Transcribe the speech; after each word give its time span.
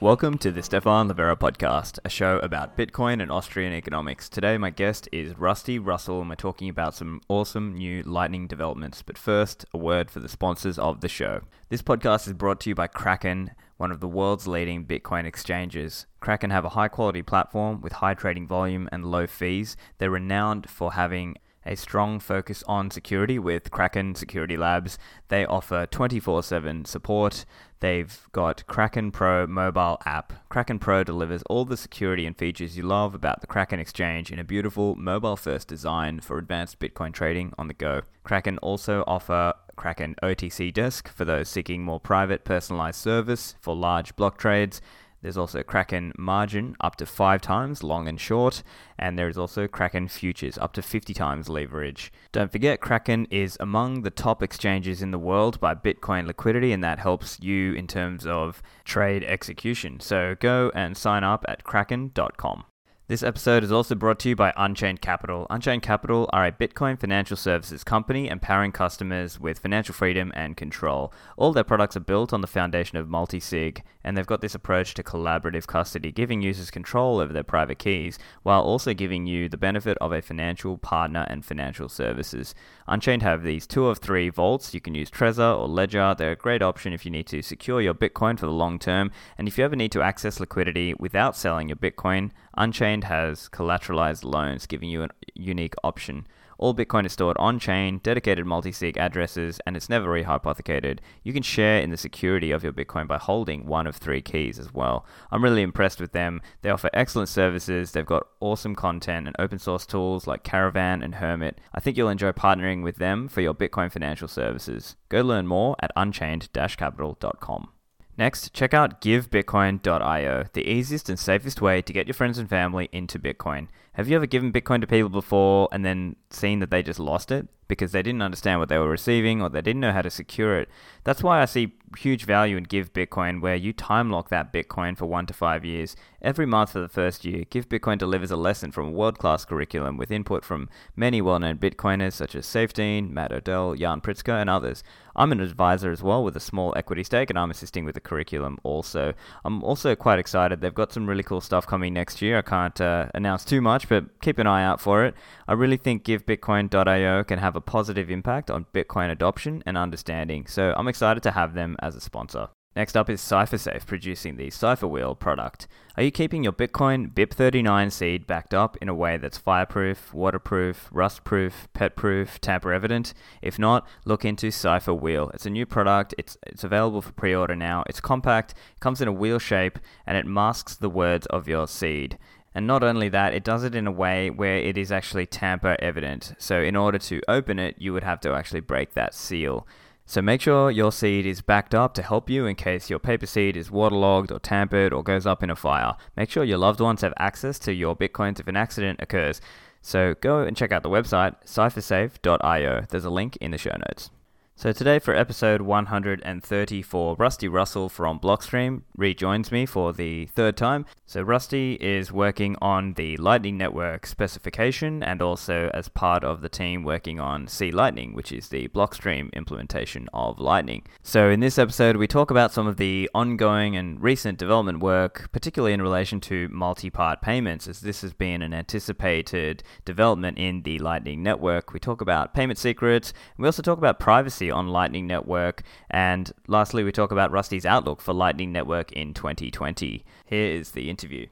Welcome 0.00 0.38
to 0.38 0.50
the 0.50 0.60
Stephan 0.60 1.08
Livera 1.08 1.36
podcast, 1.36 2.00
a 2.04 2.08
show 2.08 2.38
about 2.38 2.76
Bitcoin 2.76 3.22
and 3.22 3.30
Austrian 3.30 3.72
economics. 3.72 4.28
Today, 4.28 4.58
my 4.58 4.70
guest 4.70 5.08
is 5.12 5.38
Rusty 5.38 5.78
Russell, 5.78 6.20
and 6.20 6.28
we're 6.28 6.34
talking 6.34 6.68
about 6.68 6.96
some 6.96 7.20
awesome 7.28 7.76
new 7.76 8.02
Lightning 8.02 8.48
developments. 8.48 9.02
But 9.02 9.16
first, 9.16 9.64
a 9.72 9.78
word 9.78 10.10
for 10.10 10.18
the 10.18 10.28
sponsors 10.28 10.80
of 10.80 11.00
the 11.00 11.08
show. 11.08 11.42
This 11.68 11.80
podcast 11.80 12.26
is 12.26 12.32
brought 12.32 12.58
to 12.62 12.70
you 12.70 12.74
by 12.74 12.88
Kraken, 12.88 13.52
one 13.76 13.92
of 13.92 14.00
the 14.00 14.08
world's 14.08 14.48
leading 14.48 14.84
Bitcoin 14.84 15.26
exchanges. 15.26 16.06
Kraken 16.18 16.50
have 16.50 16.64
a 16.64 16.70
high 16.70 16.88
quality 16.88 17.22
platform 17.22 17.80
with 17.80 17.92
high 17.94 18.14
trading 18.14 18.48
volume 18.48 18.88
and 18.90 19.06
low 19.06 19.28
fees. 19.28 19.76
They're 19.98 20.10
renowned 20.10 20.68
for 20.68 20.94
having 20.94 21.36
a 21.66 21.76
strong 21.76 22.20
focus 22.20 22.62
on 22.66 22.90
security 22.90 23.38
with 23.38 23.70
Kraken 23.70 24.14
Security 24.14 24.56
Labs. 24.56 24.98
They 25.28 25.44
offer 25.44 25.86
24 25.86 26.42
7 26.42 26.84
support. 26.84 27.44
They've 27.80 28.26
got 28.32 28.66
Kraken 28.66 29.10
Pro 29.10 29.46
mobile 29.46 29.98
app. 30.06 30.32
Kraken 30.48 30.78
Pro 30.78 31.04
delivers 31.04 31.42
all 31.50 31.64
the 31.64 31.76
security 31.76 32.24
and 32.24 32.36
features 32.36 32.76
you 32.76 32.82
love 32.82 33.14
about 33.14 33.40
the 33.40 33.46
Kraken 33.46 33.78
exchange 33.78 34.32
in 34.32 34.38
a 34.38 34.44
beautiful 34.44 34.94
mobile 34.94 35.36
first 35.36 35.68
design 35.68 36.20
for 36.20 36.38
advanced 36.38 36.78
Bitcoin 36.78 37.12
trading 37.12 37.52
on 37.58 37.68
the 37.68 37.74
go. 37.74 38.02
Kraken 38.22 38.58
also 38.58 39.04
offer 39.06 39.52
Kraken 39.76 40.14
OTC 40.22 40.72
Desk 40.72 41.08
for 41.08 41.24
those 41.24 41.48
seeking 41.48 41.82
more 41.82 42.00
private 42.00 42.44
personalized 42.44 43.00
service 43.00 43.54
for 43.60 43.74
large 43.76 44.16
block 44.16 44.38
trades. 44.38 44.80
There's 45.24 45.38
also 45.38 45.62
Kraken 45.62 46.12
margin 46.18 46.76
up 46.82 46.96
to 46.96 47.06
5 47.06 47.40
times 47.40 47.82
long 47.82 48.08
and 48.08 48.20
short, 48.20 48.62
and 48.98 49.18
there 49.18 49.30
is 49.30 49.38
also 49.38 49.66
Kraken 49.66 50.06
futures 50.06 50.58
up 50.58 50.74
to 50.74 50.82
50 50.82 51.14
times 51.14 51.48
leverage. 51.48 52.12
Don't 52.30 52.52
forget, 52.52 52.82
Kraken 52.82 53.26
is 53.30 53.56
among 53.58 54.02
the 54.02 54.10
top 54.10 54.42
exchanges 54.42 55.00
in 55.00 55.12
the 55.12 55.18
world 55.18 55.58
by 55.60 55.74
Bitcoin 55.74 56.26
liquidity, 56.26 56.72
and 56.72 56.84
that 56.84 56.98
helps 56.98 57.40
you 57.40 57.72
in 57.72 57.86
terms 57.86 58.26
of 58.26 58.62
trade 58.84 59.24
execution. 59.24 59.98
So 59.98 60.36
go 60.38 60.70
and 60.74 60.94
sign 60.94 61.24
up 61.24 61.42
at 61.48 61.64
kraken.com. 61.64 62.64
This 63.06 63.22
episode 63.22 63.62
is 63.62 63.70
also 63.70 63.94
brought 63.94 64.18
to 64.20 64.30
you 64.30 64.34
by 64.34 64.54
Unchained 64.56 65.02
Capital. 65.02 65.46
Unchained 65.50 65.82
Capital 65.82 66.26
are 66.32 66.46
a 66.46 66.50
Bitcoin 66.50 66.98
financial 66.98 67.36
services 67.36 67.84
company 67.84 68.28
empowering 68.28 68.72
customers 68.72 69.38
with 69.38 69.58
financial 69.58 69.94
freedom 69.94 70.32
and 70.34 70.56
control. 70.56 71.12
All 71.36 71.52
their 71.52 71.64
products 71.64 71.98
are 71.98 72.00
built 72.00 72.32
on 72.32 72.40
the 72.40 72.46
foundation 72.46 72.96
of 72.96 73.06
multi 73.06 73.40
sig, 73.40 73.82
and 74.02 74.16
they've 74.16 74.26
got 74.26 74.40
this 74.40 74.54
approach 74.54 74.94
to 74.94 75.02
collaborative 75.02 75.66
custody, 75.66 76.12
giving 76.12 76.40
users 76.40 76.70
control 76.70 77.18
over 77.18 77.30
their 77.30 77.42
private 77.42 77.78
keys 77.78 78.18
while 78.42 78.62
also 78.62 78.94
giving 78.94 79.26
you 79.26 79.50
the 79.50 79.58
benefit 79.58 79.98
of 80.00 80.10
a 80.10 80.22
financial 80.22 80.78
partner 80.78 81.26
and 81.28 81.44
financial 81.44 81.90
services. 81.90 82.54
Unchained 82.88 83.20
have 83.20 83.42
these 83.42 83.66
two 83.66 83.84
of 83.86 83.98
three 83.98 84.30
vaults. 84.30 84.72
You 84.72 84.80
can 84.80 84.94
use 84.94 85.10
Trezor 85.10 85.58
or 85.58 85.68
Ledger. 85.68 86.14
They're 86.16 86.32
a 86.32 86.36
great 86.36 86.62
option 86.62 86.94
if 86.94 87.04
you 87.04 87.10
need 87.10 87.26
to 87.26 87.42
secure 87.42 87.82
your 87.82 87.92
Bitcoin 87.92 88.38
for 88.38 88.46
the 88.46 88.52
long 88.52 88.78
term, 88.78 89.10
and 89.36 89.46
if 89.46 89.58
you 89.58 89.64
ever 89.64 89.76
need 89.76 89.92
to 89.92 90.00
access 90.00 90.40
liquidity 90.40 90.94
without 90.94 91.36
selling 91.36 91.68
your 91.68 91.76
Bitcoin, 91.76 92.30
Unchained 92.56 93.04
has 93.04 93.48
collateralized 93.48 94.24
loans, 94.24 94.66
giving 94.66 94.88
you 94.88 95.04
a 95.04 95.08
unique 95.34 95.74
option. 95.82 96.26
All 96.58 96.74
Bitcoin 96.74 97.04
is 97.04 97.12
stored 97.12 97.36
on 97.38 97.58
chain, 97.58 97.98
dedicated 98.02 98.46
multi 98.46 98.72
sig 98.72 98.96
addresses, 98.96 99.60
and 99.66 99.76
it's 99.76 99.88
never 99.88 100.08
rehypothecated. 100.08 101.00
You 101.22 101.32
can 101.32 101.42
share 101.42 101.80
in 101.80 101.90
the 101.90 101.96
security 101.96 102.50
of 102.52 102.62
your 102.62 102.72
Bitcoin 102.72 103.08
by 103.08 103.18
holding 103.18 103.66
one 103.66 103.86
of 103.86 103.96
three 103.96 104.22
keys 104.22 104.58
as 104.58 104.72
well. 104.72 105.04
I'm 105.30 105.42
really 105.42 105.62
impressed 105.62 106.00
with 106.00 106.12
them. 106.12 106.40
They 106.62 106.70
offer 106.70 106.90
excellent 106.92 107.28
services, 107.28 107.92
they've 107.92 108.06
got 108.06 108.28
awesome 108.40 108.74
content 108.74 109.26
and 109.26 109.36
open 109.38 109.58
source 109.58 109.86
tools 109.86 110.26
like 110.26 110.44
Caravan 110.44 111.02
and 111.02 111.16
Hermit. 111.16 111.60
I 111.74 111.80
think 111.80 111.96
you'll 111.96 112.08
enjoy 112.08 112.32
partnering 112.32 112.82
with 112.82 112.96
them 112.96 113.28
for 113.28 113.40
your 113.40 113.54
Bitcoin 113.54 113.90
financial 113.90 114.28
services. 114.28 114.96
Go 115.08 115.22
learn 115.22 115.46
more 115.46 115.76
at 115.80 115.92
unchained 115.96 116.48
capital.com. 116.54 117.73
Next, 118.16 118.52
check 118.52 118.72
out 118.72 119.00
givebitcoin.io, 119.00 120.44
the 120.52 120.68
easiest 120.68 121.08
and 121.08 121.18
safest 121.18 121.60
way 121.60 121.82
to 121.82 121.92
get 121.92 122.06
your 122.06 122.14
friends 122.14 122.38
and 122.38 122.48
family 122.48 122.88
into 122.92 123.18
Bitcoin. 123.18 123.68
Have 123.94 124.08
you 124.08 124.16
ever 124.16 124.26
given 124.26 124.52
Bitcoin 124.52 124.80
to 124.80 124.86
people 124.86 125.08
before 125.08 125.68
and 125.72 125.84
then 125.84 126.16
seen 126.30 126.60
that 126.60 126.70
they 126.70 126.82
just 126.82 127.00
lost 127.00 127.32
it 127.32 127.48
because 127.68 127.92
they 127.92 128.02
didn't 128.02 128.22
understand 128.22 128.60
what 128.60 128.68
they 128.68 128.78
were 128.78 128.88
receiving 128.88 129.40
or 129.40 129.48
they 129.48 129.62
didn't 129.62 129.80
know 129.80 129.92
how 129.92 130.02
to 130.02 130.10
secure 130.10 130.58
it? 130.58 130.68
That's 131.04 131.22
why 131.22 131.42
I 131.42 131.44
see 131.44 131.74
huge 131.98 132.24
value 132.24 132.56
in 132.56 132.64
Give 132.64 132.92
Bitcoin, 132.92 133.40
where 133.40 133.54
you 133.54 133.72
time 133.72 134.10
lock 134.10 134.28
that 134.30 134.52
Bitcoin 134.52 134.96
for 134.96 135.06
one 135.06 135.26
to 135.26 135.34
five 135.34 135.64
years. 135.64 135.96
Every 136.22 136.46
month 136.46 136.72
for 136.72 136.80
the 136.80 136.88
first 136.88 137.24
year, 137.24 137.44
Give 137.50 137.68
Bitcoin 137.68 137.98
delivers 137.98 138.30
a 138.30 138.36
lesson 138.36 138.72
from 138.72 138.88
a 138.88 138.90
world 138.92 139.18
class 139.18 139.44
curriculum 139.44 139.96
with 139.96 140.10
input 140.10 140.44
from 140.44 140.68
many 140.96 141.20
well 141.20 141.38
known 141.38 141.58
Bitcoiners 141.58 142.14
such 142.14 142.34
as 142.34 142.46
Saifedean, 142.46 143.10
Matt 143.10 143.32
Odell, 143.32 143.74
Jan 143.74 144.00
Pritzker, 144.00 144.40
and 144.40 144.48
others. 144.48 144.82
I'm 145.16 145.30
an 145.30 145.40
advisor 145.40 145.92
as 145.92 146.02
well 146.02 146.24
with 146.24 146.36
a 146.36 146.40
small 146.40 146.72
equity 146.76 147.04
stake, 147.04 147.30
and 147.30 147.38
I'm 147.38 147.50
assisting 147.50 147.84
with 147.84 147.94
the 147.94 148.00
curriculum 148.00 148.58
also. 148.62 149.14
I'm 149.44 149.62
also 149.62 149.94
quite 149.94 150.18
excited. 150.18 150.60
They've 150.60 150.74
got 150.74 150.92
some 150.92 151.06
really 151.06 151.22
cool 151.22 151.40
stuff 151.40 151.66
coming 151.66 151.92
next 151.92 152.20
year. 152.20 152.38
I 152.38 152.42
can't 152.42 152.80
uh, 152.80 153.08
announce 153.14 153.44
too 153.44 153.60
much, 153.60 153.88
but 153.88 154.20
keep 154.20 154.38
an 154.38 154.46
eye 154.46 154.64
out 154.64 154.80
for 154.80 155.04
it. 155.04 155.14
I 155.46 155.52
really 155.52 155.76
think 155.76 156.04
GiveBitcoin.io 156.04 157.24
can 157.24 157.38
have 157.38 157.54
a 157.54 157.60
positive 157.60 158.10
impact 158.10 158.50
on 158.50 158.66
Bitcoin 158.72 159.10
adoption 159.10 159.62
and 159.66 159.76
understanding, 159.76 160.46
so 160.46 160.72
I'm 160.76 160.88
excited 160.88 161.22
to 161.24 161.32
have 161.32 161.54
them 161.54 161.76
as 161.80 161.94
a 161.94 162.00
sponsor. 162.00 162.48
Next 162.76 162.96
up 162.96 163.08
is 163.08 163.20
CipherSafe 163.20 163.86
producing 163.86 164.36
the 164.36 164.48
CipherWheel 164.48 165.20
product. 165.20 165.68
Are 165.96 166.02
you 166.02 166.10
keeping 166.10 166.42
your 166.42 166.52
Bitcoin 166.52 167.12
BIP39 167.14 167.92
seed 167.92 168.26
backed 168.26 168.52
up 168.52 168.76
in 168.78 168.88
a 168.88 168.94
way 168.94 169.16
that's 169.16 169.38
fireproof, 169.38 170.12
waterproof, 170.12 170.90
rustproof, 170.92 171.68
petproof, 171.72 172.40
tamper 172.40 172.72
evident? 172.72 173.14
If 173.40 173.60
not, 173.60 173.86
look 174.04 174.24
into 174.24 174.48
CipherWheel. 174.48 175.32
It's 175.34 175.46
a 175.46 175.50
new 175.50 175.66
product. 175.66 176.16
It's 176.18 176.36
it's 176.48 176.64
available 176.64 177.00
for 177.00 177.12
pre-order 177.12 177.54
now. 177.54 177.84
It's 177.86 178.00
compact, 178.00 178.54
comes 178.80 179.00
in 179.00 179.06
a 179.06 179.12
wheel 179.12 179.38
shape, 179.38 179.78
and 180.04 180.16
it 180.18 180.26
masks 180.26 180.74
the 180.74 180.90
words 180.90 181.26
of 181.26 181.46
your 181.46 181.68
seed. 181.68 182.18
And 182.54 182.66
not 182.66 182.84
only 182.84 183.08
that, 183.08 183.34
it 183.34 183.42
does 183.42 183.64
it 183.64 183.74
in 183.74 183.86
a 183.86 183.92
way 183.92 184.30
where 184.30 184.56
it 184.56 184.78
is 184.78 184.92
actually 184.92 185.26
tamper 185.26 185.76
evident. 185.80 186.34
So 186.38 186.62
in 186.62 186.76
order 186.76 186.98
to 186.98 187.20
open 187.26 187.58
it, 187.58 187.74
you 187.78 187.92
would 187.92 188.04
have 188.04 188.20
to 188.20 188.32
actually 188.32 188.60
break 188.60 188.94
that 188.94 189.14
seal. 189.14 189.66
So 190.06 190.20
make 190.20 190.42
sure 190.42 190.70
your 190.70 190.92
seed 190.92 191.26
is 191.26 191.40
backed 191.40 191.74
up 191.74 191.94
to 191.94 192.02
help 192.02 192.28
you 192.28 192.46
in 192.46 192.56
case 192.56 192.90
your 192.90 192.98
paper 192.98 193.26
seed 193.26 193.56
is 193.56 193.70
waterlogged 193.70 194.30
or 194.30 194.38
tampered 194.38 194.92
or 194.92 195.02
goes 195.02 195.26
up 195.26 195.42
in 195.42 195.50
a 195.50 195.56
fire. 195.56 195.96
Make 196.16 196.30
sure 196.30 196.44
your 196.44 196.58
loved 196.58 196.80
ones 196.80 197.00
have 197.00 197.14
access 197.16 197.58
to 197.60 197.72
your 197.72 197.96
bitcoins 197.96 198.38
if 198.38 198.46
an 198.46 198.56
accident 198.56 199.00
occurs. 199.02 199.40
So 199.80 200.14
go 200.20 200.40
and 200.40 200.56
check 200.56 200.72
out 200.72 200.82
the 200.82 200.90
website 200.90 201.34
ciphersafe.io. 201.46 202.84
There's 202.88 203.04
a 203.04 203.10
link 203.10 203.36
in 203.36 203.50
the 203.50 203.58
show 203.58 203.76
notes. 203.88 204.10
So 204.56 204.70
today 204.70 205.00
for 205.00 205.16
episode 205.16 205.62
134, 205.62 207.16
Rusty 207.18 207.48
Russell 207.48 207.88
from 207.88 208.20
Blockstream 208.20 208.82
rejoins 208.96 209.50
me 209.50 209.66
for 209.66 209.92
the 209.92 210.26
third 210.26 210.56
time. 210.56 210.86
So 211.06 211.22
Rusty 211.22 211.74
is 211.74 212.12
working 212.12 212.56
on 212.62 212.94
the 212.94 213.16
Lightning 213.16 213.58
Network 213.58 214.06
specification 214.06 215.02
and 215.02 215.20
also 215.20 215.72
as 215.74 215.88
part 215.88 216.22
of 216.22 216.40
the 216.40 216.48
team 216.48 216.84
working 216.84 217.18
on 217.18 217.48
C 217.48 217.72
Lightning, 217.72 218.14
which 218.14 218.30
is 218.30 218.48
the 218.48 218.68
Blockstream 218.68 219.30
implementation 219.32 220.08
of 220.14 220.38
Lightning. 220.38 220.86
So 221.02 221.28
in 221.28 221.40
this 221.40 221.58
episode 221.58 221.96
we 221.96 222.06
talk 222.06 222.30
about 222.30 222.52
some 222.52 222.68
of 222.68 222.76
the 222.76 223.10
ongoing 223.12 223.76
and 223.76 224.00
recent 224.00 224.38
development 224.38 224.78
work, 224.78 225.30
particularly 225.32 225.74
in 225.74 225.82
relation 225.82 226.20
to 226.22 226.48
multi-part 226.50 227.20
payments, 227.20 227.66
as 227.66 227.80
this 227.80 228.02
has 228.02 228.14
been 228.14 228.40
an 228.40 228.54
anticipated 228.54 229.64
development 229.84 230.38
in 230.38 230.62
the 230.62 230.78
Lightning 230.78 231.24
Network. 231.24 231.72
We 231.72 231.80
talk 231.80 232.00
about 232.00 232.34
payment 232.34 232.58
secrets, 232.58 233.12
we 233.36 233.46
also 233.46 233.60
talk 233.60 233.78
about 233.78 233.98
privacy 233.98 234.43
on 234.50 234.68
Lightning 234.68 235.06
Network. 235.06 235.62
And 235.90 236.32
lastly, 236.46 236.84
we 236.84 236.92
talk 236.92 237.12
about 237.12 237.30
Rusty's 237.30 237.66
outlook 237.66 238.00
for 238.00 238.12
Lightning 238.12 238.52
Network 238.52 238.92
in 238.92 239.14
2020. 239.14 240.04
Here 240.26 240.52
is 240.52 240.72
the 240.72 240.90
interview. 240.90 241.26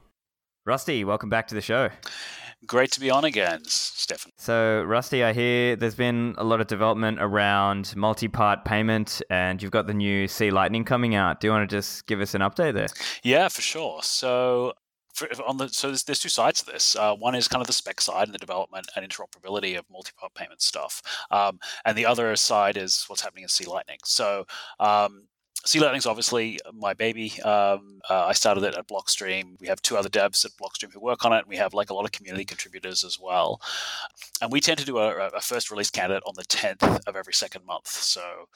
Rusty, 0.64 1.04
welcome 1.04 1.28
back 1.28 1.48
to 1.48 1.54
the 1.54 1.60
show. 1.60 1.90
Great 2.64 2.92
to 2.92 3.00
be 3.00 3.10
on 3.10 3.24
again, 3.24 3.60
Stephan. 3.64 4.30
So, 4.36 4.84
Rusty, 4.84 5.24
I 5.24 5.32
hear 5.32 5.74
there's 5.74 5.96
been 5.96 6.36
a 6.38 6.44
lot 6.44 6.60
of 6.60 6.68
development 6.68 7.18
around 7.20 7.92
multi 7.97 8.28
part 8.28 8.64
payment, 8.64 9.20
and 9.28 9.60
you've 9.60 9.72
got 9.72 9.88
the 9.88 9.94
new 9.94 10.28
C 10.28 10.53
Lightning 10.53 10.84
coming 10.84 11.16
out. 11.16 11.41
Do 11.41 11.48
you 11.48 11.53
want 11.53 11.68
to 11.68 11.76
just 11.76 12.06
give 12.06 12.20
us 12.20 12.36
an 12.36 12.41
update 12.41 12.74
there? 12.74 12.86
Yeah, 13.24 13.48
for 13.48 13.62
sure. 13.62 14.00
So, 14.04 14.74
for, 15.12 15.28
on 15.47 15.56
the 15.56 15.68
so 15.68 15.88
there's, 15.88 16.04
there's 16.04 16.20
two 16.20 16.28
sides 16.28 16.62
to 16.62 16.72
this. 16.72 16.97
Uh, 16.97 17.14
one 17.14 17.34
is 17.34 17.48
kind 17.48 17.60
of 17.60 17.66
the 17.66 17.72
spec 17.72 18.00
side 18.00 18.28
and 18.28 18.34
the 18.34 18.38
development 18.38 18.88
and 18.97 19.09
interoperability 19.09 19.78
of 19.78 19.84
multi-part 19.91 20.34
payment 20.34 20.62
stuff, 20.62 21.03
um, 21.30 21.59
and 21.84 21.97
the 21.97 22.06
other 22.06 22.34
side 22.36 22.76
is 22.76 23.04
what's 23.09 23.22
happening 23.22 23.42
in 23.44 23.48
C 23.48 23.64
Lightning. 23.64 23.98
So. 24.04 24.47
Um, 24.80 25.24
C 25.64 25.78
Lightning's 25.78 26.06
obviously 26.06 26.59
my 26.74 26.92
baby. 26.92 27.41
Um, 27.42 28.00
uh, 28.10 28.26
I 28.26 28.32
started 28.32 28.64
it 28.64 28.74
at 28.74 28.88
Blockstream. 28.88 29.60
We 29.60 29.68
have 29.68 29.80
two 29.80 29.97
other 29.97 30.09
devs 30.09 30.44
at 30.44 30.50
Blockstream 30.53 30.92
who 30.92 30.98
work 30.98 31.24
on 31.24 31.32
it. 31.32 31.47
We 31.47 31.56
have 31.56 31.72
like 31.72 31.91
a 31.91 31.94
lot 31.94 32.04
of 32.04 32.10
community 32.10 32.44
contributors 32.44 33.04
as 33.04 33.20
well, 33.20 33.60
and 34.41 34.50
we 34.50 34.60
tend 34.60 34.80
to 34.80 34.84
do 34.84 34.98
a, 34.98 35.28
a 35.28 35.41
first 35.41 35.70
release 35.70 35.91
candidate 35.91 36.24
on 36.26 36.34
the 36.36 36.44
10th 36.44 37.06
of 37.06 37.15
every 37.15 37.32
second 37.32 37.65
month. 37.65 37.86
So 37.86 38.48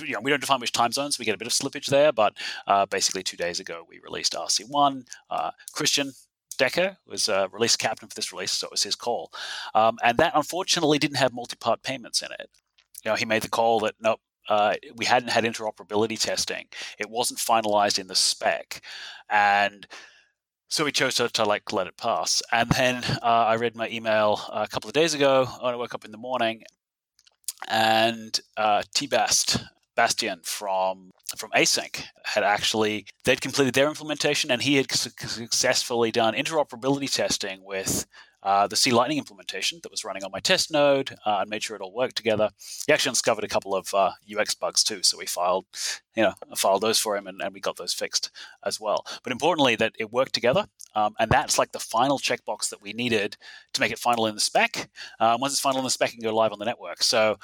you 0.00 0.14
know, 0.14 0.20
we 0.20 0.30
don't 0.30 0.40
define 0.40 0.60
which 0.60 0.72
time 0.72 0.92
zones. 0.92 1.16
So 1.16 1.20
We 1.20 1.24
get 1.24 1.34
a 1.34 1.38
bit 1.38 1.46
of 1.46 1.52
slippage 1.52 1.86
there, 1.86 2.12
but 2.12 2.34
uh, 2.66 2.86
basically 2.86 3.22
two 3.22 3.36
days 3.36 3.60
ago 3.60 3.84
we 3.88 4.00
released 4.00 4.34
RC1. 4.34 5.06
Uh, 5.30 5.50
Christian 5.72 6.12
Decker 6.58 6.98
was 7.06 7.28
uh, 7.28 7.48
release 7.52 7.76
captain 7.76 8.08
for 8.08 8.14
this 8.14 8.32
release, 8.32 8.52
so 8.52 8.66
it 8.66 8.70
was 8.70 8.82
his 8.82 8.94
call. 8.94 9.32
Um, 9.74 9.98
and 10.02 10.18
that 10.18 10.32
unfortunately 10.34 10.98
didn't 10.98 11.16
have 11.16 11.32
multi-part 11.32 11.82
payments 11.82 12.22
in 12.22 12.28
it. 12.32 12.50
You 13.04 13.10
know, 13.10 13.16
he 13.16 13.24
made 13.24 13.42
the 13.42 13.48
call 13.48 13.80
that 13.80 13.94
nope, 14.00 14.20
uh, 14.48 14.74
we 14.96 15.04
hadn't 15.04 15.30
had 15.30 15.44
interoperability 15.44 16.20
testing. 16.20 16.66
It 16.98 17.10
wasn't 17.10 17.40
finalized 17.40 17.98
in 17.98 18.06
the 18.06 18.14
spec, 18.14 18.80
and 19.28 19.86
so 20.68 20.84
we 20.84 20.92
chose 20.92 21.14
to, 21.16 21.28
to 21.28 21.44
like 21.44 21.72
let 21.72 21.86
it 21.86 21.96
pass. 21.96 22.42
And 22.50 22.70
then 22.70 23.04
uh, 23.22 23.26
I 23.26 23.54
read 23.56 23.76
my 23.76 23.88
email 23.88 24.40
a 24.52 24.66
couple 24.66 24.88
of 24.88 24.94
days 24.94 25.14
ago 25.14 25.46
when 25.60 25.74
I 25.74 25.76
woke 25.76 25.94
up 25.94 26.04
in 26.04 26.12
the 26.12 26.18
morning, 26.18 26.62
and 27.68 28.38
uh, 28.56 28.82
T-Bast 28.94 29.64
Bastian 30.02 30.40
from 30.42 31.12
from 31.36 31.50
ACINQ 31.52 32.02
had 32.24 32.42
actually 32.42 33.06
they'd 33.24 33.40
completed 33.40 33.74
their 33.74 33.86
implementation, 33.86 34.50
and 34.50 34.60
he 34.60 34.74
had 34.74 34.90
successfully 34.90 36.10
done 36.10 36.34
interoperability 36.34 37.08
testing 37.08 37.64
with 37.64 38.04
uh, 38.42 38.66
the 38.66 38.74
C 38.74 38.90
Lightning 38.90 39.18
implementation 39.18 39.78
that 39.84 39.92
was 39.92 40.04
running 40.04 40.24
on 40.24 40.32
my 40.32 40.40
test 40.40 40.72
node 40.72 41.12
uh, 41.24 41.38
and 41.40 41.48
made 41.48 41.62
sure 41.62 41.76
it 41.76 41.82
all 41.82 41.94
worked 41.94 42.16
together. 42.16 42.50
He 42.84 42.92
actually 42.92 43.12
discovered 43.12 43.44
a 43.44 43.48
couple 43.48 43.76
of 43.76 43.94
uh, 43.94 44.10
UX 44.36 44.56
bugs 44.56 44.82
too, 44.82 45.04
so 45.04 45.16
we 45.16 45.26
filed, 45.26 45.66
you 46.16 46.24
know, 46.24 46.34
filed 46.56 46.82
those 46.82 46.98
for 46.98 47.16
him 47.16 47.28
and, 47.28 47.40
and, 47.40 47.54
we 47.54 47.60
got 47.60 47.76
those 47.76 47.94
fixed 47.94 48.32
as 48.64 48.80
well. 48.80 49.06
But 49.22 49.30
importantly, 49.30 49.76
that 49.76 49.92
it 50.00 50.12
worked 50.12 50.32
together, 50.32 50.66
um, 50.96 51.14
and 51.20 51.30
that's 51.30 51.58
like 51.58 51.70
the 51.70 51.78
final 51.78 52.18
checkbox 52.18 52.70
that 52.70 52.82
we 52.82 52.92
needed 52.92 53.36
to 53.74 53.80
make 53.80 53.92
it 53.92 54.00
final 54.00 54.26
in 54.26 54.34
the 54.34 54.40
spec. 54.40 54.90
Um, 55.20 55.40
once 55.40 55.52
it's 55.52 55.60
final 55.60 55.78
in 55.78 55.84
the 55.84 55.90
spec, 55.90 56.08
it 56.08 56.16
can 56.16 56.28
go 56.28 56.34
live 56.34 56.52
on 56.52 56.58
the 56.58 56.64
network. 56.64 57.04
So 57.04 57.38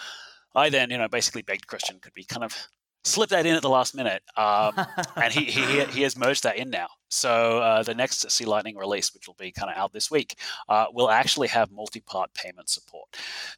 I 0.58 0.70
then, 0.70 0.90
you 0.90 0.98
know, 0.98 1.08
basically 1.08 1.42
begged 1.42 1.66
Christian 1.66 1.98
could 2.00 2.14
be 2.14 2.24
kind 2.24 2.44
of 2.44 2.68
slip 3.04 3.30
that 3.30 3.46
in 3.46 3.54
at 3.54 3.62
the 3.62 3.70
last 3.70 3.94
minute, 3.94 4.22
um, 4.36 4.72
and 5.16 5.32
he, 5.32 5.44
he 5.44 5.84
he 5.84 6.02
has 6.02 6.16
merged 6.16 6.42
that 6.42 6.56
in 6.56 6.70
now. 6.70 6.88
So 7.08 7.58
uh, 7.60 7.82
the 7.82 7.94
next 7.94 8.30
C 8.30 8.44
Lightning 8.44 8.76
release, 8.76 9.14
which 9.14 9.26
will 9.26 9.36
be 9.38 9.50
kind 9.52 9.70
of 9.70 9.76
out 9.76 9.92
this 9.92 10.10
week, 10.10 10.38
uh, 10.68 10.86
will 10.92 11.10
actually 11.10 11.48
have 11.48 11.70
multi-part 11.70 12.34
payment 12.34 12.68
support. 12.68 13.08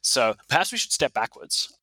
So 0.01 0.35
perhaps 0.47 0.71
we 0.71 0.77
should 0.77 0.91
step 0.91 1.13
backwards 1.13 1.77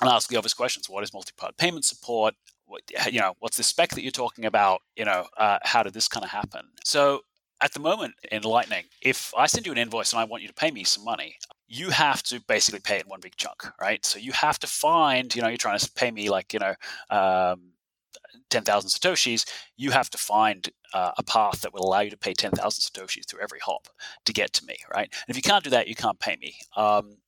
and 0.00 0.10
ask 0.10 0.28
the 0.28 0.36
obvious 0.36 0.54
questions: 0.54 0.88
What 0.88 1.02
is 1.02 1.12
multi-part 1.12 1.56
payment 1.56 1.84
support? 1.84 2.34
What, 2.66 2.82
you 3.10 3.18
know, 3.18 3.34
what's 3.40 3.56
the 3.56 3.62
spec 3.62 3.90
that 3.90 4.02
you're 4.02 4.10
talking 4.12 4.44
about? 4.44 4.82
You 4.96 5.06
know, 5.06 5.26
uh, 5.36 5.58
how 5.62 5.82
did 5.82 5.94
this 5.94 6.08
kind 6.08 6.24
of 6.24 6.30
happen? 6.30 6.66
So 6.84 7.22
at 7.60 7.72
the 7.72 7.80
moment 7.80 8.14
in 8.30 8.42
Lightning, 8.42 8.84
if 9.02 9.32
I 9.36 9.46
send 9.46 9.66
you 9.66 9.72
an 9.72 9.78
invoice 9.78 10.12
and 10.12 10.20
I 10.20 10.24
want 10.24 10.42
you 10.42 10.48
to 10.48 10.54
pay 10.54 10.70
me 10.70 10.84
some 10.84 11.04
money, 11.04 11.36
you 11.68 11.90
have 11.90 12.22
to 12.24 12.40
basically 12.48 12.80
pay 12.80 12.98
in 12.98 13.06
one 13.06 13.20
big 13.20 13.36
chunk, 13.36 13.70
right? 13.80 14.04
So 14.04 14.18
you 14.18 14.32
have 14.32 14.58
to 14.60 14.66
find, 14.66 15.34
you 15.34 15.42
know, 15.42 15.48
you're 15.48 15.58
trying 15.58 15.78
to 15.78 15.92
pay 15.92 16.10
me 16.10 16.30
like, 16.30 16.52
you 16.52 16.60
know, 16.60 16.74
um, 17.10 17.72
10,000 18.50 18.88
Satoshis, 18.88 19.44
you 19.76 19.90
have 19.90 20.08
to 20.10 20.18
find 20.18 20.70
uh, 20.94 21.12
a 21.18 21.22
path 21.22 21.60
that 21.60 21.72
will 21.72 21.84
allow 21.84 22.00
you 22.00 22.10
to 22.10 22.16
pay 22.16 22.32
10,000 22.32 22.60
Satoshis 22.62 23.28
through 23.28 23.42
every 23.42 23.58
hop 23.58 23.88
to 24.24 24.32
get 24.32 24.52
to 24.54 24.64
me, 24.64 24.76
right? 24.94 25.12
And 25.12 25.28
if 25.28 25.36
you 25.36 25.42
can't 25.42 25.64
do 25.64 25.70
that, 25.70 25.88
you 25.88 25.94
can't 25.94 26.18
pay 26.18 26.36
me. 26.40 26.56
Um, 26.76 27.18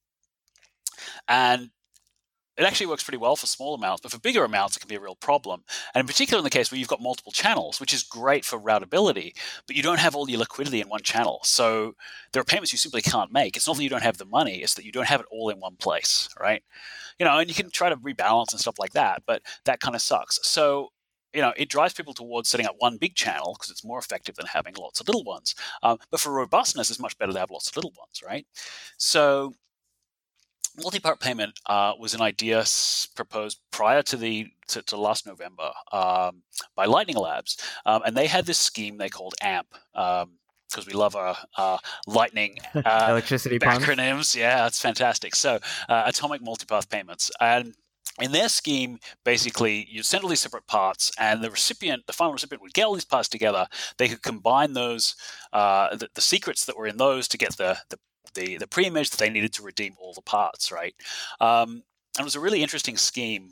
and 1.28 1.70
it 2.56 2.64
actually 2.64 2.86
works 2.86 3.02
pretty 3.02 3.18
well 3.18 3.36
for 3.36 3.46
small 3.46 3.74
amounts, 3.74 4.02
but 4.02 4.10
for 4.10 4.18
bigger 4.18 4.44
amounts, 4.44 4.76
it 4.76 4.80
can 4.80 4.88
be 4.88 4.96
a 4.96 5.00
real 5.00 5.14
problem. 5.14 5.62
And 5.94 6.00
in 6.00 6.06
particular, 6.06 6.38
in 6.38 6.44
the 6.44 6.50
case 6.50 6.70
where 6.70 6.78
you've 6.78 6.88
got 6.88 7.00
multiple 7.00 7.32
channels, 7.32 7.80
which 7.80 7.94
is 7.94 8.02
great 8.02 8.44
for 8.44 8.58
routability, 8.60 9.34
but 9.66 9.76
you 9.76 9.82
don't 9.82 9.98
have 9.98 10.14
all 10.14 10.28
your 10.28 10.40
liquidity 10.40 10.80
in 10.80 10.88
one 10.88 11.02
channel. 11.02 11.40
So 11.42 11.94
there 12.32 12.40
are 12.40 12.44
payments 12.44 12.72
you 12.72 12.78
simply 12.78 13.02
can't 13.02 13.32
make. 13.32 13.56
It's 13.56 13.66
not 13.66 13.76
that 13.76 13.82
you 13.82 13.88
don't 13.88 14.02
have 14.02 14.18
the 14.18 14.26
money, 14.26 14.56
it's 14.56 14.74
that 14.74 14.84
you 14.84 14.92
don't 14.92 15.06
have 15.06 15.20
it 15.20 15.26
all 15.30 15.48
in 15.48 15.58
one 15.58 15.76
place, 15.76 16.28
right? 16.38 16.62
You 17.18 17.24
know, 17.24 17.38
and 17.38 17.48
you 17.48 17.54
can 17.54 17.70
try 17.70 17.88
to 17.88 17.96
rebalance 17.96 18.52
and 18.52 18.60
stuff 18.60 18.78
like 18.78 18.92
that, 18.92 19.22
but 19.26 19.42
that 19.64 19.80
kind 19.80 19.94
of 19.94 20.02
sucks. 20.02 20.38
So 20.42 20.90
you 21.32 21.40
know, 21.40 21.52
it 21.56 21.68
drives 21.68 21.94
people 21.94 22.12
towards 22.12 22.48
setting 22.48 22.66
up 22.66 22.74
one 22.78 22.96
big 22.96 23.14
channel 23.14 23.54
because 23.56 23.70
it's 23.70 23.84
more 23.84 23.98
effective 23.98 24.34
than 24.34 24.46
having 24.46 24.74
lots 24.78 25.00
of 25.00 25.06
little 25.06 25.24
ones. 25.24 25.54
Um, 25.82 25.98
but 26.10 26.20
for 26.20 26.32
robustness, 26.32 26.90
it's 26.90 26.98
much 26.98 27.16
better 27.18 27.32
to 27.32 27.38
have 27.38 27.52
lots 27.52 27.70
of 27.70 27.76
little 27.76 27.92
ones, 27.96 28.20
right? 28.26 28.46
So 28.96 29.54
multi-part 30.76 31.20
payment 31.20 31.58
uh, 31.66 31.92
was 31.98 32.14
an 32.14 32.20
idea 32.20 32.64
proposed 33.14 33.60
prior 33.70 34.02
to 34.02 34.16
the 34.16 34.48
to, 34.68 34.82
to 34.82 34.96
last 34.96 35.26
November 35.26 35.70
um, 35.92 36.42
by 36.76 36.86
Lightning 36.86 37.16
Labs, 37.16 37.56
um, 37.86 38.02
and 38.04 38.16
they 38.16 38.26
had 38.26 38.46
this 38.46 38.58
scheme 38.58 38.98
they 38.98 39.08
called 39.08 39.34
AMP. 39.42 39.68
because 39.92 40.22
um, 40.24 40.84
we 40.86 40.92
love 40.92 41.16
our 41.16 41.36
uh, 41.56 41.78
lightning 42.06 42.58
uh, 42.74 43.06
electricity 43.10 43.58
acronyms. 43.58 43.96
Puns. 43.96 44.36
Yeah, 44.36 44.56
that's 44.58 44.80
fantastic. 44.80 45.34
So, 45.34 45.58
uh, 45.88 46.04
atomic 46.06 46.42
multipath 46.42 46.88
payments, 46.88 47.30
and 47.40 47.74
in 48.20 48.32
their 48.32 48.48
scheme, 48.48 48.98
basically, 49.24 49.86
you 49.90 50.02
send 50.02 50.22
all 50.22 50.30
these 50.30 50.40
separate 50.40 50.66
parts, 50.66 51.10
and 51.18 51.42
the 51.42 51.50
recipient, 51.50 52.06
the 52.06 52.12
final 52.12 52.32
recipient, 52.32 52.62
would 52.62 52.74
get 52.74 52.84
all 52.84 52.94
these 52.94 53.04
parts 53.04 53.28
together. 53.28 53.66
They 53.98 54.08
could 54.08 54.22
combine 54.22 54.72
those, 54.74 55.14
uh, 55.52 55.96
the, 55.96 56.08
the, 56.14 56.20
secrets 56.20 56.64
that 56.66 56.76
were 56.76 56.86
in 56.86 56.96
those, 56.96 57.28
to 57.28 57.38
get 57.38 57.56
the, 57.56 57.78
the 57.88 57.98
the 58.34 58.58
the 58.58 58.66
pre-image 58.66 59.10
that 59.10 59.18
they 59.18 59.30
needed 59.30 59.52
to 59.54 59.62
redeem 59.62 59.94
all 59.98 60.14
the 60.14 60.22
parts, 60.22 60.72
right? 60.72 60.94
Um, 61.40 61.82
and 62.16 62.20
it 62.20 62.24
was 62.24 62.36
a 62.36 62.40
really 62.40 62.62
interesting 62.62 62.96
scheme. 62.96 63.50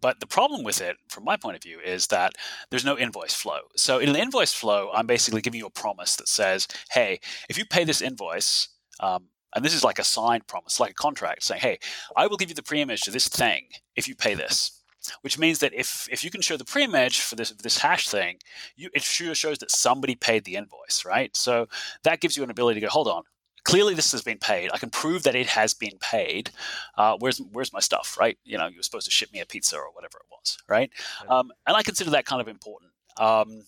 But 0.00 0.20
the 0.20 0.26
problem 0.26 0.62
with 0.62 0.80
it, 0.80 0.96
from 1.08 1.24
my 1.24 1.36
point 1.36 1.56
of 1.56 1.62
view, 1.64 1.80
is 1.84 2.06
that 2.08 2.34
there's 2.70 2.84
no 2.84 2.96
invoice 2.96 3.34
flow. 3.34 3.58
So 3.76 3.98
in 3.98 4.08
an 4.08 4.14
invoice 4.14 4.52
flow, 4.52 4.90
I'm 4.94 5.06
basically 5.08 5.40
giving 5.40 5.58
you 5.58 5.66
a 5.66 5.70
promise 5.70 6.14
that 6.16 6.28
says, 6.28 6.68
"Hey, 6.92 7.20
if 7.48 7.58
you 7.58 7.64
pay 7.64 7.84
this 7.84 8.02
invoice." 8.02 8.68
Um, 9.00 9.28
and 9.56 9.64
this 9.64 9.74
is 9.74 9.82
like 9.82 9.98
a 9.98 10.04
signed 10.04 10.46
promise, 10.46 10.78
like 10.78 10.92
a 10.92 10.94
contract 10.94 11.42
saying, 11.42 11.60
hey, 11.60 11.78
I 12.16 12.28
will 12.28 12.36
give 12.36 12.50
you 12.50 12.54
the 12.54 12.62
pre-image 12.62 13.00
to 13.00 13.10
this 13.10 13.26
thing 13.26 13.70
if 13.96 14.06
you 14.06 14.14
pay 14.14 14.34
this 14.34 14.80
which 15.22 15.38
means 15.38 15.58
that 15.60 15.72
if 15.74 16.08
if 16.10 16.24
you 16.24 16.30
can 16.30 16.40
show 16.40 16.56
the 16.56 16.64
pre-image 16.64 17.20
for 17.20 17.36
this 17.36 17.50
this 17.50 17.78
hash 17.78 18.08
thing, 18.08 18.38
you, 18.76 18.90
it 18.94 19.02
sure 19.02 19.34
shows 19.34 19.58
that 19.58 19.70
somebody 19.70 20.14
paid 20.14 20.44
the 20.44 20.56
invoice, 20.56 21.04
right? 21.04 21.34
So 21.36 21.66
that 22.04 22.20
gives 22.20 22.36
you 22.36 22.42
an 22.42 22.50
ability 22.50 22.80
to 22.80 22.86
go, 22.86 22.90
hold 22.90 23.08
on, 23.08 23.22
clearly 23.64 23.94
this 23.94 24.12
has 24.12 24.22
been 24.22 24.38
paid. 24.38 24.70
I 24.72 24.78
can 24.78 24.90
prove 24.90 25.22
that 25.24 25.34
it 25.34 25.46
has 25.48 25.74
been 25.74 25.98
paid. 26.00 26.50
Uh, 26.96 27.16
where's 27.18 27.38
where's 27.52 27.72
my 27.72 27.80
stuff, 27.80 28.16
right? 28.18 28.38
You 28.44 28.58
know, 28.58 28.66
you 28.68 28.76
were 28.76 28.82
supposed 28.82 29.06
to 29.06 29.10
ship 29.10 29.32
me 29.32 29.40
a 29.40 29.46
pizza 29.46 29.76
or 29.76 29.92
whatever 29.92 30.18
it 30.18 30.26
was, 30.30 30.58
right? 30.68 30.90
Um, 31.28 31.50
and 31.66 31.76
I 31.76 31.82
consider 31.82 32.10
that 32.10 32.26
kind 32.26 32.40
of 32.40 32.48
important. 32.48 32.92
Um, 33.18 33.64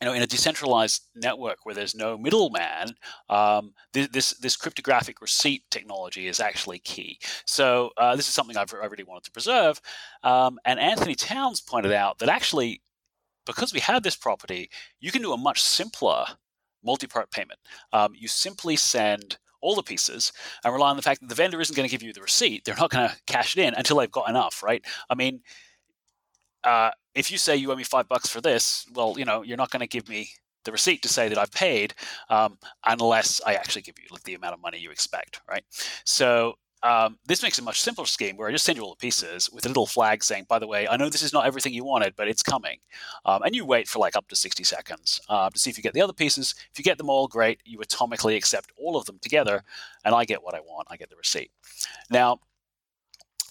you 0.00 0.06
know, 0.06 0.14
in 0.14 0.22
a 0.22 0.26
decentralized 0.26 1.02
network 1.14 1.58
where 1.64 1.74
there's 1.74 1.94
no 1.94 2.16
middleman, 2.16 2.94
um, 3.28 3.74
this 3.92 4.30
this 4.38 4.56
cryptographic 4.56 5.20
receipt 5.20 5.62
technology 5.70 6.26
is 6.26 6.40
actually 6.40 6.78
key. 6.78 7.18
So 7.44 7.90
uh, 7.98 8.16
this 8.16 8.26
is 8.26 8.32
something 8.32 8.56
I've, 8.56 8.72
I 8.72 8.86
really 8.86 9.04
wanted 9.04 9.24
to 9.24 9.30
preserve. 9.30 9.80
Um, 10.22 10.58
and 10.64 10.80
Anthony 10.80 11.14
Towns 11.14 11.60
pointed 11.60 11.92
out 11.92 12.18
that 12.20 12.30
actually, 12.30 12.80
because 13.44 13.74
we 13.74 13.80
have 13.80 14.02
this 14.02 14.16
property, 14.16 14.70
you 15.00 15.12
can 15.12 15.20
do 15.20 15.34
a 15.34 15.36
much 15.36 15.62
simpler 15.62 16.24
multi-part 16.84 17.30
payment. 17.30 17.58
Um, 17.92 18.12
you 18.14 18.28
simply 18.28 18.76
send 18.76 19.38
all 19.60 19.74
the 19.74 19.82
pieces 19.82 20.32
and 20.64 20.72
rely 20.72 20.90
on 20.90 20.96
the 20.96 21.02
fact 21.02 21.20
that 21.20 21.28
the 21.28 21.34
vendor 21.34 21.60
isn't 21.60 21.76
going 21.76 21.88
to 21.88 21.90
give 21.90 22.02
you 22.02 22.12
the 22.12 22.22
receipt. 22.22 22.64
They're 22.64 22.74
not 22.76 22.90
going 22.90 23.08
to 23.08 23.16
cash 23.26 23.56
it 23.56 23.62
in 23.62 23.74
until 23.74 23.98
they've 23.98 24.10
got 24.10 24.30
enough, 24.30 24.62
right? 24.62 24.84
I 25.08 25.14
mean, 25.14 25.40
uh, 26.64 26.90
if 27.14 27.30
you 27.30 27.38
say 27.38 27.56
you 27.56 27.70
owe 27.72 27.76
me 27.76 27.84
five 27.84 28.08
bucks 28.08 28.28
for 28.28 28.40
this, 28.40 28.86
well, 28.94 29.14
you 29.18 29.24
know, 29.24 29.42
you're 29.42 29.56
not 29.56 29.70
going 29.70 29.80
to 29.80 29.86
give 29.86 30.08
me 30.08 30.30
the 30.64 30.72
receipt 30.72 31.02
to 31.02 31.08
say 31.08 31.28
that 31.28 31.38
I've 31.38 31.52
paid 31.52 31.94
um, 32.28 32.58
unless 32.84 33.40
I 33.46 33.54
actually 33.54 33.82
give 33.82 33.96
you 33.98 34.16
the 34.24 34.34
amount 34.34 34.54
of 34.54 34.60
money 34.60 34.78
you 34.78 34.90
expect, 34.90 35.40
right? 35.48 35.64
So 36.04 36.54
um, 36.82 37.18
this 37.26 37.42
makes 37.42 37.58
a 37.58 37.62
much 37.62 37.80
simpler 37.80 38.06
scheme 38.06 38.36
where 38.36 38.48
I 38.48 38.52
just 38.52 38.64
send 38.64 38.78
you 38.78 38.84
all 38.84 38.90
the 38.90 38.96
pieces 38.96 39.50
with 39.50 39.66
a 39.66 39.68
little 39.68 39.86
flag 39.86 40.24
saying, 40.24 40.46
by 40.48 40.58
the 40.58 40.66
way, 40.66 40.88
I 40.88 40.96
know 40.96 41.10
this 41.10 41.22
is 41.22 41.32
not 41.32 41.46
everything 41.46 41.74
you 41.74 41.84
wanted, 41.84 42.14
but 42.16 42.28
it's 42.28 42.42
coming. 42.42 42.78
Um, 43.24 43.42
and 43.42 43.54
you 43.54 43.66
wait 43.66 43.86
for 43.86 43.98
like 43.98 44.16
up 44.16 44.28
to 44.28 44.36
60 44.36 44.64
seconds 44.64 45.20
uh, 45.28 45.50
to 45.50 45.58
see 45.58 45.68
if 45.70 45.76
you 45.76 45.82
get 45.82 45.92
the 45.92 46.00
other 46.00 46.12
pieces. 46.12 46.54
If 46.72 46.78
you 46.78 46.84
get 46.84 46.96
them 46.96 47.10
all, 47.10 47.28
great. 47.28 47.60
You 47.64 47.78
atomically 47.78 48.36
accept 48.36 48.72
all 48.76 48.96
of 48.96 49.04
them 49.04 49.18
together, 49.20 49.62
and 50.04 50.14
I 50.14 50.24
get 50.24 50.42
what 50.42 50.54
I 50.54 50.60
want. 50.60 50.88
I 50.90 50.96
get 50.96 51.10
the 51.10 51.16
receipt. 51.16 51.50
Now, 52.10 52.40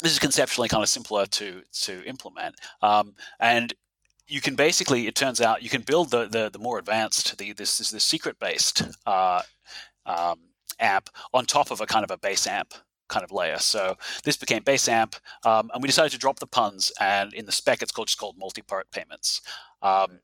this 0.01 0.11
is 0.11 0.19
conceptually 0.19 0.69
kind 0.69 0.81
of 0.81 0.89
simpler 0.89 1.25
to, 1.27 1.61
to 1.81 2.03
implement. 2.05 2.55
Um, 2.81 3.13
and 3.39 3.73
you 4.27 4.41
can 4.41 4.55
basically, 4.55 5.07
it 5.07 5.15
turns 5.15 5.41
out, 5.41 5.61
you 5.61 5.69
can 5.69 5.81
build 5.81 6.09
the, 6.09 6.27
the, 6.27 6.49
the 6.51 6.59
more 6.59 6.79
advanced, 6.79 7.37
the, 7.37 7.53
this 7.53 7.79
is 7.79 7.91
the 7.91 7.99
secret 7.99 8.39
based 8.39 8.83
uh, 9.05 9.41
um, 10.05 10.39
app 10.79 11.09
on 11.33 11.45
top 11.45 11.69
of 11.69 11.81
a 11.81 11.85
kind 11.85 12.03
of 12.03 12.11
a 12.11 12.17
base 12.17 12.47
amp 12.47 12.73
kind 13.09 13.23
of 13.23 13.31
layer. 13.31 13.57
So 13.59 13.97
this 14.23 14.37
became 14.37 14.63
base 14.63 14.87
amp, 14.87 15.15
um, 15.43 15.69
and 15.73 15.81
we 15.81 15.87
decided 15.87 16.11
to 16.13 16.17
drop 16.17 16.39
the 16.39 16.47
puns. 16.47 16.91
And 16.99 17.33
in 17.33 17.45
the 17.45 17.51
spec, 17.51 17.81
it's 17.81 17.91
called 17.91 18.07
just 18.07 18.19
called 18.19 18.37
multi-part 18.37 18.91
payments, 18.91 19.41
um, 19.81 20.19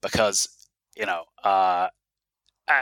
because 0.00 0.48
you 0.96 1.06
know. 1.06 1.24
Uh, 1.42 1.88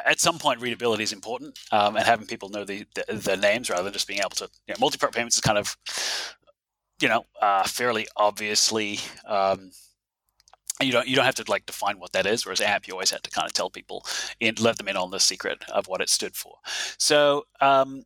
at 0.05 0.21
some 0.21 0.39
point, 0.39 0.61
readability 0.61 1.03
is 1.03 1.15
important, 1.15 1.59
um, 1.73 1.97
and 1.97 2.05
having 2.05 2.27
people 2.27 2.51
know 2.51 2.63
the, 2.63 2.85
the, 2.95 3.15
the 3.15 3.37
names 3.39 3.71
rather 3.71 3.85
than 3.85 3.93
just 3.95 4.07
being 4.07 4.21
able 4.21 4.31
to. 4.31 4.47
You 4.67 4.75
know, 4.75 4.79
multi-part 4.81 5.15
payments 5.15 5.37
is 5.37 5.41
kind 5.41 5.57
of, 5.57 5.79
you 7.01 7.09
know, 7.09 7.25
uh, 7.41 7.63
fairly 7.63 8.07
obviously 8.15 9.01
um, 9.27 9.71
you 10.81 10.93
don't 10.93 11.09
you 11.09 11.17
don't 11.17 11.25
have 11.25 11.35
to 11.37 11.45
like 11.49 11.67
define 11.67 11.99
what 11.99 12.13
that 12.13 12.27
is. 12.27 12.45
Whereas 12.45 12.61
AMP, 12.61 12.87
you 12.87 12.95
always 12.95 13.11
had 13.11 13.23
to 13.25 13.31
kind 13.31 13.47
of 13.47 13.53
tell 13.53 13.71
people 13.71 14.05
and 14.41 14.59
let 14.61 14.77
them 14.79 14.89
in 14.89 14.97
on 14.97 15.11
the 15.11 15.21
secret 15.21 15.59
of 15.71 15.89
what 15.89 16.01
it 16.01 16.09
stood 16.09 16.37
for. 16.37 16.57
So 16.99 17.47
um, 17.61 18.05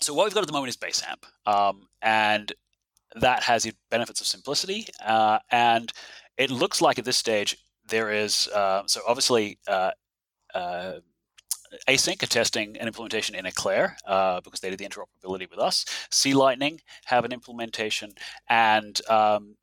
so 0.00 0.14
what 0.14 0.24
we've 0.24 0.34
got 0.34 0.42
at 0.42 0.46
the 0.46 0.52
moment 0.52 0.70
is 0.70 0.76
Baseamp, 0.76 1.24
um, 1.46 1.86
and 2.02 2.52
that 3.16 3.42
has 3.42 3.64
the 3.64 3.72
benefits 3.90 4.20
of 4.20 4.26
simplicity. 4.26 4.86
Uh, 5.04 5.38
and 5.50 5.92
it 6.36 6.50
looks 6.50 6.80
like 6.80 6.98
at 6.98 7.04
this 7.04 7.16
stage 7.16 7.56
there 7.88 8.10
is 8.10 8.48
uh, 8.48 8.82
so 8.86 9.00
obviously 9.06 9.58
uh, 9.66 9.90
uh 10.54 10.92
ACINQ 11.88 12.22
are 12.24 12.26
testing 12.26 12.76
an 12.78 12.88
implementation 12.88 13.36
in 13.36 13.46
Eclair 13.46 13.96
uh, 14.06 14.40
because 14.40 14.58
they 14.58 14.70
did 14.70 14.80
the 14.80 14.88
interoperability 14.88 15.48
with 15.48 15.60
us. 15.60 15.84
C 16.10 16.34
Lightning 16.34 16.80
have 17.04 17.24
an 17.24 17.32
implementation, 17.32 18.10
and 18.48 19.00
um, 19.08 19.54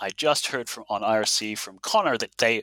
I 0.00 0.10
just 0.10 0.48
heard 0.48 0.68
from 0.68 0.84
on 0.88 1.02
IRC 1.02 1.58
from 1.58 1.78
Conner 1.78 2.16
that 2.18 2.38
they 2.38 2.62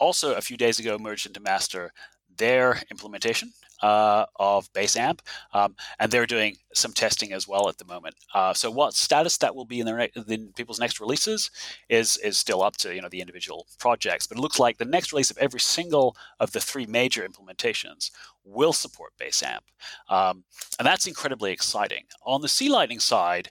also 0.00 0.34
a 0.34 0.40
few 0.40 0.56
days 0.56 0.80
ago 0.80 0.98
merged 0.98 1.26
into 1.26 1.40
master 1.40 1.92
their 2.36 2.82
implementation 2.90 3.52
uh, 3.82 4.26
of 4.36 4.72
Baseamp, 4.72 5.20
um, 5.52 5.74
and 5.98 6.10
they're 6.10 6.26
doing 6.26 6.56
some 6.72 6.92
testing 6.92 7.32
as 7.32 7.46
well 7.46 7.68
at 7.68 7.78
the 7.78 7.84
moment. 7.84 8.14
Uh, 8.32 8.54
so, 8.54 8.70
what 8.70 8.94
status 8.94 9.36
that 9.38 9.54
will 9.54 9.64
be 9.64 9.80
in, 9.80 9.86
their 9.86 10.08
in 10.28 10.52
people's 10.56 10.80
next 10.80 11.00
releases 11.00 11.50
is 11.88 12.16
is 12.18 12.38
still 12.38 12.62
up 12.62 12.76
to 12.78 12.94
you 12.94 13.02
know 13.02 13.08
the 13.08 13.20
individual 13.20 13.66
projects. 13.78 14.26
But 14.26 14.38
it 14.38 14.40
looks 14.40 14.58
like 14.58 14.78
the 14.78 14.84
next 14.84 15.12
release 15.12 15.30
of 15.30 15.38
every 15.38 15.60
single 15.60 16.16
of 16.40 16.52
the 16.52 16.60
three 16.60 16.86
major 16.86 17.26
implementations 17.26 18.10
will 18.44 18.72
support 18.72 19.12
Baseamp, 19.20 19.60
um, 20.08 20.44
and 20.78 20.86
that's 20.86 21.06
incredibly 21.06 21.52
exciting. 21.52 22.04
On 22.24 22.40
the 22.40 22.48
C 22.48 22.68
Lightning 22.68 23.00
side. 23.00 23.50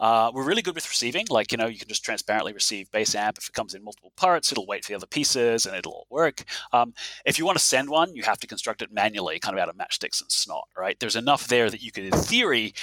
Uh, 0.00 0.30
we're 0.34 0.44
really 0.44 0.62
good 0.62 0.74
with 0.74 0.88
receiving. 0.88 1.26
Like, 1.30 1.52
you 1.52 1.58
know, 1.58 1.66
you 1.66 1.78
can 1.78 1.88
just 1.88 2.04
transparently 2.04 2.52
receive 2.52 2.90
base 2.90 3.14
amp. 3.14 3.38
If 3.38 3.48
it 3.48 3.54
comes 3.54 3.74
in 3.74 3.84
multiple 3.84 4.12
parts, 4.16 4.50
it'll 4.50 4.66
wait 4.66 4.84
for 4.84 4.90
the 4.90 4.96
other 4.96 5.06
pieces 5.06 5.66
and 5.66 5.76
it'll 5.76 5.92
all 5.92 6.06
work. 6.10 6.44
Um, 6.72 6.94
if 7.24 7.38
you 7.38 7.46
want 7.46 7.58
to 7.58 7.64
send 7.64 7.88
one, 7.88 8.14
you 8.14 8.22
have 8.24 8.38
to 8.40 8.46
construct 8.46 8.82
it 8.82 8.92
manually, 8.92 9.38
kind 9.38 9.56
of 9.56 9.62
out 9.62 9.68
of 9.68 9.76
matchsticks 9.76 10.20
and 10.20 10.30
snot, 10.30 10.68
right? 10.76 10.98
There's 10.98 11.16
enough 11.16 11.46
there 11.46 11.70
that 11.70 11.82
you 11.82 11.92
could, 11.92 12.04
in 12.04 12.12
theory, 12.12 12.74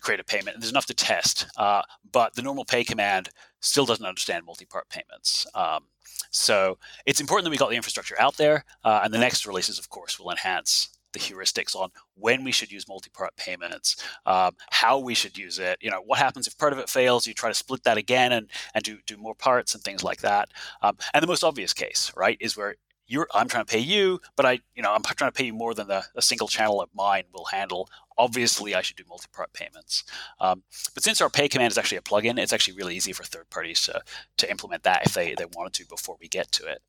create 0.00 0.20
a 0.20 0.24
payment. 0.24 0.56
There's 0.60 0.70
enough 0.70 0.86
to 0.86 0.94
test, 0.94 1.46
uh, 1.56 1.82
but 2.12 2.34
the 2.34 2.42
normal 2.42 2.64
pay 2.64 2.84
command 2.84 3.30
still 3.60 3.86
doesn't 3.86 4.06
understand 4.06 4.46
multi-part 4.46 4.88
payments. 4.88 5.46
Um, 5.54 5.84
so 6.30 6.78
it's 7.06 7.20
important 7.20 7.44
that 7.44 7.50
we 7.50 7.56
got 7.56 7.70
the 7.70 7.76
infrastructure 7.76 8.20
out 8.20 8.36
there, 8.36 8.64
uh, 8.84 9.00
and 9.02 9.12
the 9.12 9.18
next 9.18 9.46
releases, 9.46 9.78
of 9.78 9.88
course, 9.88 10.18
will 10.18 10.30
enhance 10.30 10.90
the 11.12 11.18
heuristics 11.18 11.74
on 11.74 11.90
when 12.14 12.44
we 12.44 12.52
should 12.52 12.70
use 12.70 12.88
multi-part 12.88 13.36
payments, 13.36 13.96
um, 14.26 14.54
how 14.70 14.98
we 14.98 15.14
should 15.14 15.36
use 15.36 15.58
it. 15.58 15.78
You 15.80 15.90
know, 15.90 16.02
what 16.02 16.18
happens 16.18 16.46
if 16.46 16.56
part 16.58 16.72
of 16.72 16.78
it 16.78 16.88
fails? 16.88 17.26
You 17.26 17.34
try 17.34 17.50
to 17.50 17.54
split 17.54 17.82
that 17.84 17.96
again 17.96 18.32
and 18.32 18.48
and 18.74 18.84
do 18.84 18.98
do 19.06 19.16
more 19.16 19.34
parts 19.34 19.74
and 19.74 19.82
things 19.82 20.04
like 20.04 20.20
that. 20.20 20.48
Um, 20.82 20.96
and 21.14 21.22
the 21.22 21.26
most 21.28 21.44
obvious 21.44 21.72
case, 21.72 22.12
right, 22.16 22.38
is 22.40 22.56
where 22.56 22.76
you're 23.10 23.26
I'm 23.34 23.48
trying 23.48 23.64
to 23.64 23.70
pay 23.70 23.80
you, 23.80 24.20
but 24.36 24.46
I 24.46 24.60
you 24.74 24.82
know 24.82 24.92
I'm 24.94 25.02
trying 25.02 25.30
to 25.30 25.36
pay 25.36 25.44
you 25.44 25.52
more 25.52 25.74
than 25.74 25.88
the 25.88 26.04
a 26.14 26.22
single 26.22 26.48
channel 26.48 26.80
of 26.80 26.88
mine 26.94 27.24
will 27.34 27.46
handle. 27.46 27.88
Obviously, 28.16 28.74
I 28.74 28.82
should 28.82 28.96
do 28.96 29.04
multi-part 29.08 29.52
payments. 29.52 30.04
Um, 30.40 30.62
but 30.94 31.02
since 31.02 31.20
our 31.20 31.28
pay 31.28 31.48
command 31.48 31.72
is 31.72 31.78
actually 31.78 31.98
a 31.98 32.02
plugin, 32.02 32.38
it's 32.38 32.52
actually 32.52 32.76
really 32.76 32.94
easy 32.94 33.12
for 33.12 33.24
third 33.24 33.50
parties 33.50 33.82
to 33.82 34.00
to 34.38 34.50
implement 34.50 34.84
that 34.84 35.06
if 35.06 35.14
they 35.14 35.34
they 35.34 35.44
wanted 35.56 35.72
to 35.74 35.86
before 35.86 36.16
we 36.20 36.28
get 36.28 36.52
to 36.52 36.66
it. 36.66 36.82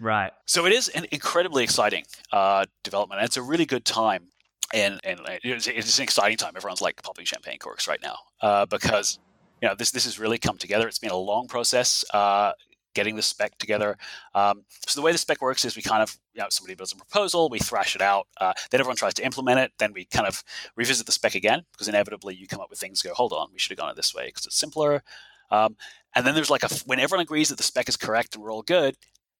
Right. 0.00 0.32
So 0.44 0.66
it 0.66 0.72
is 0.72 0.88
an 0.88 1.06
incredibly 1.12 1.62
exciting 1.62 2.04
uh, 2.32 2.66
development, 2.82 3.20
and 3.20 3.26
it's 3.26 3.36
a 3.36 3.42
really 3.42 3.66
good 3.66 3.84
time. 3.84 4.24
And, 4.72 5.00
and 5.02 5.18
it's, 5.42 5.66
it's 5.66 5.98
an 5.98 6.04
exciting 6.04 6.36
time. 6.36 6.52
Everyone's 6.56 6.80
like 6.80 7.02
popping 7.02 7.24
champagne 7.24 7.58
corks 7.58 7.88
right 7.88 7.98
now 8.00 8.18
uh, 8.40 8.66
because 8.66 9.18
you 9.60 9.68
know 9.68 9.74
this 9.74 9.90
this 9.90 10.04
has 10.04 10.18
really 10.18 10.38
come 10.38 10.58
together. 10.58 10.86
It's 10.88 10.98
been 10.98 11.10
a 11.10 11.16
long 11.16 11.48
process. 11.48 12.04
Uh, 12.14 12.52
getting 12.94 13.16
the 13.16 13.22
spec 13.22 13.56
together. 13.58 13.96
Um, 14.34 14.64
so 14.86 15.00
the 15.00 15.04
way 15.04 15.12
the 15.12 15.18
spec 15.18 15.40
works 15.40 15.64
is 15.64 15.76
we 15.76 15.82
kind 15.82 16.02
of, 16.02 16.16
you 16.34 16.40
know, 16.40 16.48
somebody 16.50 16.74
builds 16.74 16.92
a 16.92 16.96
proposal, 16.96 17.48
we 17.48 17.58
thrash 17.58 17.94
it 17.94 18.02
out, 18.02 18.26
uh, 18.40 18.52
then 18.70 18.80
everyone 18.80 18.96
tries 18.96 19.14
to 19.14 19.24
implement 19.24 19.60
it, 19.60 19.72
then 19.78 19.92
we 19.92 20.04
kind 20.04 20.26
of 20.26 20.42
revisit 20.76 21.06
the 21.06 21.12
spec 21.12 21.34
again 21.34 21.62
because 21.72 21.88
inevitably 21.88 22.34
you 22.34 22.46
come 22.46 22.60
up 22.60 22.70
with 22.70 22.78
things 22.78 23.02
go, 23.02 23.14
hold 23.14 23.32
on, 23.32 23.48
we 23.52 23.58
should 23.58 23.70
have 23.70 23.78
gone 23.78 23.90
it 23.90 23.96
this 23.96 24.14
way 24.14 24.26
because 24.26 24.46
it's 24.46 24.56
simpler. 24.56 25.02
Um, 25.50 25.76
and 26.14 26.26
then 26.26 26.34
there's 26.34 26.50
like 26.50 26.62
a 26.62 26.68
when 26.86 27.00
everyone 27.00 27.22
agrees 27.22 27.48
that 27.48 27.56
the 27.56 27.64
spec 27.64 27.88
is 27.88 27.96
correct 27.96 28.34
and 28.34 28.42
we're 28.42 28.52
all 28.52 28.62
good, 28.62 28.96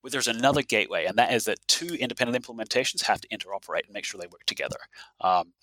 there's 0.09 0.27
another 0.27 0.63
gateway, 0.63 1.05
and 1.05 1.17
that 1.17 1.31
is 1.31 1.45
that 1.45 1.59
two 1.67 1.93
independent 1.95 2.43
implementations 2.43 3.03
have 3.03 3.21
to 3.21 3.27
interoperate 3.27 3.85
and 3.85 3.93
make 3.93 4.03
sure 4.03 4.19
they 4.19 4.27
work 4.27 4.45
together. 4.45 4.77
Um, 5.19 5.53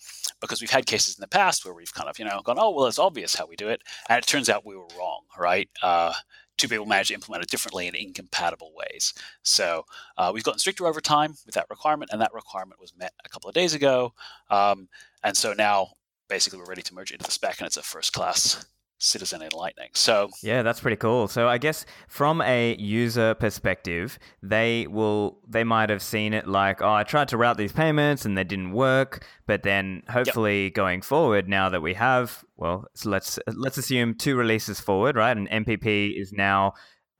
because 0.40 0.60
we've 0.60 0.70
had 0.70 0.86
cases 0.86 1.16
in 1.16 1.20
the 1.20 1.28
past 1.28 1.64
where 1.64 1.74
we've 1.74 1.92
kind 1.92 2.08
of, 2.08 2.18
you 2.18 2.24
know, 2.24 2.40
gone, 2.44 2.58
oh, 2.58 2.70
well, 2.70 2.86
it's 2.86 2.98
obvious 2.98 3.34
how 3.34 3.46
we 3.46 3.56
do 3.56 3.68
it. 3.68 3.82
And 4.08 4.18
it 4.18 4.26
turns 4.26 4.48
out 4.48 4.64
we 4.64 4.76
were 4.76 4.86
wrong, 4.96 5.22
right? 5.36 5.68
Uh, 5.82 6.12
two 6.58 6.68
people 6.68 6.84
managed 6.84 7.08
to 7.08 7.14
implement 7.14 7.44
it 7.44 7.50
differently 7.50 7.86
in 7.86 7.94
incompatible 7.94 8.72
ways. 8.74 9.14
So 9.42 9.86
uh, 10.18 10.30
we've 10.34 10.44
gotten 10.44 10.58
stricter 10.58 10.86
over 10.86 11.00
time 11.00 11.34
with 11.46 11.54
that 11.54 11.70
requirement, 11.70 12.10
and 12.12 12.20
that 12.20 12.34
requirement 12.34 12.80
was 12.80 12.92
met 12.96 13.12
a 13.24 13.28
couple 13.28 13.48
of 13.48 13.54
days 13.54 13.74
ago. 13.74 14.12
Um, 14.50 14.88
and 15.24 15.36
so 15.36 15.54
now 15.54 15.92
basically 16.28 16.58
we're 16.58 16.66
ready 16.66 16.82
to 16.82 16.94
merge 16.94 17.10
it 17.10 17.14
into 17.14 17.24
the 17.26 17.32
spec, 17.32 17.60
and 17.60 17.66
it's 17.66 17.76
a 17.76 17.82
first 17.82 18.12
class 18.12 18.66
citizen 18.98 19.42
in 19.42 19.50
Lightning. 19.54 19.90
So 19.94 20.28
yeah, 20.42 20.62
that's 20.62 20.80
pretty 20.80 20.96
cool. 20.96 21.28
So 21.28 21.48
I 21.48 21.58
guess 21.58 21.86
from 22.08 22.40
a 22.42 22.76
user 22.76 23.34
perspective, 23.34 24.18
they 24.42 24.86
will 24.88 25.38
they 25.48 25.64
might 25.64 25.90
have 25.90 26.02
seen 26.02 26.34
it 26.34 26.46
like, 26.46 26.82
oh, 26.82 26.92
I 26.92 27.04
tried 27.04 27.28
to 27.28 27.36
route 27.36 27.56
these 27.56 27.72
payments 27.72 28.24
and 28.24 28.36
they 28.36 28.44
didn't 28.44 28.72
work. 28.72 29.24
But 29.46 29.62
then 29.62 30.02
hopefully 30.08 30.64
yep. 30.64 30.74
going 30.74 31.02
forward, 31.02 31.48
now 31.48 31.68
that 31.68 31.80
we 31.80 31.94
have 31.94 32.44
well, 32.56 32.86
so 32.94 33.08
let's 33.10 33.38
let's 33.46 33.78
assume 33.78 34.14
two 34.14 34.36
releases 34.36 34.80
forward, 34.80 35.16
right? 35.16 35.36
And 35.36 35.48
MPP 35.48 36.20
is 36.20 36.32
now 36.32 36.74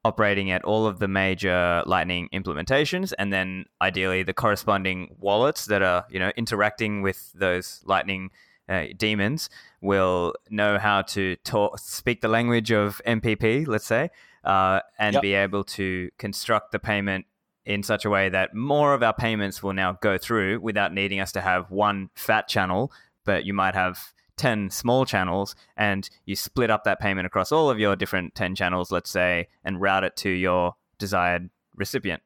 operating 0.05 0.51
at 0.51 0.65
all 0.65 0.87
of 0.87 1.01
the 1.01 1.09
major 1.09 1.83
lightning 1.85 2.29
implementations 2.33 3.13
and 3.19 3.33
then 3.33 3.65
ideally 3.83 4.23
the 4.23 4.33
corresponding 4.33 5.15
wallets 5.19 5.67
that 5.67 5.83
are 5.83 6.07
you 6.09 6.21
know 6.21 6.31
interacting 6.37 7.03
with 7.03 7.33
those 7.35 7.83
lightning 7.85 8.31
uh, 8.69 8.85
daemons 8.97 9.49
will 9.81 10.35
know 10.51 10.79
how 10.79 11.03
to 11.03 11.37
talk, 11.37 11.79
speak 11.79 12.21
the 12.21 12.29
language 12.29 12.71
of 12.71 13.01
MPP, 13.07 13.67
let's 13.67 13.87
say, 13.87 14.11
uh, 14.45 14.81
and 14.99 15.15
yep. 15.15 15.23
be 15.23 15.35
able 15.35 15.65
to 15.65 16.11
construct 16.19 16.73
the 16.73 16.79
payment 16.79 17.27
in 17.65 17.83
such 17.83 18.05
a 18.05 18.11
way 18.11 18.29
that 18.31 18.55
more 18.55 18.95
of 18.95 19.03
our 19.03 19.13
payments 19.13 19.63
will 19.63 19.75
now 19.75 19.93
go 20.01 20.17
through 20.17 20.61
without 20.61 20.93
needing 20.93 21.21
us 21.21 21.33
to 21.33 21.41
have 21.41 21.71
one 21.71 22.09
fat 22.15 22.49
channel, 22.49 22.91
but 23.25 23.45
you 23.45 23.53
might 23.53 23.75
have 23.75 24.13
10 24.39 24.71
small 24.71 25.05
channels 25.05 25.55
and 25.77 26.09
you 26.25 26.35
split 26.35 26.71
up 26.71 26.85
that 26.85 27.01
payment 27.01 27.27
across 27.27 27.53
all 27.53 27.69
of 27.69 27.79
your 27.79 27.95
different 27.95 28.35
10 28.35 28.55
channels, 28.55 28.91
let's 28.91 29.11
say, 29.11 29.49
and 29.65 29.81
route 29.81 30.05
it 30.05 30.17
to 30.17 30.31
your 30.31 30.77
desired 30.99 31.51
recipient. 31.77 32.23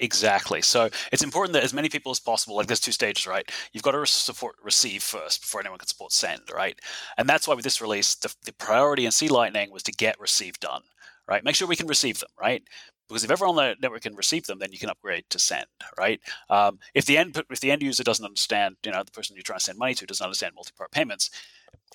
Exactly. 0.00 0.60
So 0.60 0.90
it's 1.12 1.22
important 1.22 1.52
that 1.54 1.62
as 1.62 1.72
many 1.72 1.88
people 1.88 2.10
as 2.10 2.18
possible, 2.18 2.56
like 2.56 2.66
there's 2.66 2.80
two 2.80 2.90
stages, 2.92 3.26
right? 3.26 3.48
You've 3.72 3.84
got 3.84 3.92
to 3.92 4.04
support 4.06 4.56
receive 4.62 5.02
first 5.02 5.42
before 5.42 5.60
anyone 5.60 5.78
can 5.78 5.86
support 5.86 6.12
send, 6.12 6.42
right? 6.52 6.78
And 7.16 7.28
that's 7.28 7.46
why 7.46 7.54
with 7.54 7.64
this 7.64 7.80
release, 7.80 8.16
the, 8.16 8.34
the 8.44 8.52
priority 8.54 9.04
in 9.06 9.12
C 9.12 9.28
Lightning 9.28 9.70
was 9.70 9.84
to 9.84 9.92
get 9.92 10.18
receive 10.18 10.58
done, 10.58 10.82
right? 11.28 11.44
Make 11.44 11.54
sure 11.54 11.68
we 11.68 11.76
can 11.76 11.86
receive 11.86 12.18
them, 12.18 12.30
right? 12.40 12.62
Because 13.08 13.22
if 13.22 13.30
everyone 13.30 13.58
on 13.58 13.64
the 13.66 13.76
network 13.80 14.02
can 14.02 14.16
receive 14.16 14.46
them, 14.46 14.58
then 14.58 14.72
you 14.72 14.78
can 14.78 14.88
upgrade 14.90 15.24
to 15.30 15.38
send, 15.38 15.66
right? 15.96 16.20
Um, 16.50 16.78
if 16.94 17.04
the 17.06 17.16
end 17.16 17.40
if 17.50 17.60
the 17.60 17.70
end 17.70 17.82
user 17.82 18.02
doesn't 18.02 18.24
understand, 18.24 18.76
you 18.84 18.90
know, 18.90 19.02
the 19.04 19.12
person 19.12 19.36
you're 19.36 19.42
trying 19.44 19.58
to 19.58 19.64
send 19.64 19.78
money 19.78 19.94
to 19.94 20.06
doesn't 20.06 20.24
understand 20.24 20.54
multi-part 20.56 20.90
payments, 20.90 21.30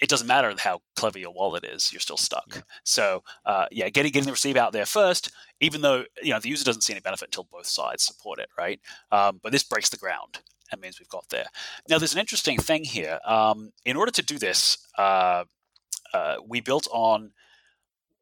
it 0.02 0.10
doesn't 0.10 0.28
matter 0.28 0.54
how 0.60 0.82
clever 0.96 1.20
your 1.20 1.32
wallet 1.32 1.64
is, 1.64 1.92
you're 1.92 2.00
still 2.00 2.18
stuck. 2.18 2.46
Yeah. 2.56 2.62
So 2.84 3.24
uh, 3.46 3.66
yeah, 3.72 3.90
getting 3.90 4.12
getting 4.12 4.26
the 4.26 4.32
receive 4.32 4.58
out 4.58 4.74
there 4.74 4.86
first, 4.86 5.32
even 5.60 5.82
though 5.82 6.06
you 6.22 6.34
know 6.34 6.40
the 6.40 6.50
user 6.50 6.66
doesn't 6.66 6.82
see 6.82 6.94
any 6.94 7.02
benefit 7.02 7.28
until 7.28 7.48
both 7.52 7.68
sides 7.68 8.04
support 8.04 8.40
it, 8.40 8.50
right? 8.58 8.80
Um, 9.12 9.40
but 9.42 9.52
this 9.52 9.64
breaks 9.64 9.90
the 9.90 9.98
ground 9.98 10.40
and 10.72 10.82
means 10.82 11.00
we've 11.00 11.10
got 11.10 11.30
there. 11.30 11.46
Now 11.90 11.98
there's 11.98 12.14
an 12.14 12.20
interesting 12.20 12.60
thing 12.60 12.84
here. 12.84 13.20
Um, 13.26 13.72
in 13.86 13.96
order 13.96 14.12
to 14.12 14.22
do 14.22 14.38
this, 14.38 14.78
uh, 14.98 15.46
uh, 16.14 16.36
we 16.48 16.62
built 16.62 16.88
on 16.92 17.32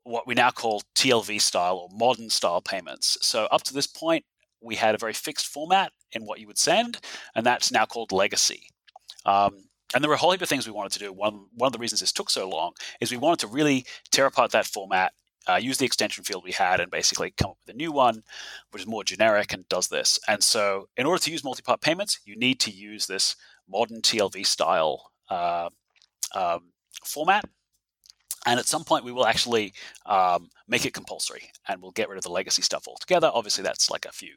what 0.04 0.26
we 0.26 0.34
now 0.34 0.52
call 0.52 0.84
TLV 0.96 1.42
style 1.42 1.78
or 1.78 1.90
modern 1.92 2.30
style 2.30 2.62
payments. 2.62 3.18
So 3.22 3.46
up 3.52 3.64
to 3.64 3.74
this 3.74 3.88
point, 3.88 4.26
we 4.62 4.76
had 4.76 4.96
a 4.96 4.98
very 4.98 5.14
fixed 5.14 5.48
format 5.48 5.92
in 6.14 6.26
what 6.26 6.40
you 6.40 6.48
would 6.48 6.58
send, 6.58 7.00
and 7.36 7.46
that's 7.46 7.72
now 7.72 7.86
called 7.86 8.12
legacy. 8.12 8.70
Um, 9.26 9.66
and 9.94 10.04
there 10.04 10.10
were 10.10 10.16
a 10.16 10.18
whole 10.18 10.32
heap 10.32 10.42
of 10.42 10.50
things 10.50 10.68
we 10.68 10.74
wanted 10.74 10.92
to 10.94 11.00
do. 11.00 11.14
One, 11.14 11.46
one 11.54 11.68
of 11.68 11.74
the 11.74 11.80
reasons 11.80 12.02
this 12.02 12.12
took 12.12 12.30
so 12.30 12.50
long 12.50 12.74
is 13.00 13.12
we 13.12 13.18
wanted 13.18 13.40
to 13.40 13.48
really 13.48 13.86
tear 14.12 14.26
apart 14.26 14.52
that 14.52 14.66
format, 14.66 15.14
uh, 15.48 15.56
use 15.56 15.78
the 15.78 15.86
extension 15.86 16.24
field 16.24 16.44
we 16.44 16.52
had, 16.52 16.80
and 16.80 16.92
basically 16.92 17.32
come 17.32 17.52
up 17.52 17.58
with 17.66 17.74
a 17.74 17.78
new 17.78 17.92
one, 17.92 18.24
which 18.72 18.82
is 18.82 18.88
more 18.88 19.04
generic 19.04 19.54
and 19.54 19.68
does 19.70 19.88
this. 19.88 20.20
And 20.28 20.44
so, 20.44 20.90
in 20.98 21.06
order 21.06 21.24
to 21.24 21.32
use 21.32 21.44
multi-part 21.44 21.82
payments, 21.82 22.20
you 22.26 22.36
need 22.36 22.60
to 22.62 22.72
use 22.72 23.08
this 23.08 23.36
modern 23.70 24.02
TLV 24.02 24.46
style 24.46 25.12
uh, 25.30 25.70
um, 26.36 26.72
format. 27.04 27.46
And 28.48 28.62
at 28.62 28.66
some 28.66 28.86
point, 28.86 29.04
we 29.04 29.12
will 29.12 29.28
actually 29.28 29.74
um, 30.06 30.50
make 30.70 30.86
it 30.86 30.94
compulsory 30.94 31.52
and 31.68 31.82
we'll 31.82 31.92
get 31.92 32.08
rid 32.08 32.18
of 32.18 32.24
the 32.24 32.32
legacy 32.32 32.62
stuff 32.62 32.88
altogether. 32.88 33.30
Obviously, 33.34 33.62
that's 33.62 33.92
like 33.92 34.06
a 34.06 34.12
few, 34.12 34.36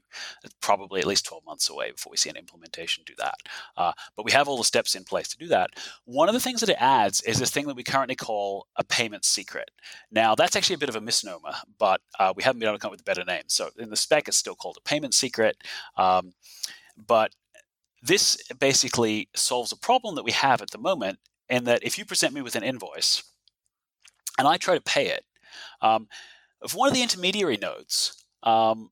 probably 0.60 1.00
at 1.00 1.06
least 1.06 1.26
12 1.26 1.44
months 1.46 1.70
away 1.70 1.92
before 1.92 2.10
we 2.10 2.16
see 2.16 2.28
an 2.28 2.36
implementation 2.36 3.04
do 3.06 3.14
that. 3.18 3.36
Uh, 3.76 3.92
but 4.16 4.24
we 4.24 4.32
have 4.32 4.48
all 4.48 4.58
the 4.58 4.64
steps 4.64 4.96
in 4.96 5.04
place 5.04 5.28
to 5.28 5.38
do 5.38 5.46
that. 5.46 5.70
One 6.06 6.28
of 6.28 6.34
the 6.34 6.40
things 6.40 6.58
that 6.58 6.68
it 6.68 6.76
adds 6.80 7.20
is 7.20 7.38
this 7.38 7.52
thing 7.52 7.68
that 7.68 7.76
we 7.76 7.84
currently 7.84 8.16
call 8.16 8.66
a 8.74 8.82
payment 8.82 9.24
secret. 9.24 9.70
Now, 10.10 10.34
that's 10.34 10.56
actually 10.56 10.74
a 10.74 10.78
bit 10.78 10.88
of 10.88 10.96
a 10.96 11.00
misnomer, 11.00 11.54
but 11.78 12.00
uh, 12.18 12.32
we 12.34 12.42
haven't 12.42 12.58
been 12.58 12.68
able 12.68 12.78
to 12.78 12.82
come 12.82 12.88
up 12.88 12.94
with 12.94 13.02
a 13.02 13.04
better 13.04 13.24
name. 13.24 13.44
So 13.46 13.70
in 13.78 13.90
the 13.90 13.96
spec, 13.96 14.26
it's 14.26 14.36
still 14.36 14.56
called 14.56 14.76
a 14.76 14.88
payment 14.88 15.14
secret. 15.14 15.56
Um, 15.96 16.32
but 16.96 17.36
this 18.02 18.42
basically 18.58 19.28
solves 19.36 19.70
a 19.70 19.76
problem 19.76 20.16
that 20.16 20.24
we 20.24 20.32
have 20.32 20.60
at 20.62 20.72
the 20.72 20.78
moment 20.78 21.20
in 21.48 21.62
that 21.64 21.84
if 21.84 21.96
you 21.96 22.04
present 22.04 22.34
me 22.34 22.42
with 22.42 22.56
an 22.56 22.64
invoice, 22.64 23.22
and 24.40 24.48
I 24.48 24.56
try 24.56 24.74
to 24.74 24.80
pay 24.80 25.08
it. 25.08 25.24
Um, 25.82 26.08
if 26.62 26.74
one 26.74 26.88
of 26.88 26.94
the 26.94 27.02
intermediary 27.02 27.58
nodes 27.58 28.24
um, 28.42 28.90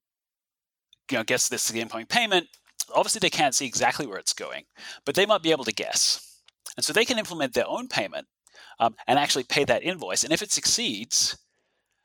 you 1.10 1.16
know, 1.16 1.24
gets 1.24 1.48
this 1.48 1.72
incoming 1.72 2.04
payment, 2.04 2.48
obviously 2.94 3.20
they 3.20 3.30
can't 3.30 3.54
see 3.54 3.64
exactly 3.64 4.06
where 4.06 4.18
it's 4.18 4.34
going, 4.34 4.64
but 5.06 5.14
they 5.14 5.24
might 5.24 5.42
be 5.42 5.50
able 5.50 5.64
to 5.64 5.72
guess. 5.72 6.42
And 6.76 6.84
so 6.84 6.92
they 6.92 7.06
can 7.06 7.18
implement 7.18 7.54
their 7.54 7.66
own 7.66 7.88
payment 7.88 8.26
um, 8.78 8.94
and 9.06 9.18
actually 9.18 9.44
pay 9.44 9.64
that 9.64 9.82
invoice. 9.82 10.22
And 10.22 10.34
if 10.34 10.42
it 10.42 10.52
succeeds, 10.52 11.38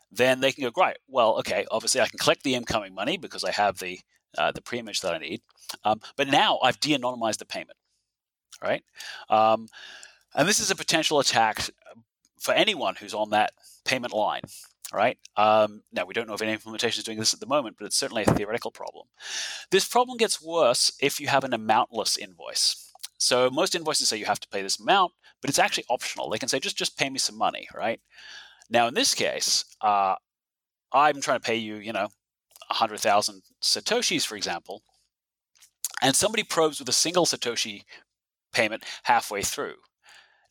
then 0.09 0.39
they 0.39 0.53
can 0.53 0.63
go, 0.63 0.71
right, 0.77 0.97
well, 1.09 1.37
okay, 1.39 1.65
obviously 1.69 1.99
I 1.99 2.07
can 2.07 2.19
collect 2.19 2.43
the 2.43 2.55
incoming 2.55 2.95
money 2.95 3.17
because 3.17 3.43
I 3.43 3.51
have 3.51 3.79
the, 3.79 3.99
uh, 4.37 4.53
the 4.53 4.61
pre-image 4.61 5.01
that 5.01 5.13
I 5.13 5.17
need. 5.17 5.41
Um, 5.83 5.99
but 6.15 6.29
now 6.29 6.59
I've 6.63 6.79
de-anonymized 6.79 7.39
the 7.39 7.45
payment, 7.45 7.77
right? 8.63 8.83
Um, 9.29 9.67
and 10.33 10.47
this 10.47 10.61
is 10.61 10.71
a 10.71 10.75
potential 10.75 11.19
attack 11.19 11.69
for 12.43 12.53
anyone 12.53 12.95
who's 12.95 13.13
on 13.13 13.29
that 13.29 13.53
payment 13.85 14.13
line, 14.13 14.41
right? 14.93 15.17
Um, 15.37 15.81
now, 15.93 16.05
we 16.05 16.13
don't 16.13 16.27
know 16.27 16.33
if 16.33 16.41
any 16.41 16.51
implementation 16.51 16.99
is 16.99 17.05
doing 17.05 17.17
this 17.17 17.33
at 17.33 17.39
the 17.39 17.45
moment, 17.45 17.77
but 17.79 17.85
it's 17.85 17.95
certainly 17.95 18.23
a 18.23 18.33
theoretical 18.33 18.69
problem. 18.69 19.07
This 19.71 19.87
problem 19.87 20.17
gets 20.17 20.41
worse 20.41 20.91
if 20.99 21.21
you 21.21 21.27
have 21.27 21.45
an 21.45 21.53
amountless 21.53 22.17
invoice. 22.17 22.91
So 23.17 23.49
most 23.49 23.75
invoices 23.75 24.09
say 24.09 24.17
you 24.17 24.25
have 24.25 24.41
to 24.41 24.49
pay 24.49 24.61
this 24.61 24.77
amount, 24.77 25.13
but 25.39 25.49
it's 25.49 25.57
actually 25.57 25.85
optional. 25.89 26.29
They 26.29 26.37
can 26.37 26.49
say, 26.49 26.59
just, 26.59 26.77
just 26.77 26.97
pay 26.97 27.09
me 27.09 27.17
some 27.17 27.37
money, 27.37 27.65
right? 27.73 28.01
Now, 28.69 28.87
in 28.87 28.93
this 28.93 29.13
case, 29.13 29.63
uh, 29.79 30.15
I'm 30.91 31.21
trying 31.21 31.39
to 31.39 31.45
pay 31.45 31.55
you, 31.55 31.77
you 31.77 31.93
know, 31.93 32.09
100,000 32.67 33.41
Satoshis, 33.61 34.25
for 34.25 34.35
example, 34.35 34.83
and 36.01 36.13
somebody 36.13 36.43
probes 36.43 36.79
with 36.79 36.89
a 36.89 36.93
single 36.93 37.25
Satoshi 37.25 37.83
payment 38.51 38.83
halfway 39.03 39.43
through. 39.43 39.75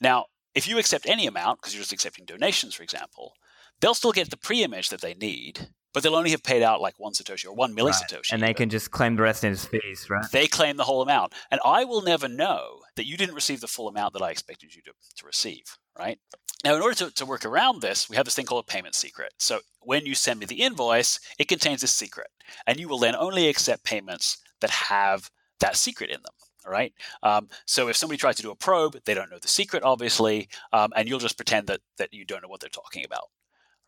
Now, 0.01 0.27
if 0.55 0.69
you 0.69 0.79
accept 0.79 1.07
any 1.09 1.27
amount, 1.27 1.61
because 1.61 1.75
you're 1.75 1.83
just 1.83 1.93
accepting 1.93 2.25
donations, 2.25 2.75
for 2.75 2.83
example, 2.83 3.35
they'll 3.81 3.95
still 3.95 4.13
get 4.13 4.31
the 4.31 4.37
pre 4.37 4.63
image 4.63 4.89
that 4.91 5.01
they 5.01 5.15
need, 5.15 5.69
but 5.93 6.03
they'll 6.03 6.15
only 6.15 6.31
have 6.31 6.43
paid 6.43 6.63
out 6.63 6.81
like 6.81 6.95
one 6.99 7.13
Satoshi 7.13 7.47
or 7.47 7.55
one 7.55 7.75
millisatoshi. 7.75 8.13
Right. 8.13 8.33
And 8.33 8.43
they 8.43 8.55
can 8.55 8.69
just 8.69 8.91
claim 8.91 9.17
the 9.17 9.23
rest 9.23 9.45
in 9.45 9.53
as 9.53 9.65
fees, 9.65 10.09
right? 10.09 10.25
They 10.33 10.47
claim 10.47 10.77
the 10.77 10.85
whole 10.85 11.03
amount. 11.03 11.35
And 11.51 11.61
I 11.65 11.85
will 11.85 12.03
never 12.03 12.29
know 12.29 12.81
that 12.97 13.07
you 13.07 13.17
didn't 13.17 13.35
receive 13.35 13.61
the 13.61 13.69
full 13.69 13.89
amount 13.89 14.15
that 14.15 14.23
I 14.23 14.31
expected 14.31 14.75
you 14.75 14.83
to, 14.83 14.93
to 15.17 15.27
receive, 15.27 15.65
right? 15.99 16.19
Now, 16.65 16.77
in 16.77 16.83
order 16.83 16.95
to, 16.97 17.11
to 17.11 17.27
work 17.27 17.45
around 17.45 17.81
this, 17.81 18.09
we 18.09 18.17
have 18.17 18.25
this 18.25 18.35
thing 18.35 18.47
called 18.47 18.65
a 18.69 18.73
payment 18.73 18.95
secret. 18.95 19.33
So 19.39 19.61
when 19.81 20.07
you 20.07 20.15
send 20.15 20.39
me 20.39 20.47
the 20.47 20.63
invoice, 20.63 21.19
it 21.39 21.49
contains 21.49 21.83
a 21.83 21.89
secret. 21.89 22.29
And 22.67 22.79
you 22.79 22.89
will 22.89 22.99
then 22.99 23.17
only 23.17 23.49
accept 23.49 23.85
payments 23.85 24.39
that 24.61 24.71
have 24.71 25.31
that 25.61 25.77
secret 25.77 26.11
in 26.11 26.21
them. 26.23 26.35
All 26.65 26.73
right. 26.73 26.93
Um, 27.23 27.49
so 27.67 27.89
if 27.89 27.97
somebody 27.97 28.19
tries 28.19 28.37
to 28.37 28.43
do 28.43 28.51
a 28.51 28.57
probe, 28.57 28.99
they 29.05 29.15
don't 29.15 29.31
know 29.31 29.39
the 29.41 29.49
secret, 29.49 29.83
obviously, 29.83 30.49
um, 30.73 30.93
and 30.95 31.09
you'll 31.09 31.19
just 31.19 31.37
pretend 31.37 31.67
that 31.67 31.81
that 31.99 32.13
you 32.13 32.25
don't 32.25 32.43
know 32.43 32.49
what 32.49 32.61
they're 32.61 32.71
talking 32.71 33.05
about, 33.05 33.29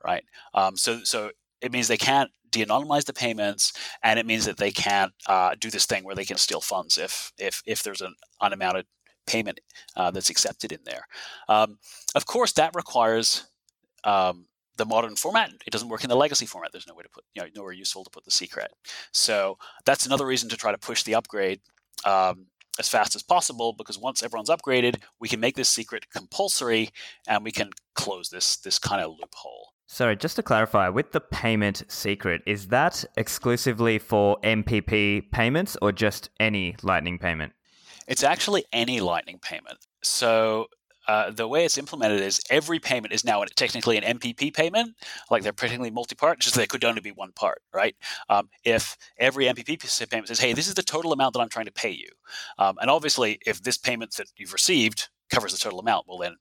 right? 0.05 0.25
Um, 0.55 0.77
so 0.77 1.01
so 1.05 1.31
it 1.61 1.73
means 1.73 1.89
they 1.89 1.97
can't 1.97 2.31
de-anonymize 2.51 3.05
the 3.05 3.13
payments, 3.13 3.73
and 4.03 4.19
it 4.19 4.27
means 4.27 4.45
that 4.47 4.57
they 4.57 4.71
can't 4.71 5.13
uh, 5.27 5.55
do 5.59 5.71
this 5.71 5.87
thing 5.87 6.05
where 6.05 6.15
they 6.15 6.25
can 6.25 6.37
steal 6.37 6.61
funds 6.61 6.99
if 6.99 7.33
if 7.39 7.63
if 7.67 7.83
there's 7.83 8.01
an 8.01 8.15
unamounted 8.41 8.87
payment 9.27 9.61
uh, 9.97 10.11
that's 10.11 10.31
accepted 10.31 10.73
in 10.73 10.81
there. 10.85 11.07
Um, 11.49 11.79
of 12.15 12.27
course, 12.27 12.53
that 12.53 12.75
requires 12.75 13.47
um, 14.05 14.47
the 14.77 14.85
modern 14.85 15.17
format. 15.17 15.51
It 15.67 15.71
doesn't 15.71 15.89
work 15.89 16.05
in 16.05 16.11
the 16.11 16.17
legacy 16.17 16.47
format. 16.47 16.73
There's 16.73 16.87
no 16.87 16.95
way 16.95 17.05
to 17.05 17.09
put, 17.09 17.25
you 17.35 17.43
know, 17.43 17.49
nowhere 17.55 17.73
useful 17.73 18.05
to 18.05 18.11
put 18.11 18.25
the 18.25 18.31
secret. 18.31 18.73
So 19.13 19.59
that's 19.85 20.07
another 20.07 20.27
reason 20.27 20.49
to 20.51 20.57
try 20.57 20.73
to 20.73 20.79
push 20.79 21.05
the 21.05 21.15
upgrade 21.15 21.61
um, 22.05 22.47
as 22.79 22.89
fast 22.89 23.15
as 23.15 23.23
possible 23.23 23.73
because 23.73 23.99
once 23.99 24.23
everyone's 24.23 24.51
upgraded, 24.51 24.97
we 25.21 25.29
can 25.29 25.41
make 25.41 25.57
this 25.57 25.69
secret 25.69 26.11
compulsory 26.11 26.91
and 27.29 27.45
we 27.45 27.53
can 27.53 27.71
close 27.95 28.31
this 28.31 28.57
this 28.57 28.79
kind 28.79 29.03
of 29.03 29.11
loophole. 29.11 29.75
Sorry, 29.87 30.17
just 30.17 30.37
to 30.37 30.43
clarify, 30.43 30.89
with 30.89 31.13
the 31.13 31.21
payment 31.21 31.85
secret, 31.89 32.43
is 32.47 32.69
that 32.69 33.05
exclusively 33.17 33.99
for 33.99 34.39
MPP 34.43 35.31
payments 35.31 35.77
or 35.83 35.93
just 35.93 36.31
any 36.41 36.75
Lightning 36.83 37.19
payment? 37.19 37.53
It's 38.09 38.25
actually 38.25 38.65
any 38.73 39.01
Lightning 39.01 39.39
payment. 39.39 39.79
So 40.03 40.69
uh, 41.07 41.31
the 41.31 41.49
way 41.49 41.65
it's 41.65 41.79
implemented 41.79 42.21
is 42.21 42.41
every 42.51 42.79
payment 42.79 43.13
is 43.13 43.25
now 43.25 43.45
technically 43.57 43.97
an 43.97 44.19
MPP 44.19 44.55
payment, 44.55 44.97
like 45.31 45.43
they're 45.43 45.53
technically 45.53 45.91
multi-part, 45.91 46.41
just 46.41 46.55
they 46.55 46.67
could 46.67 46.85
only 46.85 47.01
be 47.01 47.13
one 47.13 47.33
part, 47.33 47.63
right? 47.73 47.97
Um, 48.29 48.49
if 48.65 48.97
every 49.19 49.47
MPP 49.47 50.09
payment 50.09 50.29
says, 50.29 50.41
"Hey, 50.41 50.53
this 50.53 50.69
is 50.69 50.75
the 50.75 50.83
total 50.83 51.13
amount 51.13 51.35
that 51.35 51.41
I'm 51.41 51.49
trying 51.49 51.67
to 51.67 51.73
pay 51.73 51.91
you," 51.91 52.09
um, 52.59 52.79
and 52.81 52.91
obviously, 52.91 53.39
if 53.47 53.63
this 53.63 53.79
payment 53.79 54.15
that 54.17 54.29
you've 54.37 54.53
received 54.53 55.09
covers 55.31 55.53
the 55.53 55.59
total 55.59 55.81
amount, 55.81 56.07
well 56.09 56.19
then, 56.19 56.37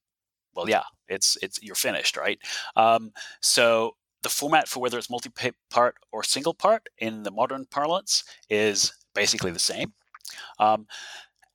well 0.56 0.70
yeah, 0.70 0.84
it's 1.08 1.38
it's 1.42 1.62
you're 1.62 1.76
finished, 1.76 2.18
right? 2.18 2.40
Um, 2.76 3.12
so 3.42 3.96
the 4.24 4.30
format 4.30 4.68
for 4.68 4.80
whether 4.80 4.98
it's 4.98 5.10
multi-part 5.10 5.96
or 6.12 6.24
single 6.24 6.54
part 6.54 6.88
in 6.98 7.24
the 7.24 7.32
modern 7.32 7.66
parlance 7.66 8.24
is 8.50 8.94
basically 9.14 9.52
the 9.52 9.60
same. 9.60 9.94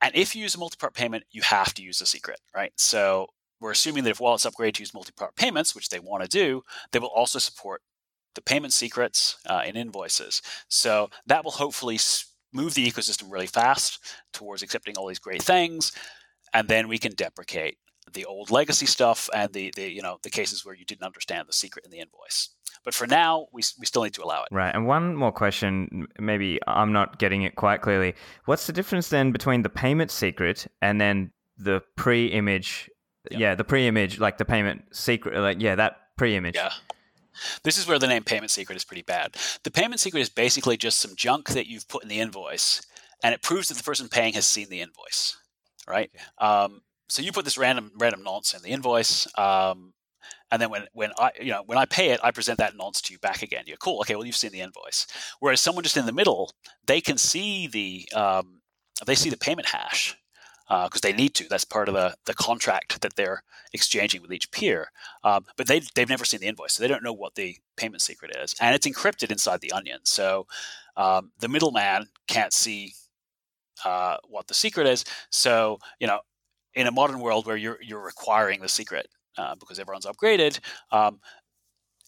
And 0.01 0.15
if 0.15 0.35
you 0.35 0.43
use 0.43 0.55
a 0.55 0.59
multi-part 0.59 0.95
payment, 0.95 1.25
you 1.31 1.43
have 1.43 1.75
to 1.75 1.83
use 1.83 2.01
a 2.01 2.07
secret, 2.07 2.41
right? 2.55 2.73
So 2.77 3.29
we're 3.61 3.73
assuming 3.73 4.05
that 4.05 4.11
if 4.11 4.21
wallets 4.21 4.47
upgrade 4.47 4.75
to 4.77 4.83
use 4.83 4.95
multi-part 4.95 5.35
payments, 5.35 5.75
which 5.75 5.89
they 5.89 5.99
want 5.99 6.23
to 6.23 6.29
do, 6.29 6.63
they 6.93 6.99
will 6.99 7.09
also 7.09 7.39
support 7.39 7.83
the 8.35 8.43
payment 8.43 8.73
secrets 8.73 9.37
uh, 9.47 9.63
in 9.67 9.77
invoices. 9.77 10.43
So 10.69 11.11
that 11.27 11.45
will 11.45 11.53
hopefully 11.53 11.99
move 12.53 12.75
the 12.75 12.87
ecosystem 12.87 13.31
really 13.31 13.47
fast 13.47 13.99
towards 14.33 14.63
accepting 14.63 14.97
all 14.97 15.09
these 15.09 15.19
great 15.19 15.43
things, 15.43 15.93
and 16.55 16.69
then 16.69 16.89
we 16.89 16.99
can 16.99 17.13
deprecate 17.15 17.79
the 18.13 18.25
old 18.25 18.51
legacy 18.51 18.87
stuff 18.87 19.29
and 19.35 19.53
the, 19.53 19.73
the 19.77 19.91
you 19.91 20.03
know 20.03 20.19
the 20.23 20.31
cases 20.31 20.65
where 20.65 20.75
you 20.75 20.85
didn't 20.85 21.05
understand 21.05 21.49
the 21.49 21.53
secret 21.53 21.85
in 21.85 21.91
the 21.91 21.99
invoice. 21.99 22.51
But 22.85 22.95
for 22.95 23.07
now, 23.07 23.49
we, 23.53 23.63
we 23.79 23.87
still 23.87 24.03
need 24.05 24.15
to 24.15 24.23
allow 24.23 24.43
it. 24.43 24.49
Right. 24.51 24.75
And 24.75 24.87
one 24.87 25.15
more 25.15 25.33
question, 25.33 26.07
maybe 26.19 26.61
I'm 26.67 26.93
not 26.93 27.19
getting 27.19 27.43
it 27.43 27.57
quite 27.57 27.83
clearly. 27.83 28.15
What's 28.45 28.67
the 28.67 28.73
difference 28.73 29.09
then 29.09 29.33
between 29.33 29.63
the 29.63 29.69
payment 29.69 30.11
secret 30.11 30.67
and 30.81 31.01
then 31.01 31.33
the 31.57 31.83
pre 31.97 32.27
image? 32.27 32.89
Yeah. 33.31 33.39
yeah, 33.39 33.55
the 33.57 33.65
pre 33.65 33.87
image, 33.87 34.21
like 34.21 34.39
the 34.39 34.45
payment 34.45 34.85
secret, 34.93 35.39
like, 35.39 35.61
yeah, 35.61 35.75
that 35.75 35.97
pre 36.17 36.37
image. 36.37 36.55
Yeah. 36.55 36.71
This 37.63 37.79
is 37.79 37.87
where 37.87 37.99
the 37.99 38.07
name 38.07 38.25
payment 38.25 38.51
secret 38.51 38.77
is 38.77 38.85
pretty 38.85 39.03
bad. 39.03 39.37
The 39.65 39.71
payment 39.71 40.01
secret 40.01 40.21
is 40.21 40.31
basically 40.31 40.77
just 40.77 40.99
some 40.99 41.15
junk 41.15 41.51
that 41.51 41.67
you've 41.67 41.89
put 41.89 42.03
in 42.03 42.09
the 42.09 42.21
invoice, 42.21 42.83
and 43.23 43.35
it 43.35 43.43
proves 43.43 43.69
that 43.69 43.77
the 43.77 43.83
person 43.83 44.09
paying 44.09 44.35
has 44.35 44.47
seen 44.47 44.69
the 44.71 44.81
invoice, 44.81 45.37
right? 45.87 46.11
Um, 46.39 46.83
so 47.09 47.23
you 47.23 47.33
put 47.33 47.45
this 47.45 47.59
random 47.59 47.93
random 47.97 48.23
nonce 48.23 48.55
in 48.55 48.63
the 48.63 48.71
invoice. 48.71 49.27
Um, 49.39 49.95
and 50.51 50.61
then 50.61 50.71
when 50.71 50.87
when 50.93 51.11
I 51.19 51.31
you 51.41 51.51
know 51.51 51.63
when 51.67 51.79
I 51.79 51.85
pay 51.85 52.11
it, 52.11 52.21
I 52.23 52.31
present 52.31 52.59
that 52.59 52.77
nonce 52.77 53.01
to 53.03 53.13
you 53.13 53.19
back 53.19 53.43
again. 53.43 53.65
You're 53.67 53.77
cool. 53.77 54.01
Okay, 54.01 54.15
well 54.15 54.25
you've 54.25 54.37
seen 54.37 54.53
the 54.53 54.61
invoice. 54.61 55.07
Whereas 55.41 55.61
someone 55.61 55.85
just 55.85 55.97
in 55.97 56.07
the 56.07 56.13
middle, 56.13 56.53
they 56.87 57.01
can 57.01 57.19
see 57.19 57.67
the 57.67 58.09
um, 58.19 58.61
they 59.07 59.15
see 59.15 59.31
the 59.31 59.37
payment 59.37 59.69
hash 59.69 60.17
because 60.69 61.01
uh, 61.03 61.09
they 61.09 61.13
need 61.13 61.35
to. 61.35 61.49
That's 61.49 61.65
part 61.65 61.89
of 61.89 61.95
the 61.95 62.15
the 62.27 62.35
contract 62.35 63.01
that 63.03 63.17
they're 63.17 63.43
exchanging 63.73 64.23
with 64.23 64.33
each 64.33 64.51
peer. 64.51 64.91
Um, 65.25 65.45
but 65.57 65.67
they 65.67 65.81
they've 65.95 66.09
never 66.09 66.25
seen 66.25 66.41
the 66.41 66.47
invoice, 66.47 66.75
so 66.75 66.83
they 66.83 66.89
don't 66.89 67.05
know 67.05 67.13
what 67.13 67.35
the 67.35 67.57
payment 67.77 68.03
secret 68.03 68.37
is, 68.37 68.55
and 68.61 68.75
it's 68.75 68.87
encrypted 68.87 69.31
inside 69.31 69.61
the 69.61 69.73
onion. 69.73 70.01
So 70.05 70.47
um, 70.97 71.33
the 71.39 71.49
middleman 71.49 72.09
can't 72.27 72.53
see 72.53 72.95
uh, 73.85 74.17
what 74.29 74.47
the 74.49 74.55
secret 74.55 74.87
is. 74.87 75.05
So 75.31 75.79
you 76.01 76.07
know, 76.07 76.21
in 76.79 76.87
a 76.87 76.93
modern 76.93 77.19
world 77.19 77.47
where 77.47 77.57
you're 77.57 77.79
you're 77.83 78.03
requiring 78.03 78.61
the 78.61 78.69
secret 78.69 79.09
uh, 79.37 79.57
because 79.57 79.79
everyone's 79.79 80.07
upgraded, 80.07 80.61
um, 80.93 81.21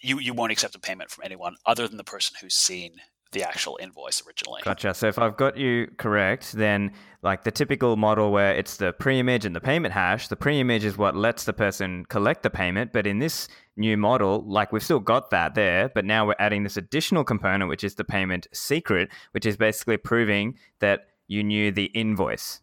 you 0.01 0.21
you 0.21 0.33
won't 0.33 0.53
accept 0.53 0.75
a 0.77 0.79
payment 0.79 1.11
from 1.11 1.25
anyone 1.25 1.57
other 1.67 1.89
than 1.89 1.97
the 1.97 2.05
person 2.05 2.37
who's 2.41 2.55
seen 2.55 2.93
the 3.33 3.43
actual 3.43 3.79
invoice 3.81 4.23
originally. 4.27 4.61
Gotcha. 4.65 4.93
So 4.95 5.07
if 5.07 5.19
I've 5.19 5.37
got 5.37 5.57
you 5.57 5.89
correct, 5.99 6.53
then 6.53 6.93
like 7.23 7.45
the 7.45 7.53
typical 7.53 7.97
model 7.97 8.33
where 8.33 8.53
it's 8.55 8.77
the 8.77 8.93
pre-image 8.93 9.45
and 9.45 9.55
the 9.55 9.61
payment 9.61 9.95
hash, 9.95 10.27
the 10.27 10.35
pre-image 10.35 10.85
is 10.85 10.99
what 10.99 11.15
lets 11.15 11.45
the 11.45 11.53
person 11.53 12.05
collect 12.07 12.43
the 12.43 12.51
payment. 12.51 12.93
But 12.93 13.07
in 13.07 13.21
this 13.21 13.47
new 13.77 13.97
model, 13.97 14.45
like 14.49 14.73
we've 14.73 14.83
still 14.83 14.99
got 14.99 15.31
that 15.31 15.55
there, 15.55 15.91
but 15.95 16.05
now 16.05 16.27
we're 16.27 16.35
adding 16.41 16.65
this 16.65 16.77
additional 16.77 17.23
component, 17.23 17.69
which 17.69 17.85
is 17.85 17.95
the 17.95 18.05
payment 18.05 18.49
secret, 18.53 19.11
which 19.31 19.47
is 19.47 19.57
basically 19.57 19.97
proving 19.97 20.57
that 20.81 21.07
you 21.29 21.45
knew 21.45 21.71
the 21.71 21.85
invoice. 21.85 22.61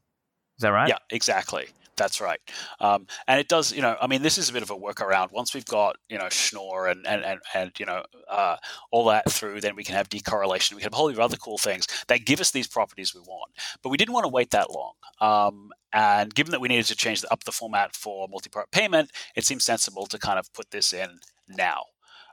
Is 0.57 0.63
that 0.63 0.69
right? 0.69 0.89
Yeah, 0.89 0.97
exactly. 1.11 1.67
That's 1.97 2.21
right. 2.21 2.39
Um, 2.79 3.07
and 3.27 3.39
it 3.39 3.47
does, 3.47 3.73
you 3.73 3.81
know, 3.81 3.97
I 3.99 4.05
mean, 4.05 4.21
this 4.21 4.37
is 4.37 4.49
a 4.49 4.53
bit 4.53 4.61
of 4.61 4.69
a 4.69 4.75
workaround. 4.75 5.31
Once 5.31 5.55
we've 5.55 5.65
got, 5.65 5.97
you 6.09 6.17
know, 6.17 6.29
Schnorr 6.29 6.87
and, 6.87 7.05
and, 7.07 7.25
and, 7.25 7.39
and 7.55 7.71
you 7.79 7.87
know, 7.87 8.03
uh, 8.29 8.57
all 8.91 9.05
that 9.05 9.29
through, 9.31 9.61
then 9.61 9.75
we 9.75 9.83
can 9.83 9.95
have 9.95 10.07
decorrelation. 10.07 10.73
We 10.73 10.81
can 10.81 10.85
have 10.85 10.93
a 10.93 10.95
whole 10.95 11.07
heap 11.07 11.17
of 11.17 11.23
other 11.23 11.37
cool 11.37 11.57
things 11.57 11.87
that 12.07 12.25
give 12.25 12.39
us 12.39 12.51
these 12.51 12.67
properties 12.67 13.15
we 13.15 13.21
want. 13.21 13.51
But 13.81 13.89
we 13.89 13.97
didn't 13.97 14.13
want 14.13 14.25
to 14.25 14.31
wait 14.31 14.51
that 14.51 14.69
long. 14.71 14.93
Um, 15.19 15.71
and 15.91 16.33
given 16.33 16.51
that 16.51 16.61
we 16.61 16.67
needed 16.67 16.85
to 16.85 16.95
change 16.95 17.25
up 17.31 17.43
the 17.43 17.51
format 17.51 17.95
for 17.95 18.27
multi-part 18.29 18.69
payment, 18.71 19.11
it 19.35 19.45
seems 19.45 19.65
sensible 19.65 20.05
to 20.05 20.19
kind 20.19 20.37
of 20.37 20.53
put 20.53 20.69
this 20.69 20.93
in 20.93 21.19
now. 21.47 21.83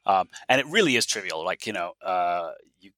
Um, 0.04 0.28
and 0.50 0.60
it 0.60 0.66
really 0.66 0.96
is 0.96 1.06
trivial. 1.06 1.42
Like, 1.42 1.66
you 1.66 1.72
know, 1.72 1.92
uh, 2.02 2.50
you 2.80 2.90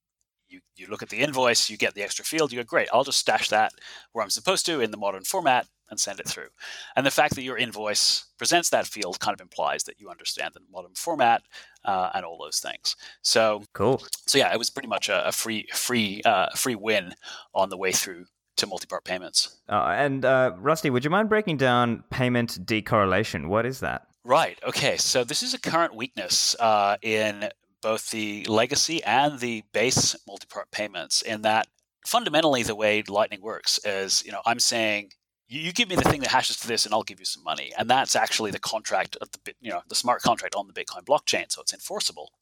you, 0.49 0.61
you 0.77 0.87
look 0.89 1.03
at 1.03 1.09
the 1.09 1.19
invoice, 1.19 1.69
you 1.69 1.77
get 1.77 1.95
the 1.95 2.03
extra 2.03 2.25
field, 2.25 2.53
you 2.53 2.59
go, 2.61 2.65
great, 2.65 2.89
I'll 2.93 3.03
just 3.03 3.19
stash 3.19 3.49
that 3.49 3.73
where 4.13 4.23
I'm 4.23 4.31
supposed 4.31 4.65
to 4.67 4.81
in 4.81 4.93
the 4.93 4.97
modern 4.97 5.25
format 5.25 5.67
and 5.91 6.01
send 6.01 6.21
it 6.21 6.29
through. 6.29 6.49
And 6.95 7.07
the 7.07 7.11
fact 7.11 7.35
that 7.35 7.43
your 7.43 7.57
invoice 7.57 8.27
presents 8.39 8.71
that 8.71 8.87
field 8.87 9.21
kind 9.21 9.35
of 9.35 9.41
implies 9.41 9.85
that 9.85 10.01
you 10.01 10.11
understand 10.11 10.55
the 10.55 10.61
modern 10.71 10.95
format 10.95 11.43
uh, 11.85 12.11
and 12.15 12.25
all 12.25 12.39
those 12.39 12.59
things. 12.59 12.97
So 13.23 13.63
cool. 13.73 14.03
So 14.27 14.39
yeah, 14.39 14.53
it 14.53 14.59
was 14.59 14.71
pretty 14.71 14.89
much 14.89 15.09
a, 15.09 15.29
a 15.29 15.33
free 15.33 15.67
free 15.73 16.23
uh, 16.25 16.49
free 16.55 16.75
win 16.75 17.15
on 17.55 17.71
the 17.71 17.77
way 17.77 17.93
through 17.93 18.27
to 18.57 18.67
multi-part 18.67 19.05
payments. 19.05 19.61
Uh, 19.69 19.95
and 19.97 20.25
uh, 20.25 20.53
Rusty, 20.59 20.91
would 20.91 21.05
you 21.05 21.11
mind 21.11 21.29
breaking 21.29 21.59
down 21.59 22.05
payment 22.11 22.65
decorrelation? 22.67 23.49
What 23.49 23.67
is 23.67 23.81
that? 23.81 24.07
Right. 24.25 24.59
Okay. 24.67 24.97
So 24.97 25.25
this 25.25 25.43
is 25.43 25.55
a 25.55 25.61
current 25.61 25.95
weakness 25.95 26.57
uh, 26.59 26.97
in 27.03 27.51
both 27.83 28.11
the 28.11 28.45
legacy 28.47 29.05
and 29.05 29.39
the 29.39 29.63
base 29.73 30.17
multi-part 30.27 30.71
payments. 30.71 31.23
In 31.23 31.43
that, 31.43 31.69
fundamentally, 32.07 32.63
the 32.63 32.75
way 32.75 33.03
Lightning 33.07 33.43
works 33.43 33.79
is, 33.85 34.25
you 34.25 34.33
know, 34.33 34.41
I'm 34.45 34.59
saying 34.59 35.11
you, 35.49 35.73
give 35.73 35.89
me 35.89 35.97
the 35.97 36.03
thing 36.03 36.21
that 36.21 36.31
hashes 36.31 36.57
to 36.59 36.69
this, 36.69 36.85
and 36.85 36.95
I'll 36.95 37.03
give 37.03 37.21
you 37.21 37.25
some 37.25 37.45
money, 37.45 37.73
and 37.79 37.89
that's 37.89 38.17
actually 38.17 38.51
the 38.51 38.59
contract 38.59 39.17
of 39.21 39.31
the, 39.31 39.55
you 39.61 39.71
know, 39.71 39.83
the 39.89 39.95
smart 39.95 40.23
contract 40.23 40.55
on 40.55 40.67
the 40.67 40.73
Bitcoin 40.73 41.05
blockchain, 41.05 41.51
so 41.51 41.61
it's 41.63 41.73
enforceable. 41.73 42.33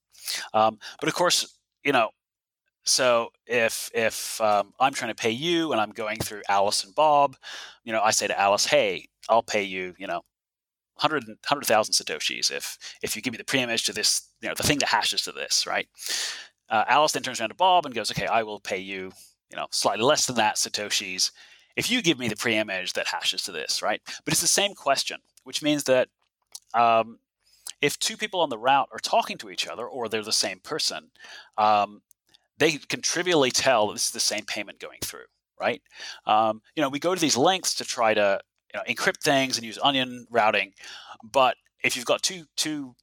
Um, 0.55 0.79
but 1.01 1.09
of 1.09 1.15
course, 1.15 1.59
you 1.85 1.93
know, 1.93 2.11
so 2.85 3.31
if 3.47 3.91
if 3.95 4.41
um, 4.41 4.73
I'm 4.81 4.93
trying 4.93 5.11
to 5.11 5.15
pay 5.15 5.31
you 5.31 5.73
and 5.73 5.81
I'm 5.81 5.91
going 5.91 6.19
through 6.19 6.43
Alice 6.49 6.85
and 6.85 6.95
Bob, 6.95 7.37
you 7.85 7.93
know, 7.93 8.03
I 8.03 8.11
say 8.11 8.27
to 8.27 8.39
Alice, 8.39 8.67
"Hey, 8.67 9.09
I'll 9.29 9.43
pay 9.43 9.63
you, 9.63 9.95
you 9.99 10.07
know, 10.07 10.23
100 10.97 11.25
100,000 11.27 11.95
satoshis 11.95 12.51
if 12.51 12.79
if 13.03 13.17
you 13.17 13.23
give 13.23 13.33
me 13.33 13.39
the 13.39 13.45
preimage 13.45 13.85
to 13.87 13.93
this, 13.93 14.29
you 14.43 14.49
know, 14.49 14.55
the 14.55 14.63
thing 14.63 14.79
that 14.79 14.89
hashes 14.89 15.23
to 15.23 15.33
this, 15.33 15.67
right? 15.67 15.89
Uh, 16.71 16.85
Alice 16.89 17.13
then 17.13 17.23
turns 17.23 17.41
around 17.41 17.51
to 17.51 17.55
Bob 17.57 17.87
and 17.87 17.95
goes, 17.95 18.11
"Okay, 18.11 18.27
I 18.27 18.43
will 18.43 18.61
pay 18.61 18.79
you, 18.79 19.13
you 19.51 19.57
know, 19.57 19.67
slightly 19.71 20.05
less 20.05 20.27
than 20.27 20.37
that 20.37 20.57
satoshis 20.57 21.31
if 21.77 21.91
you 21.91 22.03
give 22.03 22.19
me 22.19 22.29
the 22.29 22.37
preimage 22.37 22.93
that 22.95 23.09
hashes 23.09 23.43
to 23.43 23.53
this, 23.53 23.83
right?" 23.83 24.01
But 24.25 24.33
it's 24.33 24.41
the 24.41 24.47
same 24.47 24.75
question, 24.75 25.21
which 25.45 25.63
means 25.63 25.85
that 25.85 26.09
um, 26.75 27.19
if 27.81 27.99
two 27.99 28.17
people 28.17 28.41
on 28.41 28.51
the 28.51 28.59
route 28.59 28.89
are 28.93 28.99
talking 28.99 29.39
to 29.39 29.51
each 29.51 29.67
other 29.67 29.87
or 29.87 30.09
they're 30.09 30.23
the 30.23 30.33
same 30.33 30.61
person, 30.61 31.11
um, 31.59 32.03
they 32.59 32.73
can 32.73 33.01
trivially 33.03 33.51
tell 33.51 33.89
that 33.89 33.95
this 33.95 34.07
is 34.07 34.13
the 34.13 34.21
same 34.21 34.45
payment 34.45 34.79
going 34.79 35.01
through, 35.03 35.27
right? 35.61 35.83
Um, 36.27 36.63
you 36.75 36.83
know, 36.83 36.89
we 36.89 36.99
go 36.99 37.15
to 37.15 37.21
these 37.21 37.37
lengths 37.37 37.75
to 37.75 37.85
try 37.85 38.15
to 38.15 38.41
you 38.73 38.81
know, 38.81 38.85
encrypt 38.93 39.23
things 39.23 39.57
and 39.57 39.67
use 39.67 39.79
onion 39.83 40.27
routing. 40.31 40.73
But 41.23 41.57
if 41.83 41.97
you've 41.97 42.07
got 42.07 42.23
two 42.23 42.45
two 42.57 42.95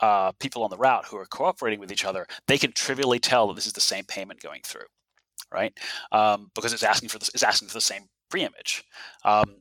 uh, 0.00 0.32
people 0.32 0.62
on 0.62 0.70
the 0.70 0.76
route 0.76 1.06
who 1.06 1.16
are 1.16 1.26
cooperating 1.26 1.80
with 1.80 1.90
each 1.90 2.04
other, 2.04 2.26
they 2.46 2.58
can 2.58 2.72
trivially 2.72 3.18
tell 3.18 3.48
that 3.48 3.54
this 3.54 3.66
is 3.66 3.72
the 3.72 3.80
same 3.80 4.04
payment 4.04 4.40
going 4.40 4.60
through, 4.64 4.86
right? 5.50 5.72
Um, 6.12 6.50
because 6.54 6.72
it's 6.72 6.82
asking 6.82 7.08
for 7.08 7.18
this, 7.18 7.30
it's 7.30 7.42
asking 7.42 7.68
for 7.68 7.74
the 7.74 7.80
same 7.80 8.08
preimage. 8.30 8.82
Um, 9.24 9.56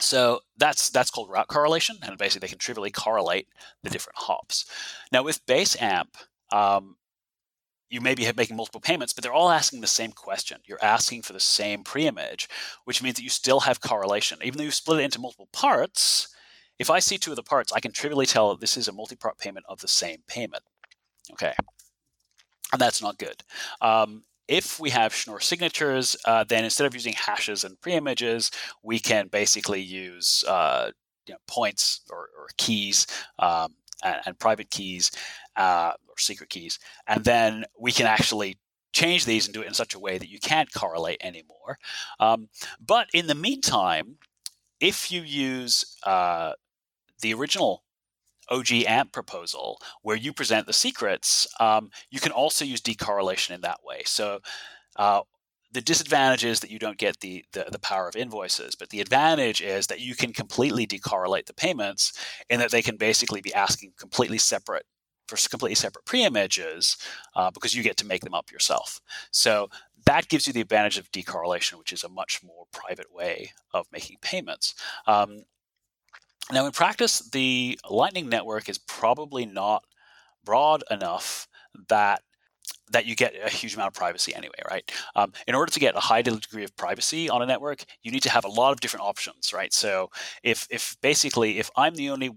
so 0.00 0.40
that's 0.56 0.90
that's 0.90 1.10
called 1.10 1.30
route 1.30 1.48
correlation, 1.48 1.96
and 2.02 2.16
basically 2.18 2.46
they 2.46 2.50
can 2.50 2.58
trivially 2.58 2.90
correlate 2.90 3.48
the 3.82 3.90
different 3.90 4.18
hops. 4.18 4.64
Now 5.10 5.22
with 5.24 5.44
base 5.46 5.80
amp, 5.80 6.16
um, 6.52 6.96
you 7.90 8.00
may 8.00 8.14
be 8.14 8.30
making 8.36 8.56
multiple 8.56 8.80
payments, 8.80 9.12
but 9.12 9.24
they're 9.24 9.32
all 9.32 9.50
asking 9.50 9.80
the 9.80 9.86
same 9.86 10.12
question. 10.12 10.58
You're 10.66 10.82
asking 10.82 11.22
for 11.22 11.32
the 11.32 11.40
same 11.40 11.82
preimage, 11.82 12.46
which 12.84 13.02
means 13.02 13.16
that 13.16 13.22
you 13.22 13.30
still 13.30 13.60
have 13.60 13.80
correlation. 13.80 14.38
Even 14.42 14.58
though 14.58 14.64
you 14.64 14.70
split 14.70 15.00
it 15.00 15.04
into 15.04 15.20
multiple 15.20 15.48
parts, 15.52 16.28
if 16.78 16.90
I 16.90 17.00
see 17.00 17.18
two 17.18 17.30
of 17.30 17.36
the 17.36 17.42
parts, 17.42 17.72
I 17.72 17.80
can 17.80 17.92
trivially 17.92 18.26
tell 18.26 18.50
that 18.50 18.60
this 18.60 18.76
is 18.76 18.88
a 18.88 18.92
multi-part 18.92 19.38
payment 19.38 19.66
of 19.68 19.80
the 19.80 19.88
same 19.88 20.18
payment. 20.28 20.62
Okay, 21.32 21.54
and 22.72 22.80
that's 22.80 23.02
not 23.02 23.18
good. 23.18 23.42
Um, 23.80 24.24
if 24.48 24.80
we 24.80 24.90
have 24.90 25.14
Schnorr 25.14 25.40
signatures, 25.40 26.16
uh, 26.24 26.44
then 26.44 26.64
instead 26.64 26.86
of 26.86 26.94
using 26.94 27.12
hashes 27.12 27.64
and 27.64 27.80
preimages, 27.80 28.52
we 28.82 28.98
can 28.98 29.28
basically 29.28 29.80
use 29.80 30.42
uh, 30.48 30.90
you 31.26 31.34
know, 31.34 31.38
points 31.46 32.00
or, 32.10 32.30
or 32.36 32.48
keys 32.56 33.06
um, 33.38 33.74
and, 34.02 34.16
and, 34.24 34.38
private 34.38 34.70
keys 34.70 35.12
uh, 35.56 35.92
or 36.08 36.18
secret 36.18 36.48
keys, 36.48 36.78
and 37.06 37.24
then 37.24 37.64
we 37.78 37.92
can 37.92 38.06
actually 38.06 38.58
change 38.92 39.26
these 39.26 39.46
and 39.46 39.54
do 39.54 39.60
it 39.60 39.66
in 39.66 39.74
such 39.74 39.94
a 39.94 39.98
way 39.98 40.16
that 40.16 40.30
you 40.30 40.40
can't 40.40 40.72
correlate 40.72 41.18
anymore. 41.22 41.78
Um, 42.18 42.48
but 42.80 43.08
in 43.12 43.26
the 43.26 43.34
meantime, 43.34 44.16
if 44.80 45.12
you 45.12 45.22
use 45.22 45.96
uh, 46.04 46.52
the 47.20 47.34
original 47.34 47.82
OG 48.50 48.72
AMP 48.86 49.12
proposal 49.12 49.80
where 50.02 50.16
you 50.16 50.32
present 50.32 50.66
the 50.66 50.72
secrets, 50.72 51.46
um, 51.60 51.90
you 52.10 52.20
can 52.20 52.32
also 52.32 52.64
use 52.64 52.80
decorrelation 52.80 53.50
in 53.50 53.60
that 53.62 53.80
way. 53.84 54.02
So 54.04 54.40
uh, 54.96 55.22
the 55.72 55.80
disadvantage 55.80 56.44
is 56.44 56.60
that 56.60 56.70
you 56.70 56.78
don't 56.78 56.98
get 56.98 57.20
the, 57.20 57.44
the, 57.52 57.66
the 57.70 57.78
power 57.78 58.08
of 58.08 58.16
invoices, 58.16 58.74
but 58.74 58.90
the 58.90 59.00
advantage 59.00 59.60
is 59.60 59.86
that 59.88 60.00
you 60.00 60.14
can 60.14 60.32
completely 60.32 60.86
decorrelate 60.86 61.46
the 61.46 61.54
payments 61.54 62.12
in 62.48 62.60
that 62.60 62.70
they 62.70 62.82
can 62.82 62.96
basically 62.96 63.40
be 63.40 63.52
asking 63.52 63.92
completely 63.98 64.38
separate 64.38 64.86
for 65.26 65.36
completely 65.50 65.74
separate 65.74 66.06
preimages 66.06 66.96
uh, 67.36 67.50
because 67.50 67.74
you 67.74 67.82
get 67.82 67.98
to 67.98 68.06
make 68.06 68.22
them 68.22 68.34
up 68.34 68.50
yourself. 68.50 69.00
So 69.30 69.68
that 70.06 70.28
gives 70.28 70.46
you 70.46 70.54
the 70.54 70.62
advantage 70.62 70.96
of 70.96 71.12
decorrelation, 71.12 71.74
which 71.74 71.92
is 71.92 72.02
a 72.02 72.08
much 72.08 72.42
more 72.42 72.64
private 72.72 73.12
way 73.12 73.52
of 73.74 73.86
making 73.92 74.16
payments. 74.22 74.74
Um, 75.06 75.42
now, 76.52 76.66
in 76.66 76.72
practice, 76.72 77.20
the 77.20 77.78
Lightning 77.90 78.28
Network 78.28 78.68
is 78.68 78.78
probably 78.78 79.46
not 79.46 79.84
broad 80.44 80.82
enough 80.90 81.48
that 81.88 82.22
that 82.90 83.06
you 83.06 83.14
get 83.14 83.34
a 83.42 83.50
huge 83.50 83.74
amount 83.74 83.88
of 83.88 83.94
privacy 83.94 84.34
anyway, 84.34 84.58
right? 84.70 84.90
Um, 85.14 85.32
in 85.46 85.54
order 85.54 85.70
to 85.72 85.80
get 85.80 85.94
a 85.96 86.00
high 86.00 86.22
degree 86.22 86.64
of 86.64 86.76
privacy 86.76 87.28
on 87.30 87.42
a 87.42 87.46
network, 87.46 87.84
you 88.02 88.10
need 88.10 88.22
to 88.22 88.30
have 88.30 88.44
a 88.44 88.48
lot 88.48 88.72
of 88.72 88.80
different 88.80 89.04
options, 89.06 89.52
right? 89.52 89.72
So 89.72 90.10
if 90.42 90.66
if 90.70 90.96
basically 91.02 91.58
if 91.58 91.70
I'm 91.76 91.94
the 91.94 92.10
only 92.10 92.30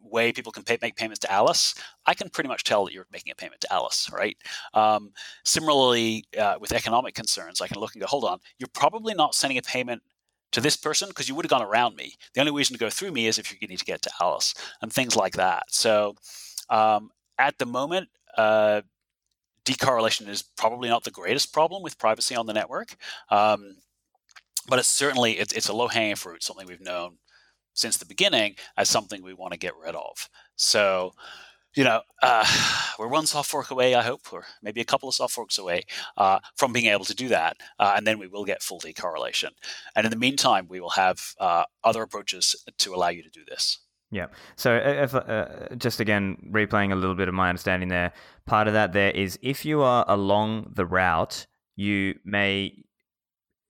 way 0.00 0.32
people 0.32 0.52
can 0.52 0.62
pay, 0.62 0.78
make 0.80 0.96
payments 0.96 1.20
to 1.20 1.32
Alice, 1.32 1.74
I 2.06 2.14
can 2.14 2.30
pretty 2.30 2.48
much 2.48 2.64
tell 2.64 2.84
that 2.84 2.94
you're 2.94 3.06
making 3.12 3.32
a 3.32 3.34
payment 3.34 3.60
to 3.62 3.72
Alice, 3.72 4.08
right? 4.12 4.36
Um, 4.74 5.12
similarly, 5.44 6.24
uh, 6.38 6.56
with 6.60 6.72
economic 6.72 7.14
concerns, 7.14 7.60
I 7.60 7.68
can 7.68 7.78
look 7.78 7.94
and 7.94 8.00
go, 8.00 8.06
hold 8.06 8.24
on, 8.24 8.38
you're 8.58 8.68
probably 8.72 9.14
not 9.14 9.34
sending 9.34 9.58
a 9.58 9.62
payment 9.62 10.02
to 10.52 10.60
this 10.60 10.76
person 10.76 11.08
because 11.08 11.28
you 11.28 11.34
would 11.34 11.44
have 11.44 11.50
gone 11.50 11.62
around 11.62 11.96
me. 11.96 12.14
The 12.34 12.40
only 12.40 12.52
reason 12.52 12.74
to 12.74 12.80
go 12.80 12.90
through 12.90 13.12
me 13.12 13.26
is 13.26 13.38
if 13.38 13.52
you 13.60 13.68
need 13.68 13.78
to 13.78 13.84
get 13.84 14.02
to 14.02 14.10
Alice 14.20 14.54
and 14.82 14.92
things 14.92 15.16
like 15.16 15.34
that. 15.34 15.64
So 15.68 16.14
um, 16.68 17.10
at 17.38 17.58
the 17.58 17.66
moment, 17.66 18.08
uh, 18.36 18.82
decorrelation 19.64 20.28
is 20.28 20.42
probably 20.42 20.88
not 20.88 21.04
the 21.04 21.10
greatest 21.10 21.52
problem 21.52 21.82
with 21.82 21.98
privacy 21.98 22.34
on 22.34 22.46
the 22.46 22.52
network, 22.52 22.96
um, 23.30 23.76
but 24.68 24.78
it's 24.78 24.88
certainly 24.88 25.32
it's, 25.32 25.52
it's 25.52 25.68
a 25.68 25.74
low 25.74 25.88
hanging 25.88 26.16
fruit, 26.16 26.42
something 26.42 26.66
we've 26.66 26.80
known 26.80 27.18
since 27.74 27.96
the 27.96 28.06
beginning 28.06 28.56
as 28.76 28.90
something 28.90 29.22
we 29.22 29.34
want 29.34 29.52
to 29.52 29.58
get 29.58 29.76
rid 29.76 29.94
of. 29.94 30.28
So 30.56 31.12
you 31.74 31.84
know, 31.84 32.02
uh, 32.22 32.44
we're 32.98 33.08
one 33.08 33.26
soft 33.26 33.50
fork 33.50 33.70
away, 33.70 33.94
I 33.94 34.02
hope, 34.02 34.32
or 34.32 34.44
maybe 34.62 34.80
a 34.80 34.84
couple 34.84 35.08
of 35.08 35.14
soft 35.14 35.34
forks 35.34 35.58
away 35.58 35.82
uh, 36.16 36.40
from 36.56 36.72
being 36.72 36.86
able 36.86 37.04
to 37.04 37.14
do 37.14 37.28
that. 37.28 37.56
Uh, 37.78 37.94
and 37.96 38.06
then 38.06 38.18
we 38.18 38.26
will 38.26 38.44
get 38.44 38.62
full 38.62 38.80
decorrelation. 38.80 39.50
And 39.94 40.04
in 40.04 40.10
the 40.10 40.16
meantime, 40.16 40.66
we 40.68 40.80
will 40.80 40.90
have 40.90 41.34
uh, 41.38 41.64
other 41.84 42.02
approaches 42.02 42.56
to 42.78 42.94
allow 42.94 43.08
you 43.08 43.22
to 43.22 43.30
do 43.30 43.44
this. 43.48 43.78
Yeah. 44.12 44.26
So, 44.56 44.74
if, 44.74 45.14
uh, 45.14 45.74
just 45.76 46.00
again, 46.00 46.50
replaying 46.52 46.90
a 46.90 46.96
little 46.96 47.14
bit 47.14 47.28
of 47.28 47.34
my 47.34 47.48
understanding 47.48 47.88
there, 47.88 48.12
part 48.44 48.66
of 48.66 48.72
that 48.74 48.92
there 48.92 49.12
is 49.12 49.38
if 49.40 49.64
you 49.64 49.82
are 49.82 50.04
along 50.08 50.72
the 50.74 50.84
route, 50.84 51.46
you 51.76 52.18
may, 52.24 52.74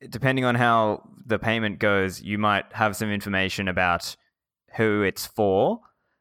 depending 0.08 0.46
on 0.46 0.54
how 0.54 1.02
the 1.26 1.38
payment 1.38 1.78
goes, 1.78 2.22
you 2.22 2.38
might 2.38 2.64
have 2.72 2.96
some 2.96 3.10
information 3.10 3.68
about 3.68 4.16
who 4.76 5.02
it's 5.02 5.26
for 5.26 5.80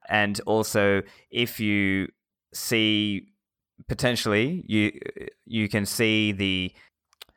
and 0.10 0.40
also 0.46 1.02
if 1.32 1.60
you 1.60 2.08
see 2.54 3.28
potentially 3.88 4.64
you 4.68 4.92
you 5.46 5.70
can 5.70 5.86
see 5.86 6.32
the 6.32 6.72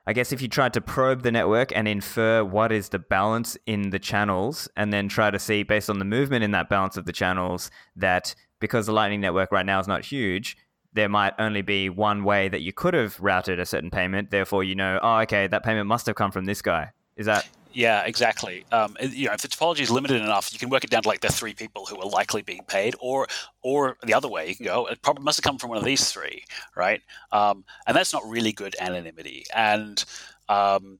I 0.04 0.12
guess 0.12 0.32
if 0.32 0.42
you 0.42 0.48
tried 0.48 0.72
to 0.72 0.80
probe 0.80 1.22
the 1.22 1.30
network 1.30 1.70
and 1.76 1.86
infer 1.86 2.42
what 2.42 2.72
is 2.72 2.88
the 2.88 2.98
balance 2.98 3.56
in 3.66 3.90
the 3.90 4.00
channels 4.00 4.68
and 4.76 4.92
then 4.92 5.08
try 5.08 5.30
to 5.30 5.38
see 5.38 5.62
based 5.62 5.88
on 5.88 6.00
the 6.00 6.04
movement 6.04 6.42
in 6.42 6.50
that 6.50 6.68
balance 6.68 6.96
of 6.96 7.04
the 7.04 7.12
channels 7.12 7.70
that 7.94 8.34
because 8.58 8.86
the 8.86 8.92
lightning 8.92 9.20
network 9.20 9.52
right 9.52 9.66
now 9.66 9.78
is 9.78 9.86
not 9.86 10.04
huge 10.04 10.56
there 10.92 11.08
might 11.08 11.34
only 11.38 11.62
be 11.62 11.88
one 11.88 12.24
way 12.24 12.48
that 12.48 12.60
you 12.60 12.72
could 12.72 12.94
have 12.94 13.18
routed 13.18 13.58
a 13.58 13.64
certain 13.64 13.90
payment. 13.90 14.30
Therefore 14.30 14.64
you 14.64 14.74
know 14.74 14.98
oh 15.02 15.18
okay 15.20 15.46
that 15.46 15.62
payment 15.62 15.86
must 15.86 16.06
have 16.06 16.16
come 16.16 16.30
from 16.30 16.46
this 16.46 16.62
guy. 16.62 16.90
Is 17.16 17.26
that 17.26 17.46
yeah, 17.72 18.02
exactly. 18.04 18.64
Um, 18.70 18.96
you 19.00 19.26
know, 19.26 19.32
if 19.34 19.40
the 19.42 19.48
topology 19.48 19.80
is 19.80 19.90
limited 19.90 20.20
enough, 20.20 20.52
you 20.52 20.58
can 20.58 20.68
work 20.68 20.84
it 20.84 20.90
down 20.90 21.02
to 21.02 21.08
like 21.08 21.20
the 21.20 21.28
three 21.28 21.54
people 21.54 21.86
who 21.86 21.98
are 21.98 22.08
likely 22.08 22.42
being 22.42 22.64
paid, 22.66 22.94
or 23.00 23.26
or 23.62 23.96
the 24.04 24.14
other 24.14 24.28
way, 24.28 24.48
you 24.48 24.56
can 24.56 24.66
go. 24.66 24.86
It 24.86 25.02
probably 25.02 25.24
must 25.24 25.38
have 25.38 25.44
come 25.44 25.58
from 25.58 25.70
one 25.70 25.78
of 25.78 25.84
these 25.84 26.10
three, 26.10 26.44
right? 26.76 27.00
Um, 27.32 27.64
and 27.86 27.96
that's 27.96 28.12
not 28.12 28.22
really 28.26 28.52
good 28.52 28.76
anonymity. 28.80 29.44
And 29.54 30.04
um, 30.48 30.98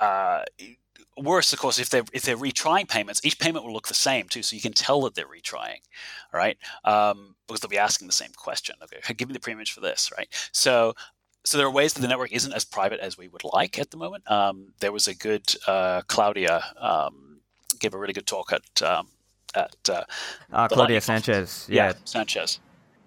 uh, 0.00 0.42
worse, 1.16 1.52
of 1.52 1.58
course, 1.58 1.78
if 1.78 1.90
they're 1.90 2.04
if 2.12 2.22
they're 2.22 2.36
retrying 2.36 2.88
payments, 2.88 3.20
each 3.24 3.38
payment 3.38 3.64
will 3.64 3.72
look 3.72 3.88
the 3.88 3.94
same 3.94 4.28
too, 4.28 4.42
so 4.42 4.56
you 4.56 4.62
can 4.62 4.72
tell 4.72 5.00
that 5.02 5.14
they're 5.14 5.26
retrying, 5.26 5.80
right? 6.32 6.58
Um, 6.84 7.34
because 7.46 7.60
they'll 7.60 7.68
be 7.68 7.78
asking 7.78 8.08
the 8.08 8.12
same 8.12 8.32
question. 8.36 8.76
Okay, 8.82 9.14
give 9.14 9.28
me 9.28 9.32
the 9.34 9.40
preimage 9.40 9.70
for 9.70 9.80
this, 9.80 10.10
right? 10.16 10.28
So 10.52 10.94
so 11.46 11.58
there 11.58 11.66
are 11.66 11.70
ways 11.70 11.94
that 11.94 12.00
the 12.00 12.08
network 12.08 12.32
isn't 12.32 12.52
as 12.52 12.64
private 12.64 12.98
as 12.98 13.16
we 13.16 13.28
would 13.28 13.44
like 13.44 13.78
at 13.78 13.90
the 13.90 13.96
moment. 13.96 14.28
Um, 14.30 14.72
there 14.80 14.90
was 14.90 15.06
a 15.06 15.14
good 15.14 15.54
uh, 15.66 16.02
Claudia 16.08 16.64
um, 16.78 17.40
gave 17.78 17.94
a 17.94 17.98
really 17.98 18.12
good 18.12 18.26
talk 18.26 18.52
at 18.52 18.82
um, 18.82 19.08
at 19.54 19.76
uh, 19.88 20.04
uh, 20.52 20.68
Claudia 20.68 21.00
Sanchez. 21.00 21.66
Yeah. 21.68 21.88
yeah. 21.88 21.92
Sanchez. 22.04 22.60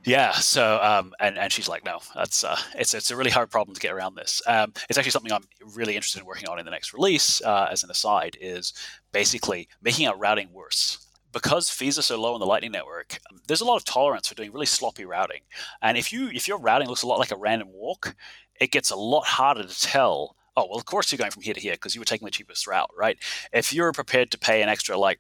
Yeah. 0.06 0.32
So, 0.32 0.80
um, 0.82 1.14
and 1.20 1.38
and 1.38 1.52
she's 1.52 1.68
like, 1.68 1.84
no, 1.84 2.00
that's 2.16 2.46
uh, 2.46 2.58
it's 2.76 2.94
it's 2.94 3.12
a 3.12 3.18
really 3.18 3.32
hard 3.32 3.52
problem 3.52 3.76
to 3.76 3.82
get 3.82 3.92
around 3.92 4.16
this. 4.16 4.42
Um, 4.48 4.74
it's 4.90 4.98
actually 4.98 5.12
something 5.12 5.34
I'm 5.34 5.44
really 5.76 5.96
interested 5.96 6.20
in 6.20 6.26
working 6.26 6.48
on 6.48 6.60
in 6.60 6.66
the 6.66 6.72
next 6.72 6.94
release. 6.94 7.42
Uh, 7.42 7.68
as 7.70 7.84
an 7.84 7.92
aside, 7.92 8.38
is 8.40 8.74
basically 9.12 9.68
making 9.82 10.08
our 10.08 10.18
routing 10.18 10.50
worse. 10.54 11.06
Because 11.32 11.70
fees 11.70 12.00
are 12.00 12.04
so 12.04 12.20
low 12.20 12.34
on 12.34 12.40
the 12.40 12.46
Lightning 12.46 12.72
Network, 12.72 13.20
there's 13.48 13.62
a 13.62 13.66
lot 13.66 13.78
of 13.78 13.86
tolerance 13.86 14.28
for 14.28 14.36
doing 14.36 14.52
really 14.52 14.66
sloppy 14.66 15.06
routing. 15.06 15.42
And 15.82 15.98
if 15.98 16.12
you 16.12 16.30
if 16.30 16.48
your 16.48 16.60
routing 16.60 16.88
looks 16.88 17.04
a 17.04 17.08
lot 17.08 17.20
like 17.20 17.32
a 17.32 17.38
random 17.38 17.70
walk, 17.72 18.16
it 18.60 18.72
gets 18.72 18.92
a 18.92 18.96
lot 18.96 19.26
harder 19.26 19.64
to 19.64 19.82
tell 19.82 20.36
oh 20.58 20.66
well 20.68 20.80
of 20.80 20.86
course 20.86 21.12
you're 21.12 21.18
going 21.18 21.30
from 21.30 21.44
here 21.44 21.54
to 21.54 21.60
here 21.60 21.74
because 21.74 21.94
you 21.94 22.02
were 22.02 22.06
taking 22.06 22.26
the 22.26 22.32
cheapest 22.32 22.66
route 22.66 22.90
right 22.98 23.20
if 23.54 23.72
you're 23.72 23.92
prepared 23.92 24.32
to 24.32 24.38
pay 24.38 24.64
an 24.64 24.68
extra 24.68 24.98
like 24.98 25.20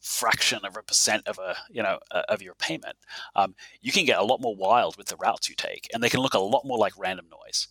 fraction 0.00 0.60
of 0.64 0.76
a 0.76 0.82
percent 0.82 1.26
of 1.26 1.38
a 1.38 1.56
you 1.70 1.82
know 1.82 1.98
uh, 2.10 2.22
of 2.28 2.42
your 2.42 2.54
payment, 2.54 2.96
um, 3.36 3.54
you 3.80 3.92
can 3.92 4.04
get 4.04 4.18
a 4.18 4.24
lot 4.24 4.40
more 4.40 4.56
wild 4.56 4.96
with 4.96 5.06
the 5.08 5.16
routes 5.16 5.48
you 5.48 5.54
take, 5.54 5.88
and 5.92 6.02
they 6.02 6.08
can 6.08 6.20
look 6.20 6.34
a 6.34 6.38
lot 6.38 6.64
more 6.64 6.78
like 6.78 6.92
random 6.98 7.26
noise. 7.30 7.68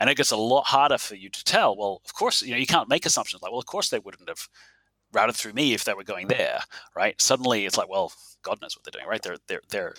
And 0.00 0.10
it 0.10 0.16
gets 0.16 0.32
a 0.32 0.36
lot 0.36 0.64
harder 0.66 0.98
for 0.98 1.14
you 1.14 1.28
to 1.30 1.44
tell. 1.44 1.76
Well, 1.76 2.02
of 2.04 2.14
course, 2.14 2.42
you 2.42 2.52
know 2.52 2.56
you 2.56 2.66
can't 2.66 2.88
make 2.88 3.06
assumptions 3.06 3.42
like, 3.42 3.52
well, 3.52 3.60
of 3.60 3.66
course 3.66 3.90
they 3.90 3.98
wouldn't 3.98 4.28
have 4.28 4.48
routed 5.12 5.36
through 5.36 5.52
me 5.52 5.74
if 5.74 5.84
they 5.84 5.94
were 5.94 6.04
going 6.04 6.28
there, 6.28 6.60
right? 6.94 7.20
Suddenly, 7.20 7.66
it's 7.66 7.76
like, 7.76 7.88
well, 7.88 8.12
God 8.42 8.60
knows 8.60 8.76
what 8.76 8.84
they're 8.84 8.98
doing, 8.98 9.08
right? 9.08 9.22
They're 9.22 9.36
they're 9.46 9.62
they're 9.68 9.94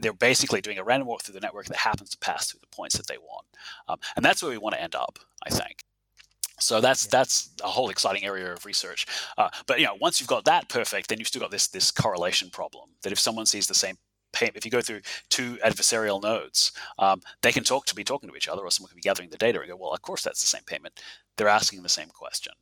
they're 0.00 0.12
basically 0.12 0.60
doing 0.60 0.78
a 0.78 0.84
random 0.84 1.08
walk 1.08 1.22
through 1.22 1.34
the 1.34 1.40
network 1.40 1.66
that 1.66 1.78
happens 1.78 2.10
to 2.10 2.18
pass 2.18 2.50
through 2.50 2.60
the 2.60 2.76
points 2.76 2.96
that 2.96 3.06
they 3.06 3.18
want, 3.18 3.46
um, 3.88 3.98
and 4.16 4.24
that's 4.24 4.42
where 4.42 4.50
we 4.50 4.58
want 4.58 4.74
to 4.74 4.82
end 4.82 4.94
up, 4.94 5.18
I 5.44 5.50
think. 5.50 5.84
So 6.60 6.80
that's 6.80 7.06
yeah. 7.06 7.10
that's 7.12 7.50
a 7.62 7.68
whole 7.68 7.90
exciting 7.90 8.24
area 8.24 8.52
of 8.52 8.64
research. 8.64 9.06
Uh, 9.36 9.50
but 9.66 9.80
you 9.80 9.86
know, 9.86 9.96
once 10.00 10.20
you've 10.20 10.28
got 10.28 10.44
that 10.44 10.68
perfect, 10.68 11.08
then 11.08 11.18
you've 11.18 11.28
still 11.28 11.42
got 11.42 11.50
this 11.50 11.68
this 11.68 11.90
correlation 11.90 12.50
problem 12.50 12.90
that 13.02 13.12
if 13.12 13.18
someone 13.18 13.46
sees 13.46 13.66
the 13.66 13.74
same 13.74 13.96
payment, 14.32 14.56
if 14.56 14.64
you 14.64 14.70
go 14.70 14.80
through 14.80 15.00
two 15.28 15.56
adversarial 15.64 16.22
nodes, 16.22 16.72
um, 16.98 17.20
they 17.42 17.52
can 17.52 17.64
talk 17.64 17.84
to 17.86 17.94
be 17.94 18.04
talking 18.04 18.30
to 18.30 18.36
each 18.36 18.48
other, 18.48 18.62
or 18.62 18.70
someone 18.70 18.88
can 18.88 18.96
be 18.96 19.02
gathering 19.02 19.28
the 19.28 19.36
data 19.36 19.60
and 19.60 19.68
go, 19.68 19.76
well, 19.76 19.92
of 19.92 20.02
course 20.02 20.22
that's 20.22 20.40
the 20.40 20.46
same 20.46 20.62
payment. 20.66 21.00
They're 21.36 21.48
asking 21.48 21.82
the 21.82 21.88
same 21.88 22.08
question. 22.08 22.52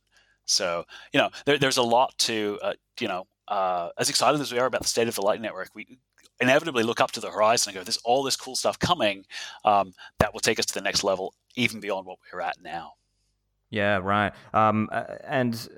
So 0.45 0.85
you 1.13 1.19
know, 1.19 1.29
there, 1.45 1.57
there's 1.57 1.77
a 1.77 1.83
lot 1.83 2.17
to 2.19 2.59
uh, 2.61 2.73
you 2.99 3.07
know. 3.07 3.27
Uh, 3.47 3.89
as 3.97 4.09
excited 4.09 4.39
as 4.39 4.49
we 4.49 4.59
are 4.59 4.65
about 4.65 4.81
the 4.81 4.87
state 4.87 5.09
of 5.09 5.15
the 5.15 5.21
Lightning 5.21 5.41
Network, 5.41 5.71
we 5.75 5.97
inevitably 6.39 6.83
look 6.83 7.01
up 7.01 7.11
to 7.11 7.19
the 7.19 7.29
horizon 7.29 7.71
and 7.71 7.79
go, 7.79 7.83
"There's 7.83 7.97
all 7.97 8.23
this 8.23 8.37
cool 8.37 8.55
stuff 8.55 8.79
coming 8.79 9.25
um, 9.65 9.93
that 10.19 10.33
will 10.33 10.39
take 10.39 10.57
us 10.57 10.65
to 10.67 10.73
the 10.73 10.81
next 10.81 11.03
level, 11.03 11.33
even 11.55 11.81
beyond 11.81 12.05
what 12.05 12.17
we're 12.31 12.39
at 12.39 12.61
now." 12.61 12.93
Yeah, 13.69 13.99
right. 14.01 14.31
Um, 14.53 14.89
and 15.25 15.69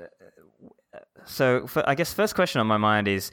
so, 1.25 1.67
for, 1.67 1.87
I 1.87 1.95
guess 1.95 2.13
first 2.13 2.35
question 2.35 2.61
on 2.61 2.67
my 2.67 2.77
mind 2.77 3.07
is 3.07 3.31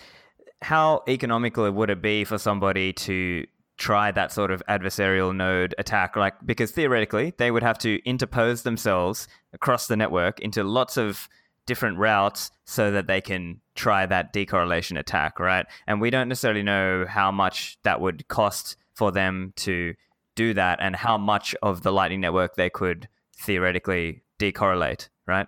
how 0.62 1.02
economical 1.08 1.70
would 1.70 1.90
it 1.90 2.02
be 2.02 2.24
for 2.24 2.38
somebody 2.38 2.92
to 2.92 3.46
try 3.80 4.12
that 4.12 4.30
sort 4.30 4.50
of 4.50 4.62
adversarial 4.68 5.34
node 5.34 5.74
attack? 5.78 6.14
Like, 6.14 6.34
because 6.44 6.70
theoretically, 6.70 7.32
they 7.38 7.50
would 7.50 7.62
have 7.62 7.78
to 7.78 8.00
interpose 8.04 8.62
themselves 8.62 9.26
across 9.52 9.88
the 9.88 9.96
network 9.96 10.38
into 10.38 10.62
lots 10.62 10.96
of 10.96 11.28
different 11.66 11.98
routes 11.98 12.50
so 12.64 12.90
that 12.90 13.06
they 13.06 13.20
can 13.20 13.60
try 13.74 14.06
that 14.06 14.32
decorrelation 14.32 14.98
attack, 14.98 15.40
right? 15.40 15.66
And 15.86 16.00
we 16.00 16.10
don't 16.10 16.28
necessarily 16.28 16.62
know 16.62 17.06
how 17.08 17.32
much 17.32 17.78
that 17.82 18.00
would 18.00 18.28
cost 18.28 18.76
for 18.94 19.10
them 19.10 19.52
to 19.56 19.94
do 20.36 20.52
that 20.54 20.78
and 20.80 20.94
how 20.94 21.16
much 21.16 21.54
of 21.62 21.82
the 21.82 21.92
Lightning 21.92 22.20
Network 22.20 22.56
they 22.56 22.70
could 22.70 23.08
theoretically 23.36 24.22
decorrelate, 24.38 25.08
right? 25.26 25.46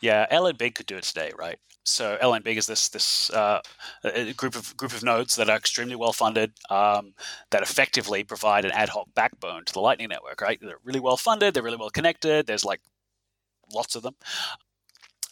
Yeah, 0.00 0.26
LN 0.32 0.58
Big 0.58 0.74
could 0.74 0.86
do 0.86 0.96
it 0.96 1.04
today, 1.04 1.30
right? 1.38 1.58
So 1.84 2.18
LN 2.22 2.44
Big 2.44 2.58
is 2.58 2.66
this 2.66 2.88
this 2.88 3.30
uh, 3.30 3.60
group 4.36 4.54
of 4.54 4.76
group 4.76 4.92
of 4.92 5.02
nodes 5.02 5.36
that 5.36 5.48
are 5.48 5.56
extremely 5.56 5.96
well 5.96 6.12
funded, 6.12 6.52
um, 6.68 7.14
that 7.50 7.62
effectively 7.62 8.22
provide 8.22 8.64
an 8.64 8.72
ad 8.72 8.90
hoc 8.90 9.08
backbone 9.14 9.64
to 9.64 9.72
the 9.72 9.80
Lightning 9.80 10.08
Network. 10.08 10.40
Right? 10.40 10.58
They're 10.60 10.78
really 10.84 11.00
well 11.00 11.16
funded. 11.16 11.54
They're 11.54 11.62
really 11.62 11.76
well 11.78 11.90
connected. 11.90 12.46
There's 12.46 12.64
like 12.64 12.80
lots 13.72 13.96
of 13.96 14.02
them, 14.02 14.14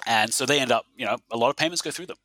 and 0.07 0.33
so 0.33 0.47
they 0.47 0.61
end 0.61 0.73
up, 0.73 0.87
you 0.97 1.05
know, 1.05 1.19
a 1.31 1.37
lot 1.37 1.51
of 1.51 1.57
payments 1.57 1.83
go 1.83 1.91
through 1.91 2.07
them. 2.07 2.19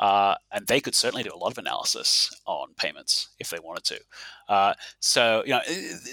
Uh, 0.00 0.34
and 0.50 0.66
they 0.66 0.80
could 0.80 0.94
certainly 0.94 1.22
do 1.22 1.30
a 1.32 1.38
lot 1.38 1.52
of 1.52 1.58
analysis 1.58 2.28
on 2.46 2.74
payments 2.76 3.28
if 3.38 3.50
they 3.50 3.60
wanted 3.60 3.84
to. 3.84 4.00
Uh, 4.48 4.74
so, 4.98 5.44
you 5.46 5.52
know, 5.52 5.60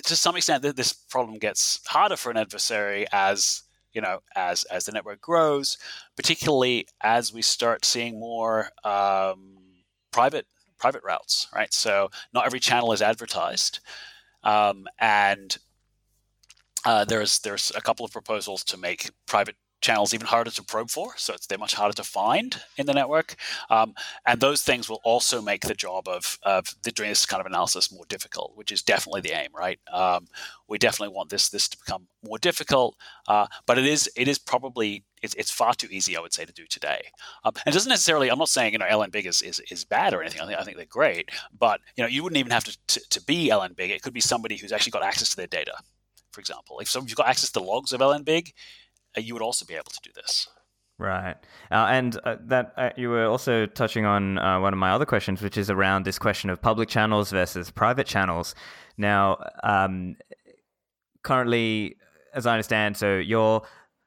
to 0.05 0.15
some 0.15 0.35
extent, 0.35 0.61
this 0.75 0.93
problem 0.93 1.39
gets 1.39 1.79
harder 1.87 2.15
for 2.15 2.29
an 2.29 2.37
adversary 2.37 3.07
as 3.11 3.63
you 3.93 4.01
know 4.01 4.21
as 4.35 4.63
as 4.65 4.85
the 4.85 4.91
network 4.91 5.21
grows, 5.21 5.77
particularly 6.15 6.87
as 7.01 7.33
we 7.33 7.41
start 7.41 7.85
seeing 7.85 8.19
more 8.19 8.69
um, 8.83 9.57
private 10.11 10.45
private 10.77 11.03
routes, 11.03 11.47
right? 11.55 11.73
So 11.73 12.09
not 12.33 12.45
every 12.45 12.59
channel 12.59 12.91
is 12.91 13.01
advertised, 13.01 13.79
um, 14.43 14.87
and 14.99 15.57
uh, 16.85 17.05
there's 17.05 17.39
there's 17.39 17.71
a 17.75 17.81
couple 17.81 18.05
of 18.05 18.11
proposals 18.11 18.63
to 18.65 18.77
make 18.77 19.11
private 19.27 19.55
channels 19.81 20.13
even 20.13 20.27
harder 20.27 20.51
to 20.51 20.63
probe 20.63 20.89
for, 20.89 21.13
so 21.17 21.35
they're 21.49 21.57
much 21.57 21.73
harder 21.73 21.93
to 21.95 22.03
find 22.03 22.61
in 22.77 22.85
the 22.85 22.93
network. 22.93 23.35
Um, 23.69 23.93
and 24.25 24.39
those 24.39 24.61
things 24.61 24.89
will 24.89 25.01
also 25.03 25.41
make 25.41 25.61
the 25.61 25.73
job 25.73 26.07
of, 26.07 26.37
of 26.43 26.73
doing 26.93 27.09
this 27.09 27.25
kind 27.25 27.41
of 27.41 27.47
analysis 27.47 27.91
more 27.91 28.05
difficult, 28.07 28.55
which 28.55 28.71
is 28.71 28.81
definitely 28.81 29.21
the 29.21 29.31
aim, 29.31 29.49
right? 29.53 29.79
Um, 29.91 30.27
we 30.67 30.77
definitely 30.77 31.13
want 31.13 31.29
this 31.29 31.49
this 31.49 31.67
to 31.67 31.77
become 31.77 32.07
more 32.23 32.37
difficult, 32.37 32.95
uh, 33.27 33.47
but 33.65 33.77
it 33.77 33.85
is 33.85 34.09
it 34.15 34.27
is 34.27 34.39
probably 34.39 35.03
it's, 35.21 35.33
it's 35.35 35.51
far 35.51 35.73
too 35.73 35.87
easy, 35.91 36.15
I 36.15 36.21
would 36.21 36.33
say, 36.33 36.45
to 36.45 36.53
do 36.53 36.65
today. 36.65 37.01
Um, 37.43 37.53
and 37.65 37.73
it 37.73 37.75
doesn't 37.75 37.89
necessarily. 37.89 38.29
I'm 38.29 38.39
not 38.39 38.49
saying 38.49 38.73
you 38.73 38.79
know 38.79 38.85
LN 38.85 39.11
Big 39.11 39.25
is, 39.25 39.41
is, 39.41 39.59
is 39.69 39.83
bad 39.83 40.13
or 40.13 40.21
anything. 40.21 40.41
I 40.41 40.45
think, 40.45 40.59
I 40.59 40.63
think 40.63 40.77
they're 40.77 40.85
great, 40.85 41.29
but 41.57 41.81
you 41.97 42.03
know 42.03 42.07
you 42.07 42.23
wouldn't 42.23 42.39
even 42.39 42.51
have 42.51 42.63
to, 42.63 42.77
to, 42.87 43.01
to 43.09 43.21
be 43.23 43.49
LN 43.49 43.75
Big. 43.75 43.91
It 43.91 44.01
could 44.01 44.13
be 44.13 44.21
somebody 44.21 44.55
who's 44.57 44.71
actually 44.71 44.91
got 44.91 45.03
access 45.03 45.29
to 45.29 45.35
their 45.35 45.47
data 45.47 45.73
for 46.31 46.39
example. 46.39 46.79
If 46.79 46.93
you've 46.95 47.15
got 47.15 47.27
access 47.27 47.51
to 47.51 47.59
logs 47.59 47.91
of 47.93 47.99
LN 47.99 48.23
Big, 48.23 48.53
you 49.17 49.33
would 49.33 49.43
also 49.43 49.65
be 49.65 49.73
able 49.73 49.91
to 49.91 49.99
do 50.03 50.11
this. 50.15 50.47
Right, 51.01 51.35
uh, 51.71 51.87
and 51.89 52.15
uh, 52.25 52.35
that 52.41 52.73
uh, 52.77 52.89
you 52.95 53.09
were 53.09 53.25
also 53.25 53.65
touching 53.65 54.05
on 54.05 54.37
uh, 54.37 54.59
one 54.59 54.71
of 54.71 54.77
my 54.77 54.91
other 54.91 55.05
questions, 55.05 55.41
which 55.41 55.57
is 55.57 55.71
around 55.71 56.05
this 56.05 56.19
question 56.19 56.51
of 56.51 56.61
public 56.61 56.89
channels 56.89 57.31
versus 57.31 57.71
private 57.71 58.05
channels. 58.05 58.53
Now, 58.99 59.43
um, 59.63 60.15
currently, 61.23 61.95
as 62.35 62.45
I 62.45 62.53
understand, 62.53 62.97
so 62.97 63.17
your 63.17 63.63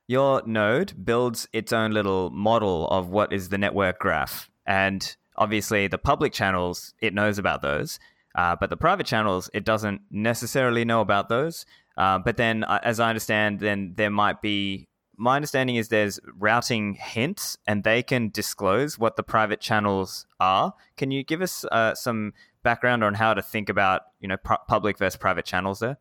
your 0.06 0.42
node 0.46 1.04
builds 1.04 1.48
its 1.52 1.72
own 1.72 1.90
little 1.90 2.30
model 2.30 2.86
of 2.90 3.08
what 3.08 3.32
is 3.32 3.48
the 3.48 3.58
network 3.58 3.98
graph, 3.98 4.48
and 4.64 5.16
obviously, 5.34 5.88
the 5.88 5.98
public 5.98 6.32
channels 6.32 6.94
it 7.02 7.12
knows 7.12 7.40
about 7.40 7.60
those, 7.60 7.98
uh, 8.36 8.54
but 8.54 8.70
the 8.70 8.76
private 8.76 9.06
channels 9.06 9.50
it 9.52 9.64
doesn't 9.64 10.02
necessarily 10.12 10.84
know 10.84 11.00
about 11.00 11.28
those. 11.28 11.66
but 11.96 12.36
then, 12.36 12.62
as 12.84 13.00
I 13.00 13.08
understand, 13.08 13.58
then 13.58 13.94
there 13.96 14.10
might 14.10 14.40
be 14.40 14.86
my 15.16 15.36
understanding 15.36 15.76
is 15.76 15.88
there's 15.88 16.20
routing 16.36 16.94
hints 16.94 17.56
and 17.66 17.84
they 17.84 18.02
can 18.02 18.30
disclose 18.30 18.98
what 18.98 19.16
the 19.16 19.22
private 19.22 19.60
channels 19.60 20.26
are. 20.40 20.74
Can 20.96 21.10
you 21.10 21.22
give 21.22 21.42
us 21.42 21.64
uh, 21.70 21.94
some 21.94 22.32
background 22.62 23.04
on 23.04 23.14
how 23.14 23.34
to 23.34 23.42
think 23.42 23.68
about 23.68 24.02
you 24.20 24.28
know 24.28 24.36
pu- 24.36 24.56
public 24.68 24.98
versus 24.98 25.16
private 25.16 25.44
channels 25.44 25.80
there? 25.80 25.98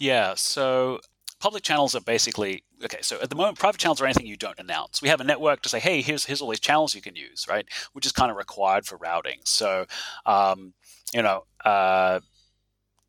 Yeah, 0.00 0.34
so 0.36 1.00
public 1.38 1.62
channels 1.62 1.94
are 1.94 2.00
basically 2.00 2.64
okay. 2.84 2.98
So 3.02 3.20
at 3.20 3.30
the 3.30 3.36
moment, 3.36 3.58
private 3.58 3.78
channels 3.78 4.00
are 4.00 4.04
anything 4.04 4.26
you 4.26 4.36
don't 4.36 4.58
announce. 4.58 5.02
We 5.02 5.08
have 5.08 5.20
a 5.20 5.24
network 5.24 5.62
to 5.62 5.68
say, 5.68 5.80
hey, 5.80 6.02
here's 6.02 6.24
here's 6.24 6.40
all 6.40 6.50
these 6.50 6.60
channels 6.60 6.94
you 6.94 7.02
can 7.02 7.16
use, 7.16 7.46
right? 7.48 7.66
Which 7.92 8.06
is 8.06 8.12
kind 8.12 8.30
of 8.30 8.36
required 8.36 8.86
for 8.86 8.96
routing. 8.96 9.40
So 9.44 9.86
um, 10.24 10.74
you 11.12 11.22
know. 11.22 11.44
Uh, 11.64 12.20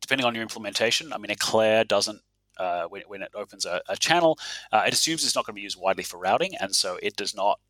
depending 0.00 0.24
on 0.24 0.34
your 0.34 0.42
implementation, 0.42 1.12
I 1.12 1.18
mean, 1.18 1.30
Eclair 1.30 1.84
doesn't 1.84 2.22
uh, 2.58 2.84
when, 2.88 3.02
when, 3.06 3.22
it 3.22 3.30
opens 3.34 3.64
a, 3.64 3.80
a 3.88 3.96
channel, 3.96 4.38
uh, 4.72 4.84
it 4.86 4.92
assumes 4.92 5.24
it's 5.24 5.34
not 5.34 5.46
going 5.46 5.54
to 5.54 5.58
be 5.58 5.62
used 5.62 5.80
widely 5.80 6.04
for 6.04 6.18
routing, 6.18 6.54
and 6.60 6.74
so 6.74 6.98
it 7.02 7.16
does 7.16 7.34
not 7.34 7.60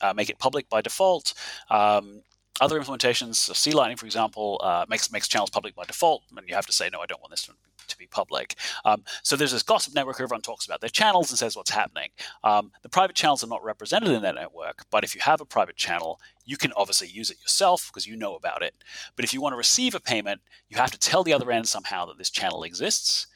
uh, 0.00 0.12
make 0.12 0.30
it 0.30 0.38
public 0.38 0.68
by 0.68 0.80
default. 0.80 1.34
Um, 1.70 2.22
other 2.60 2.80
implementations, 2.80 3.54
C 3.54 3.72
Lightning, 3.72 3.96
for 3.96 4.06
example, 4.06 4.60
uh, 4.62 4.86
makes 4.88 5.12
makes 5.12 5.28
channels 5.28 5.50
public 5.50 5.74
by 5.74 5.84
default, 5.84 6.22
and 6.34 6.48
you 6.48 6.54
have 6.54 6.66
to 6.66 6.72
say, 6.72 6.88
no, 6.90 7.00
I 7.00 7.06
don't 7.06 7.20
want 7.20 7.30
this 7.30 7.44
to, 7.44 7.52
to 7.88 7.98
be 7.98 8.06
public. 8.06 8.54
Um, 8.84 9.04
so 9.22 9.36
there's 9.36 9.52
this 9.52 9.62
gossip 9.62 9.94
network. 9.94 10.16
Everyone 10.16 10.40
talks 10.40 10.64
about 10.64 10.80
their 10.80 10.90
channels 10.90 11.30
and 11.30 11.38
says 11.38 11.54
what's 11.54 11.70
happening. 11.70 12.10
Um, 12.44 12.72
the 12.82 12.88
private 12.88 13.14
channels 13.14 13.44
are 13.44 13.48
not 13.48 13.62
represented 13.62 14.10
in 14.10 14.22
that 14.22 14.36
network, 14.36 14.86
but 14.90 15.04
if 15.04 15.14
you 15.14 15.20
have 15.22 15.42
a 15.42 15.44
private 15.44 15.76
channel, 15.76 16.18
you 16.46 16.56
can 16.56 16.72
obviously 16.76 17.08
use 17.08 17.30
it 17.30 17.40
yourself 17.42 17.88
because 17.88 18.06
you 18.06 18.16
know 18.16 18.36
about 18.36 18.62
it. 18.62 18.74
But 19.16 19.24
if 19.26 19.34
you 19.34 19.42
want 19.42 19.52
to 19.52 19.58
receive 19.58 19.94
a 19.94 20.00
payment, 20.00 20.40
you 20.70 20.78
have 20.78 20.92
to 20.92 20.98
tell 20.98 21.22
the 21.22 21.34
other 21.34 21.50
end 21.50 21.68
somehow 21.68 22.06
that 22.06 22.16
this 22.16 22.30
channel 22.30 22.62
exists 22.62 23.26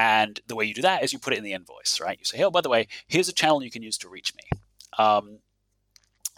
and 0.00 0.40
the 0.46 0.56
way 0.56 0.64
you 0.64 0.72
do 0.72 0.80
that 0.80 1.04
is 1.04 1.12
you 1.12 1.18
put 1.18 1.34
it 1.34 1.36
in 1.36 1.44
the 1.44 1.52
invoice, 1.52 2.00
right? 2.00 2.18
You 2.18 2.24
say, 2.24 2.42
oh, 2.42 2.50
by 2.50 2.62
the 2.62 2.70
way, 2.70 2.88
here's 3.06 3.28
a 3.28 3.34
channel 3.34 3.62
you 3.62 3.70
can 3.70 3.82
use 3.82 3.98
to 3.98 4.08
reach 4.08 4.32
me. 4.34 4.44
Um, 4.98 5.40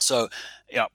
so, 0.01 0.29
you 0.69 0.79
know, 0.79 0.89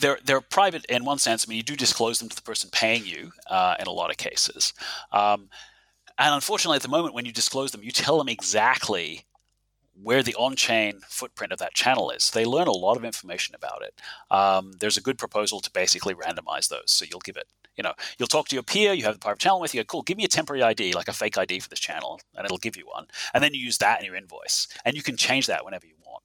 they're 0.00 0.18
they're 0.24 0.40
private 0.40 0.86
in 0.86 1.04
one 1.04 1.18
sense. 1.18 1.44
I 1.46 1.46
mean, 1.48 1.58
you 1.58 1.62
do 1.62 1.76
disclose 1.76 2.18
them 2.18 2.30
to 2.30 2.36
the 2.36 2.40
person 2.40 2.70
paying 2.72 3.04
you 3.04 3.32
uh, 3.50 3.74
in 3.78 3.86
a 3.86 3.92
lot 3.92 4.10
of 4.10 4.16
cases. 4.16 4.72
Um, 5.12 5.50
and 6.16 6.34
unfortunately, 6.34 6.76
at 6.76 6.82
the 6.82 6.88
moment, 6.88 7.14
when 7.14 7.26
you 7.26 7.32
disclose 7.32 7.72
them, 7.72 7.82
you 7.82 7.90
tell 7.90 8.16
them 8.16 8.28
exactly 8.28 9.26
where 10.02 10.22
the 10.22 10.34
on-chain 10.34 11.00
footprint 11.08 11.52
of 11.52 11.58
that 11.58 11.74
channel 11.74 12.10
is. 12.10 12.30
They 12.30 12.44
learn 12.44 12.68
a 12.68 12.72
lot 12.72 12.96
of 12.96 13.04
information 13.04 13.54
about 13.54 13.82
it. 13.82 14.00
Um, 14.30 14.72
there's 14.80 14.96
a 14.96 15.02
good 15.02 15.18
proposal 15.18 15.60
to 15.60 15.70
basically 15.70 16.14
randomize 16.14 16.68
those. 16.68 16.92
So 16.92 17.04
you'll 17.08 17.20
give 17.20 17.36
it 17.36 17.48
you 17.78 17.84
know, 17.84 17.94
you'll 18.18 18.26
talk 18.26 18.48
to 18.48 18.56
your 18.56 18.64
peer, 18.64 18.92
you 18.92 19.04
have 19.04 19.14
the 19.14 19.20
private 19.20 19.38
channel 19.38 19.60
with 19.60 19.72
you, 19.72 19.84
cool, 19.84 20.02
give 20.02 20.18
me 20.18 20.24
a 20.24 20.28
temporary 20.28 20.62
ID, 20.64 20.92
like 20.94 21.06
a 21.06 21.12
fake 21.12 21.38
ID 21.38 21.60
for 21.60 21.68
this 21.68 21.78
channel, 21.78 22.20
and 22.36 22.44
it'll 22.44 22.58
give 22.58 22.76
you 22.76 22.84
one. 22.86 23.06
And 23.32 23.42
then 23.42 23.54
you 23.54 23.60
use 23.60 23.78
that 23.78 24.00
in 24.00 24.06
your 24.06 24.16
invoice. 24.16 24.66
And 24.84 24.96
you 24.96 25.02
can 25.02 25.16
change 25.16 25.46
that 25.46 25.64
whenever 25.64 25.86
you 25.86 25.94
want. 26.04 26.24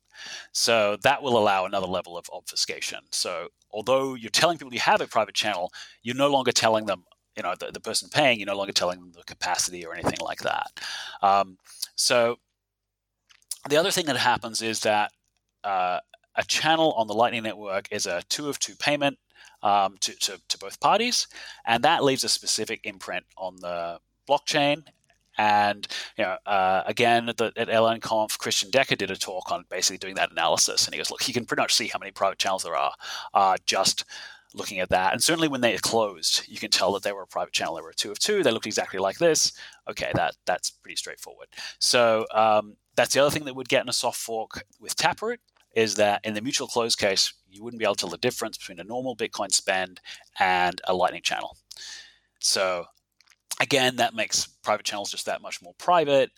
So 0.51 0.97
that 1.03 1.21
will 1.21 1.37
allow 1.37 1.65
another 1.65 1.85
level 1.85 2.17
of 2.17 2.25
obfuscation. 2.33 2.99
So 3.11 3.49
although 3.71 4.15
you're 4.15 4.31
telling 4.31 4.57
people 4.57 4.73
you 4.73 4.79
have 4.79 4.99
a 4.99 5.07
private 5.07 5.35
channel, 5.35 5.71
you're 6.01 6.15
no 6.15 6.29
longer 6.29 6.51
telling 6.51 6.87
them, 6.87 7.03
you 7.37 7.43
know, 7.43 7.53
the, 7.59 7.71
the 7.71 7.79
person 7.79 8.09
paying, 8.09 8.39
you're 8.39 8.47
no 8.47 8.57
longer 8.57 8.73
telling 8.73 8.99
them 8.99 9.11
the 9.15 9.23
capacity 9.23 9.85
or 9.85 9.93
anything 9.93 10.19
like 10.21 10.41
that. 10.41 10.79
Um, 11.21 11.57
so 11.95 12.37
the 13.69 13.77
other 13.77 13.91
thing 13.91 14.05
that 14.07 14.17
happens 14.17 14.61
is 14.61 14.81
that 14.81 15.11
uh, 15.63 15.99
a 16.35 16.43
channel 16.43 16.93
on 16.93 17.07
the 17.07 17.13
Lightning 17.13 17.43
Network 17.43 17.87
is 17.91 18.05
a 18.05 18.23
two 18.29 18.49
of 18.49 18.59
two 18.59 18.75
payment 18.75 19.17
um, 19.61 19.97
to, 20.01 20.13
to, 20.15 20.41
to, 20.49 20.57
both 20.57 20.79
parties, 20.79 21.27
and 21.65 21.83
that 21.83 22.03
leaves 22.03 22.23
a 22.23 22.29
specific 22.29 22.81
imprint 22.83 23.25
on 23.37 23.55
the 23.57 23.99
blockchain. 24.27 24.83
And 25.37 25.87
you 26.17 26.25
know, 26.25 26.37
uh, 26.45 26.83
again, 26.85 27.29
at, 27.29 27.37
the, 27.37 27.53
at 27.55 27.69
LNConf, 27.69 28.37
Christian 28.37 28.69
Decker 28.69 28.95
did 28.95 29.09
a 29.09 29.15
talk 29.15 29.51
on 29.51 29.65
basically 29.69 29.97
doing 29.97 30.15
that 30.15 30.31
analysis, 30.31 30.85
and 30.85 30.93
he 30.93 30.99
goes, 30.99 31.09
"Look, 31.09 31.27
you 31.27 31.33
can 31.33 31.45
pretty 31.45 31.61
much 31.61 31.73
see 31.73 31.87
how 31.87 31.97
many 31.97 32.11
private 32.11 32.37
channels 32.37 32.63
there 32.63 32.75
are 32.75 32.93
uh, 33.33 33.57
just 33.65 34.03
looking 34.53 34.79
at 34.79 34.89
that. 34.89 35.13
And 35.13 35.23
certainly 35.23 35.47
when 35.47 35.61
they 35.61 35.75
closed, 35.77 36.43
you 36.47 36.57
can 36.57 36.69
tell 36.69 36.93
that 36.93 37.03
they 37.03 37.11
were 37.11 37.23
a 37.23 37.27
private 37.27 37.53
channel. 37.53 37.75
They 37.75 37.81
were 37.81 37.89
a 37.89 37.95
two 37.95 38.11
of 38.11 38.19
two. 38.19 38.43
They 38.43 38.51
looked 38.51 38.67
exactly 38.67 38.99
like 38.99 39.17
this. 39.17 39.53
Okay, 39.89 40.11
that 40.15 40.35
that's 40.45 40.69
pretty 40.69 40.95
straightforward. 40.95 41.47
So 41.79 42.25
um, 42.33 42.77
that's 42.95 43.13
the 43.13 43.21
other 43.21 43.31
thing 43.31 43.45
that 43.45 43.55
would 43.55 43.69
get 43.69 43.83
in 43.83 43.89
a 43.89 43.93
soft 43.93 44.19
fork 44.19 44.65
with 44.79 44.95
Taproot 44.95 45.39
is 45.75 45.95
that 45.95 46.21
in 46.23 46.35
the 46.35 46.41
mutual 46.41 46.67
close 46.67 46.95
case, 46.95 47.33
you 47.49 47.63
wouldn't 47.63 47.79
be 47.79 47.85
able 47.85 47.95
to 47.95 48.01
tell 48.01 48.09
the 48.09 48.17
difference 48.17 48.57
between 48.57 48.79
a 48.79 48.83
normal 48.83 49.15
Bitcoin 49.15 49.51
spend 49.51 49.99
and 50.39 50.79
a 50.85 50.93
Lightning 50.93 51.23
channel. 51.23 51.57
So 52.39 52.85
again, 53.59 53.95
that 53.95 54.13
makes 54.13 54.47
private 54.63 54.85
channels 54.85 55.11
just 55.11 55.25
that 55.25 55.41
much 55.41 55.61
more 55.61 55.73
private, 55.77 56.31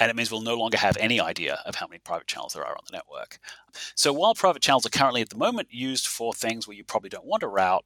and 0.00 0.10
it 0.10 0.16
means 0.16 0.32
we'll 0.32 0.40
no 0.40 0.56
longer 0.56 0.78
have 0.78 0.96
any 0.98 1.20
idea 1.20 1.60
of 1.66 1.76
how 1.76 1.86
many 1.86 2.00
private 2.00 2.26
channels 2.26 2.54
there 2.54 2.64
are 2.64 2.72
on 2.72 2.84
the 2.90 2.96
network. 2.96 3.38
So 3.94 4.12
while 4.12 4.34
private 4.34 4.62
channels 4.62 4.86
are 4.86 4.90
currently 4.90 5.20
at 5.20 5.28
the 5.28 5.36
moment 5.36 5.68
used 5.70 6.06
for 6.06 6.32
things 6.32 6.66
where 6.66 6.76
you 6.76 6.82
probably 6.82 7.10
don't 7.10 7.26
want 7.26 7.42
to 7.42 7.48
route, 7.48 7.84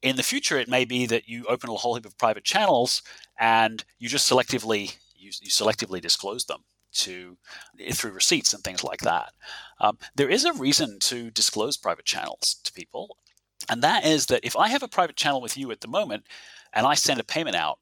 in 0.00 0.16
the 0.16 0.22
future 0.22 0.56
it 0.56 0.68
may 0.68 0.84
be 0.84 1.04
that 1.06 1.28
you 1.28 1.44
open 1.46 1.68
a 1.68 1.74
whole 1.74 1.96
heap 1.96 2.06
of 2.06 2.16
private 2.16 2.44
channels 2.44 3.02
and 3.38 3.84
you 3.98 4.08
just 4.08 4.30
selectively 4.30 4.96
you, 5.16 5.32
you 5.42 5.50
selectively 5.50 6.00
disclose 6.00 6.44
them 6.44 6.62
to 6.92 7.36
through 7.92 8.12
receipts 8.12 8.54
and 8.54 8.62
things 8.62 8.84
like 8.84 9.00
that. 9.00 9.32
Um, 9.80 9.98
there 10.14 10.30
is 10.30 10.44
a 10.44 10.52
reason 10.52 10.98
to 11.00 11.30
disclose 11.30 11.76
private 11.76 12.04
channels 12.04 12.60
to 12.64 12.72
people, 12.72 13.18
and 13.68 13.82
that 13.82 14.06
is 14.06 14.26
that 14.26 14.44
if 14.44 14.56
I 14.56 14.68
have 14.68 14.82
a 14.82 14.88
private 14.88 15.16
channel 15.16 15.40
with 15.40 15.56
you 15.56 15.70
at 15.70 15.80
the 15.80 15.88
moment, 15.88 16.24
and 16.72 16.86
I 16.86 16.94
send 16.94 17.20
a 17.20 17.24
payment 17.24 17.56
out, 17.56 17.78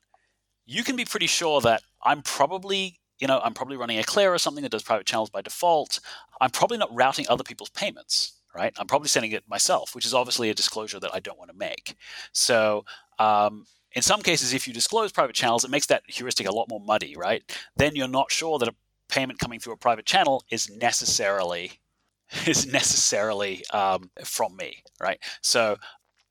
you 0.64 0.82
can 0.82 0.96
be 0.96 1.04
pretty 1.04 1.26
sure 1.26 1.60
that 1.60 1.82
I'm 2.02 2.22
probably 2.22 2.98
you 3.18 3.26
know 3.26 3.40
I'm 3.42 3.54
probably 3.54 3.76
running 3.76 3.98
Eclair 3.98 4.32
or 4.32 4.38
something 4.38 4.62
that 4.62 4.72
does 4.72 4.82
private 4.82 5.06
channels 5.06 5.30
by 5.30 5.42
default. 5.42 6.00
I'm 6.40 6.50
probably 6.50 6.78
not 6.78 6.94
routing 6.94 7.26
other 7.28 7.44
people's 7.44 7.70
payments. 7.70 8.32
Right, 8.54 8.72
I'm 8.78 8.86
probably 8.86 9.08
sending 9.08 9.32
it 9.32 9.44
myself, 9.46 9.94
which 9.94 10.06
is 10.06 10.14
obviously 10.14 10.48
a 10.48 10.54
disclosure 10.54 10.98
that 11.00 11.14
I 11.14 11.20
don't 11.20 11.38
want 11.38 11.50
to 11.50 11.56
make. 11.56 11.94
So, 12.32 12.86
um, 13.18 13.66
in 13.92 14.00
some 14.00 14.22
cases, 14.22 14.54
if 14.54 14.66
you 14.66 14.72
disclose 14.72 15.12
private 15.12 15.36
channels, 15.36 15.62
it 15.62 15.70
makes 15.70 15.86
that 15.88 16.04
heuristic 16.06 16.48
a 16.48 16.54
lot 16.54 16.70
more 16.70 16.80
muddy, 16.80 17.14
right? 17.18 17.42
Then 17.76 17.94
you're 17.94 18.08
not 18.08 18.32
sure 18.32 18.58
that 18.58 18.68
a 18.68 18.74
payment 19.08 19.38
coming 19.38 19.60
through 19.60 19.74
a 19.74 19.76
private 19.76 20.06
channel 20.06 20.42
is 20.50 20.70
necessarily 20.70 21.72
is 22.46 22.66
necessarily 22.66 23.64
um, 23.68 24.10
from 24.24 24.56
me, 24.56 24.82
right? 25.00 25.18
So 25.42 25.76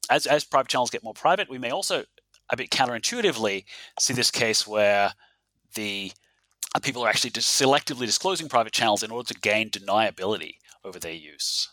as 0.10 0.26
as 0.26 0.44
private 0.44 0.70
channels 0.70 0.90
get 0.90 1.04
more 1.04 1.14
private, 1.14 1.50
we 1.50 1.58
may 1.58 1.72
also 1.72 2.04
a 2.50 2.58
bit 2.58 2.70
counterintuitively 2.70 3.66
see 4.00 4.14
this 4.14 4.32
case 4.32 4.68
where 4.68 5.14
the 5.74 6.12
Uh, 6.74 6.80
people 6.80 7.04
are 7.04 7.10
actually 7.10 7.30
just 7.30 7.60
selectively 7.60 8.06
disclosing 8.06 8.50
private 8.50 8.74
channels 8.74 9.04
in 9.04 9.12
order 9.12 9.28
to 9.34 9.40
gain 9.40 9.70
deniability 9.70 10.56
over 10.84 11.00
their 11.00 11.14
use. 11.14 11.70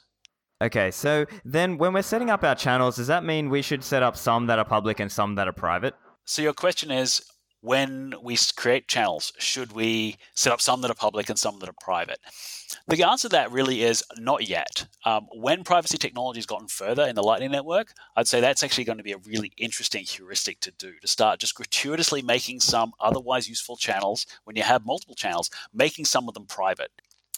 Okay, 0.60 0.92
so 0.92 1.26
then 1.44 1.76
when 1.76 1.92
we're 1.92 2.02
setting 2.02 2.30
up 2.30 2.44
our 2.44 2.54
channels, 2.54 2.96
does 2.96 3.08
that 3.08 3.24
mean 3.24 3.50
we 3.50 3.62
should 3.62 3.82
set 3.82 4.02
up 4.02 4.16
some 4.16 4.46
that 4.46 4.60
are 4.60 4.64
public 4.64 5.00
and 5.00 5.10
some 5.10 5.34
that 5.34 5.48
are 5.48 5.52
private? 5.52 5.94
So 6.24 6.40
your 6.40 6.52
question 6.52 6.92
is 6.92 7.20
when 7.62 8.12
we 8.20 8.36
create 8.56 8.88
channels, 8.88 9.32
should 9.38 9.72
we 9.72 10.16
set 10.34 10.52
up 10.52 10.60
some 10.60 10.80
that 10.80 10.90
are 10.90 10.94
public 10.94 11.30
and 11.30 11.38
some 11.38 11.60
that 11.60 11.68
are 11.68 11.74
private? 11.80 12.18
The 12.88 13.04
answer 13.04 13.28
to 13.28 13.32
that 13.32 13.52
really 13.52 13.82
is 13.84 14.02
not 14.18 14.48
yet. 14.48 14.86
Um, 15.04 15.28
when 15.32 15.62
privacy 15.62 15.96
technology 15.96 16.38
has 16.38 16.46
gotten 16.46 16.66
further 16.66 17.04
in 17.04 17.14
the 17.14 17.22
Lightning 17.22 17.52
Network, 17.52 17.92
I'd 18.16 18.26
say 18.26 18.40
that's 18.40 18.64
actually 18.64 18.84
going 18.84 18.98
to 18.98 19.04
be 19.04 19.12
a 19.12 19.18
really 19.18 19.52
interesting 19.56 20.04
heuristic 20.04 20.58
to 20.60 20.72
do 20.72 20.94
to 21.00 21.06
start 21.06 21.38
just 21.38 21.54
gratuitously 21.54 22.22
making 22.22 22.60
some 22.60 22.92
otherwise 22.98 23.48
useful 23.48 23.76
channels 23.76 24.26
when 24.42 24.56
you 24.56 24.64
have 24.64 24.84
multiple 24.84 25.14
channels, 25.14 25.48
making 25.72 26.06
some 26.06 26.26
of 26.26 26.34
them 26.34 26.46
private. 26.46 26.90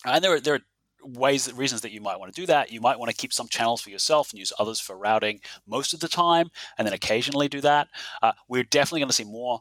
And 0.07 0.25
there 0.25 0.33
are, 0.33 0.41
there 0.41 0.55
are 0.55 0.61
ways 1.03 1.53
reasons 1.53 1.83
that 1.83 1.93
you 1.93 2.01
might 2.01 2.19
want 2.19 2.35
to 2.35 2.41
do 2.41 2.47
that 2.47 2.73
you 2.73 2.81
might 2.81 2.99
want 2.99 3.11
to 3.11 3.17
keep 3.17 3.31
some 3.31 3.47
channels 3.49 3.83
for 3.83 3.91
yourself 3.91 4.31
and 4.31 4.39
use 4.39 4.55
others 4.59 4.81
for 4.81 4.97
routing 4.97 5.39
most 5.67 5.93
of 5.93 6.01
the 6.01 6.09
time 6.09 6.51
and 6.79 6.87
then 6.87 6.95
occasionally 6.95 7.47
do 7.47 7.61
that 7.61 7.89
uh, 8.23 8.33
we're 8.49 8.63
definitely 8.63 9.01
going 9.01 9.09
to 9.09 9.15
see 9.15 9.25
more 9.25 9.61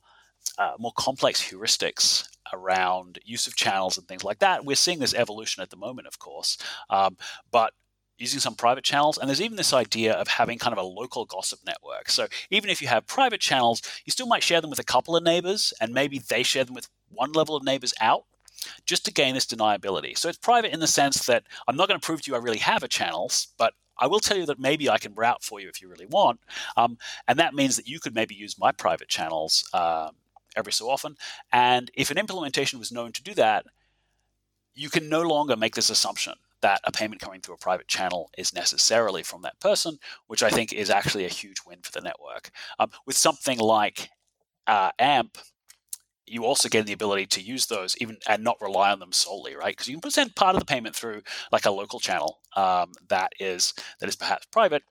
uh, 0.58 0.74
more 0.80 0.94
complex 0.98 1.42
heuristics 1.42 2.28
around 2.54 3.20
use 3.24 3.48
of 3.48 3.56
channels 3.56 3.98
and 3.98 4.08
things 4.08 4.24
like 4.24 4.40
that. 4.40 4.66
We're 4.66 4.76
seeing 4.76 5.00
this 5.00 5.14
evolution 5.14 5.64
at 5.64 5.70
the 5.70 5.78
moment, 5.78 6.08
of 6.08 6.20
course, 6.20 6.58
um, 6.90 7.18
but 7.52 7.74
using 8.18 8.40
some 8.40 8.56
private 8.56 8.84
channels. 8.84 9.18
And 9.18 9.28
there's 9.28 9.42
even 9.42 9.58
this 9.58 9.74
idea 9.74 10.14
of 10.14 10.28
having 10.28 10.60
kind 10.60 10.78
of 10.78 10.84
a 10.84 10.88
local 10.88 11.26
gossip 11.26 11.60
network. 11.66 12.10
So 12.10 12.28
even 12.52 12.70
if 12.70 12.82
you 12.82 12.88
have 12.88 13.08
private 13.08 13.42
channels, 13.42 13.82
you 14.06 14.12
still 14.12 14.28
might 14.28 14.44
share 14.44 14.62
them 14.62 14.70
with 14.70 14.80
a 14.80 14.84
couple 14.84 15.16
of 15.16 15.24
neighbors, 15.24 15.74
and 15.82 15.94
maybe 15.94 16.20
they 16.20 16.44
share 16.44 16.64
them 16.64 16.76
with 16.76 16.90
one 17.10 17.32
level 17.32 17.56
of 17.56 17.64
neighbors 17.64 17.94
out. 18.00 18.26
Just 18.86 19.04
to 19.06 19.12
gain 19.12 19.34
this 19.34 19.46
deniability. 19.46 20.18
So 20.18 20.30
it's 20.30 20.38
private 20.38 20.72
in 20.72 20.80
the 20.80 20.88
sense 20.88 21.26
that 21.26 21.44
I'm 21.68 21.76
not 21.76 21.90
going 21.90 22.00
to 22.00 22.06
prove 22.06 22.22
to 22.22 22.32
you 22.32 22.36
I 22.36 22.40
really 22.40 22.60
have 22.60 22.82
a 22.82 22.88
channel, 22.88 23.30
but 23.58 23.74
I 24.00 24.08
will 24.08 24.22
tell 24.22 24.38
you 24.38 24.46
that 24.46 24.58
maybe 24.58 24.90
I 24.90 24.98
can 25.00 25.14
route 25.16 25.44
for 25.44 25.60
you 25.60 25.68
if 25.68 25.82
you 25.82 25.90
really 25.90 26.06
want. 26.06 26.40
Um, 26.78 26.98
and 27.28 27.40
that 27.40 27.54
means 27.54 27.76
that 27.76 27.90
you 27.90 28.00
could 28.00 28.16
maybe 28.16 28.36
use 28.36 28.58
my 28.58 28.72
private 28.72 29.10
channels 29.10 29.70
um, 29.74 30.12
every 30.56 30.74
so 30.74 30.90
often. 30.90 31.16
And 31.52 31.92
if 31.94 32.12
an 32.12 32.18
implementation 32.18 32.80
was 32.80 32.92
known 32.92 33.12
to 33.14 33.24
do 33.24 33.34
that, 33.36 33.66
you 34.76 34.90
can 34.90 35.10
no 35.10 35.22
longer 35.22 35.56
make 35.56 35.76
this 35.76 35.90
assumption 35.90 36.34
that 36.62 36.82
a 36.86 36.92
payment 36.92 37.22
coming 37.22 37.42
through 37.42 37.56
a 37.56 37.60
private 37.60 37.88
channel 37.88 38.30
is 38.38 38.54
necessarily 38.54 39.22
from 39.22 39.42
that 39.42 39.60
person, 39.60 39.98
which 40.28 40.42
I 40.42 40.50
think 40.50 40.72
is 40.74 40.90
actually 40.90 41.26
a 41.26 41.30
huge 41.30 41.58
win 41.68 41.80
for 41.84 41.92
the 41.92 42.02
network. 42.02 42.52
Um, 42.80 42.90
with 43.06 43.18
something 43.18 43.60
like 43.60 44.10
uh, 44.66 44.92
AMP, 44.98 45.38
you 46.26 46.46
also 46.46 46.70
get 46.70 46.86
the 46.86 46.94
ability 46.94 47.26
to 47.26 47.42
use 47.42 47.66
those 47.66 47.98
even 47.98 48.18
and 48.28 48.44
not 48.44 48.62
rely 48.62 48.92
on 48.92 49.00
them 49.00 49.12
solely, 49.12 49.56
right? 49.56 49.74
Because 49.74 49.90
you 49.90 50.00
can 50.00 50.10
send 50.10 50.36
part 50.36 50.56
of 50.56 50.62
the 50.62 50.66
payment 50.66 50.96
through 50.96 51.22
like 51.52 51.66
a 51.66 51.72
local 51.72 52.00
channel 52.00 52.40
um, 52.56 52.92
that 53.10 53.34
is 53.40 53.74
that 54.00 54.08
is 54.08 54.16
perhaps 54.16 54.46
private, 54.46 54.84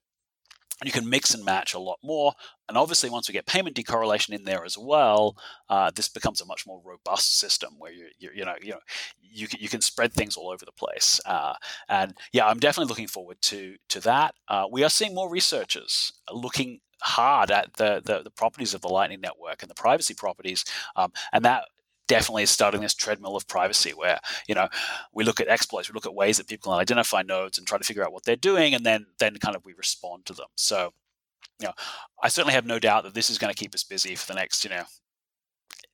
you 0.85 0.93
can 0.93 1.09
mix 1.09 1.35
and 1.35 1.45
match 1.45 1.75
a 1.75 1.79
lot 1.79 1.99
more. 2.03 2.33
And 2.69 2.79
obviously, 2.79 3.11
once 3.11 3.29
we 3.29 3.33
get 3.33 3.47
payment 3.47 3.77
decorrelation 3.77 4.35
in 4.35 4.45
there 4.45 4.65
as 4.65 4.79
well, 4.79 5.37
uh, 5.69 5.91
this 5.95 6.09
becomes 6.09 6.41
a 6.41 6.47
much 6.47 6.67
more 6.67 6.81
robust 6.85 7.39
system 7.39 7.75
where 7.79 7.93
you 7.93 8.09
you, 8.19 8.31
you 8.35 8.45
know 8.45 8.55
you 8.63 8.73
know 8.73 8.81
you 9.21 9.49
can, 9.49 9.61
you 9.61 9.69
can 9.69 9.81
spread 9.81 10.13
things 10.13 10.37
all 10.37 10.51
over 10.51 10.65
the 10.65 10.73
place. 10.73 11.21
Uh, 11.27 11.55
and 11.89 12.15
yeah, 12.33 12.47
I'm 12.47 12.59
definitely 12.59 12.89
looking 12.89 13.09
forward 13.09 13.41
to 13.43 13.77
to 13.91 14.01
that. 14.01 14.35
Uh, 14.49 14.67
we 14.71 14.85
are 14.85 14.91
seeing 14.91 15.15
more 15.15 15.31
researchers 15.31 16.13
looking 16.33 16.81
hard 17.03 17.51
at 17.51 17.73
the, 17.75 18.01
the, 18.05 18.23
the 18.23 18.31
properties 18.31 18.75
of 18.75 18.81
the 18.81 18.89
Lightning 18.89 19.21
Network 19.21 19.63
and 19.63 19.71
the 19.71 19.75
privacy 19.75 20.15
properties, 20.15 20.65
um, 20.95 21.13
and 21.33 21.45
that 21.45 21.65
definitely 22.13 22.43
is 22.43 22.51
starting 22.51 22.81
this 22.81 22.95
treadmill 22.95 23.37
of 23.37 23.47
privacy 23.49 23.91
where 23.91 24.19
you 24.49 24.55
know 24.55 24.69
we 25.13 25.25
look 25.25 25.41
at 25.41 25.49
exploits 25.49 25.89
we 25.89 25.95
look 25.95 26.07
at 26.07 26.15
ways 26.15 26.37
that 26.37 26.49
people 26.49 26.73
can 26.73 26.81
identify 26.81 27.23
nodes 27.23 27.59
and 27.59 27.67
try 27.67 27.79
to 27.79 27.85
figure 27.85 28.05
out 28.05 28.13
what 28.13 28.25
they're 28.25 28.37
doing 28.37 28.75
and 28.75 28.85
then 28.85 29.07
then 29.19 29.37
kind 29.37 29.57
of 29.57 29.65
we 29.65 29.73
respond 29.75 30.25
to 30.27 30.33
them. 30.33 30.49
So 30.57 30.93
you 31.61 31.69
know 31.69 31.75
i 32.23 32.29
certainly 32.29 32.55
have 32.55 32.67
no 32.67 32.79
doubt 32.79 33.05
that 33.05 33.15
this 33.15 33.31
is 33.31 33.39
going 33.39 33.53
to 33.53 33.59
keep 33.59 33.75
us 33.75 33.85
busy 33.85 34.15
for 34.15 34.27
the 34.27 34.35
next 34.35 34.65
you 34.65 34.71
know 34.71 34.85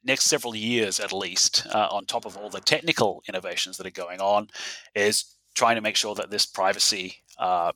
next 0.05 0.25
several 0.25 0.55
years 0.55 1.01
at 1.01 1.13
least 1.13 1.67
uh, 1.75 1.89
on 1.91 2.05
top 2.05 2.25
of 2.25 2.37
all 2.37 2.49
the 2.49 2.61
technical 2.61 3.23
innovations 3.29 3.77
that 3.77 3.87
are 3.87 3.91
going 3.91 4.21
on 4.21 4.49
is 4.95 5.37
trying 5.55 5.75
to 5.75 5.83
make 5.83 5.97
sure 5.97 6.15
that 6.15 6.31
this 6.31 6.47
privacy 6.47 7.17
uh, 7.39 7.73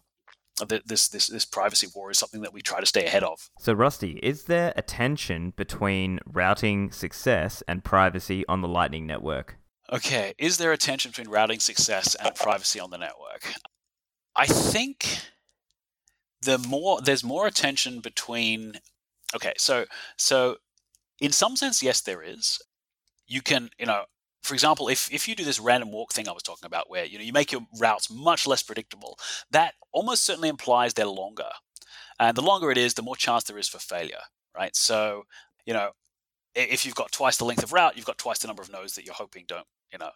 this 0.84 1.08
this 1.08 1.26
this 1.28 1.44
privacy 1.44 1.88
war 1.94 2.10
is 2.10 2.18
something 2.18 2.42
that 2.42 2.52
we 2.52 2.60
try 2.60 2.80
to 2.80 2.86
stay 2.86 3.06
ahead 3.06 3.24
of. 3.24 3.50
So 3.58 3.72
Rusty, 3.72 4.18
is 4.22 4.44
there 4.44 4.72
a 4.76 4.82
tension 4.82 5.52
between 5.56 6.20
routing 6.26 6.90
success 6.90 7.62
and 7.66 7.82
privacy 7.84 8.44
on 8.48 8.60
the 8.60 8.68
Lightning 8.68 9.06
network? 9.06 9.56
Okay, 9.92 10.34
is 10.38 10.58
there 10.58 10.72
a 10.72 10.78
tension 10.78 11.10
between 11.10 11.28
routing 11.28 11.60
success 11.60 12.14
and 12.14 12.34
privacy 12.34 12.80
on 12.80 12.90
the 12.90 12.98
network? 12.98 13.54
I 14.34 14.46
think 14.46 15.06
the 16.42 16.58
more 16.58 17.00
there's 17.00 17.24
more 17.24 17.46
attention 17.46 18.00
between 18.00 18.74
okay, 19.34 19.52
so 19.56 19.86
so 20.16 20.56
in 21.20 21.32
some 21.32 21.56
sense 21.56 21.82
yes 21.82 22.00
there 22.00 22.22
is. 22.22 22.60
You 23.26 23.40
can, 23.40 23.70
you 23.78 23.86
know, 23.86 24.04
for 24.42 24.54
example, 24.54 24.88
if, 24.88 25.12
if 25.12 25.28
you 25.28 25.34
do 25.34 25.44
this 25.44 25.60
random 25.60 25.92
walk 25.92 26.12
thing 26.12 26.28
I 26.28 26.32
was 26.32 26.42
talking 26.42 26.66
about, 26.66 26.90
where 26.90 27.04
you 27.04 27.18
know 27.18 27.24
you 27.24 27.32
make 27.32 27.52
your 27.52 27.66
routes 27.78 28.10
much 28.10 28.46
less 28.46 28.62
predictable, 28.62 29.18
that 29.50 29.74
almost 29.92 30.24
certainly 30.24 30.48
implies 30.48 30.94
they're 30.94 31.06
longer. 31.06 31.50
And 32.18 32.36
the 32.36 32.42
longer 32.42 32.70
it 32.70 32.78
is, 32.78 32.94
the 32.94 33.02
more 33.02 33.16
chance 33.16 33.44
there 33.44 33.58
is 33.58 33.68
for 33.68 33.78
failure, 33.78 34.20
right? 34.56 34.74
So, 34.76 35.24
you 35.64 35.72
know, 35.74 35.90
if 36.54 36.84
you've 36.84 36.94
got 36.94 37.12
twice 37.12 37.36
the 37.36 37.44
length 37.44 37.62
of 37.62 37.72
route, 37.72 37.96
you've 37.96 38.06
got 38.06 38.18
twice 38.18 38.38
the 38.38 38.46
number 38.46 38.62
of 38.62 38.70
nodes 38.70 38.94
that 38.94 39.04
you're 39.04 39.14
hoping 39.14 39.44
don't, 39.48 39.66
you 39.92 39.98
know, 39.98 40.10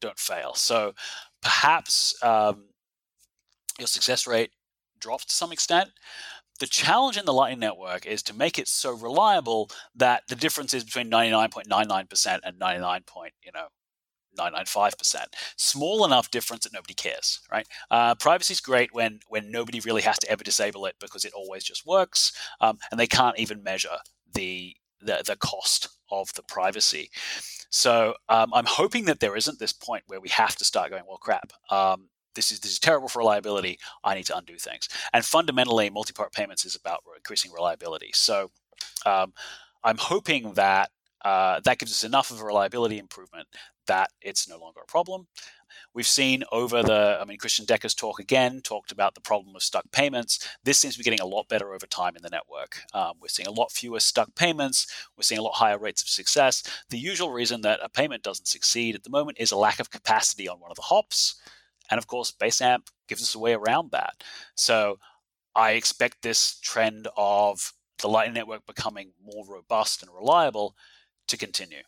don't 0.00 0.18
fail. 0.18 0.54
So 0.54 0.94
perhaps 1.42 2.14
um, 2.22 2.64
your 3.78 3.86
success 3.86 4.26
rate 4.26 4.50
drops 4.98 5.26
to 5.26 5.34
some 5.34 5.52
extent. 5.52 5.90
The 6.58 6.66
challenge 6.66 7.16
in 7.16 7.24
the 7.24 7.32
Lightning 7.32 7.60
Network 7.60 8.06
is 8.06 8.22
to 8.24 8.34
make 8.34 8.58
it 8.58 8.68
so 8.68 8.92
reliable 8.92 9.70
that 9.94 10.22
the 10.28 10.36
difference 10.36 10.74
is 10.74 10.84
between 10.84 11.10
99.99% 11.10 12.40
and 12.42 12.58
99. 12.58 13.02
you 13.44 13.52
know, 13.52 13.68
995%. 14.38 15.24
Small 15.56 16.04
enough 16.04 16.30
difference 16.30 16.64
that 16.64 16.72
nobody 16.72 16.94
cares, 16.94 17.40
right? 17.50 17.66
Uh, 17.90 18.14
Privacy 18.14 18.52
is 18.52 18.60
great 18.60 18.94
when 18.94 19.20
when 19.28 19.50
nobody 19.50 19.80
really 19.80 20.02
has 20.02 20.18
to 20.20 20.30
ever 20.30 20.44
disable 20.44 20.86
it 20.86 20.96
because 21.00 21.24
it 21.24 21.32
always 21.32 21.64
just 21.64 21.86
works, 21.86 22.32
um, 22.60 22.78
and 22.90 23.00
they 23.00 23.06
can't 23.06 23.38
even 23.38 23.62
measure 23.62 23.98
the, 24.32 24.76
the 25.00 25.22
the 25.26 25.36
cost 25.36 25.88
of 26.10 26.32
the 26.34 26.42
privacy. 26.42 27.10
So 27.70 28.14
um, 28.28 28.52
I'm 28.54 28.66
hoping 28.66 29.06
that 29.06 29.20
there 29.20 29.36
isn't 29.36 29.58
this 29.58 29.72
point 29.72 30.04
where 30.06 30.20
we 30.20 30.28
have 30.30 30.56
to 30.56 30.64
start 30.64 30.90
going, 30.90 31.02
well, 31.06 31.18
crap. 31.18 31.52
Um, 31.70 32.08
this 32.36 32.52
is 32.52 32.60
this 32.60 32.70
is 32.70 32.78
terrible 32.78 33.08
for 33.08 33.18
reliability. 33.18 33.78
I 34.04 34.14
need 34.14 34.26
to 34.26 34.36
undo 34.36 34.56
things. 34.56 34.88
And 35.12 35.24
fundamentally, 35.24 35.90
multi-part 35.90 36.32
payments 36.32 36.64
is 36.64 36.76
about 36.76 37.00
increasing 37.16 37.50
reliability. 37.50 38.10
So 38.14 38.52
um, 39.04 39.32
I'm 39.82 39.98
hoping 39.98 40.52
that 40.54 40.90
uh, 41.24 41.60
that 41.64 41.78
gives 41.78 41.90
us 41.90 42.04
enough 42.04 42.30
of 42.30 42.40
a 42.40 42.44
reliability 42.44 42.98
improvement 42.98 43.48
that 43.88 44.10
it's 44.20 44.48
no 44.48 44.58
longer 44.58 44.80
a 44.82 44.86
problem. 44.86 45.26
We've 45.94 46.06
seen 46.06 46.44
over 46.52 46.82
the, 46.82 47.18
I 47.20 47.24
mean, 47.24 47.38
Christian 47.38 47.64
Decker's 47.64 47.94
talk 47.94 48.20
again 48.20 48.60
talked 48.62 48.92
about 48.92 49.14
the 49.14 49.20
problem 49.20 49.56
of 49.56 49.62
stuck 49.62 49.90
payments. 49.92 50.46
This 50.64 50.78
seems 50.78 50.94
to 50.94 50.98
be 50.98 51.04
getting 51.04 51.20
a 51.20 51.26
lot 51.26 51.48
better 51.48 51.72
over 51.74 51.86
time 51.86 52.16
in 52.16 52.22
the 52.22 52.28
network. 52.30 52.80
Um, 52.92 53.14
we're 53.20 53.28
seeing 53.28 53.46
a 53.46 53.52
lot 53.52 53.72
fewer 53.72 54.00
stuck 54.00 54.34
payments. 54.34 54.86
We're 55.16 55.22
seeing 55.22 55.38
a 55.38 55.42
lot 55.42 55.54
higher 55.54 55.78
rates 55.78 56.02
of 56.02 56.08
success. 56.08 56.62
The 56.90 56.98
usual 56.98 57.32
reason 57.32 57.62
that 57.62 57.80
a 57.82 57.88
payment 57.88 58.22
doesn't 58.22 58.46
succeed 58.46 58.94
at 58.94 59.04
the 59.04 59.10
moment 59.10 59.38
is 59.40 59.52
a 59.52 59.56
lack 59.56 59.80
of 59.80 59.90
capacity 59.90 60.48
on 60.48 60.60
one 60.60 60.70
of 60.70 60.76
the 60.76 60.82
hops. 60.82 61.36
And 61.90 61.98
of 61.98 62.06
course, 62.06 62.30
Base 62.30 62.60
AMP 62.60 62.88
gives 63.08 63.22
us 63.22 63.34
a 63.34 63.38
way 63.38 63.54
around 63.54 63.92
that. 63.92 64.22
So 64.54 64.98
I 65.54 65.72
expect 65.72 66.22
this 66.22 66.58
trend 66.60 67.08
of 67.16 67.72
the 68.00 68.08
Lightning 68.08 68.34
Network 68.34 68.66
becoming 68.66 69.12
more 69.24 69.44
robust 69.48 70.02
and 70.02 70.12
reliable 70.14 70.76
to 71.28 71.36
continue. 71.36 71.82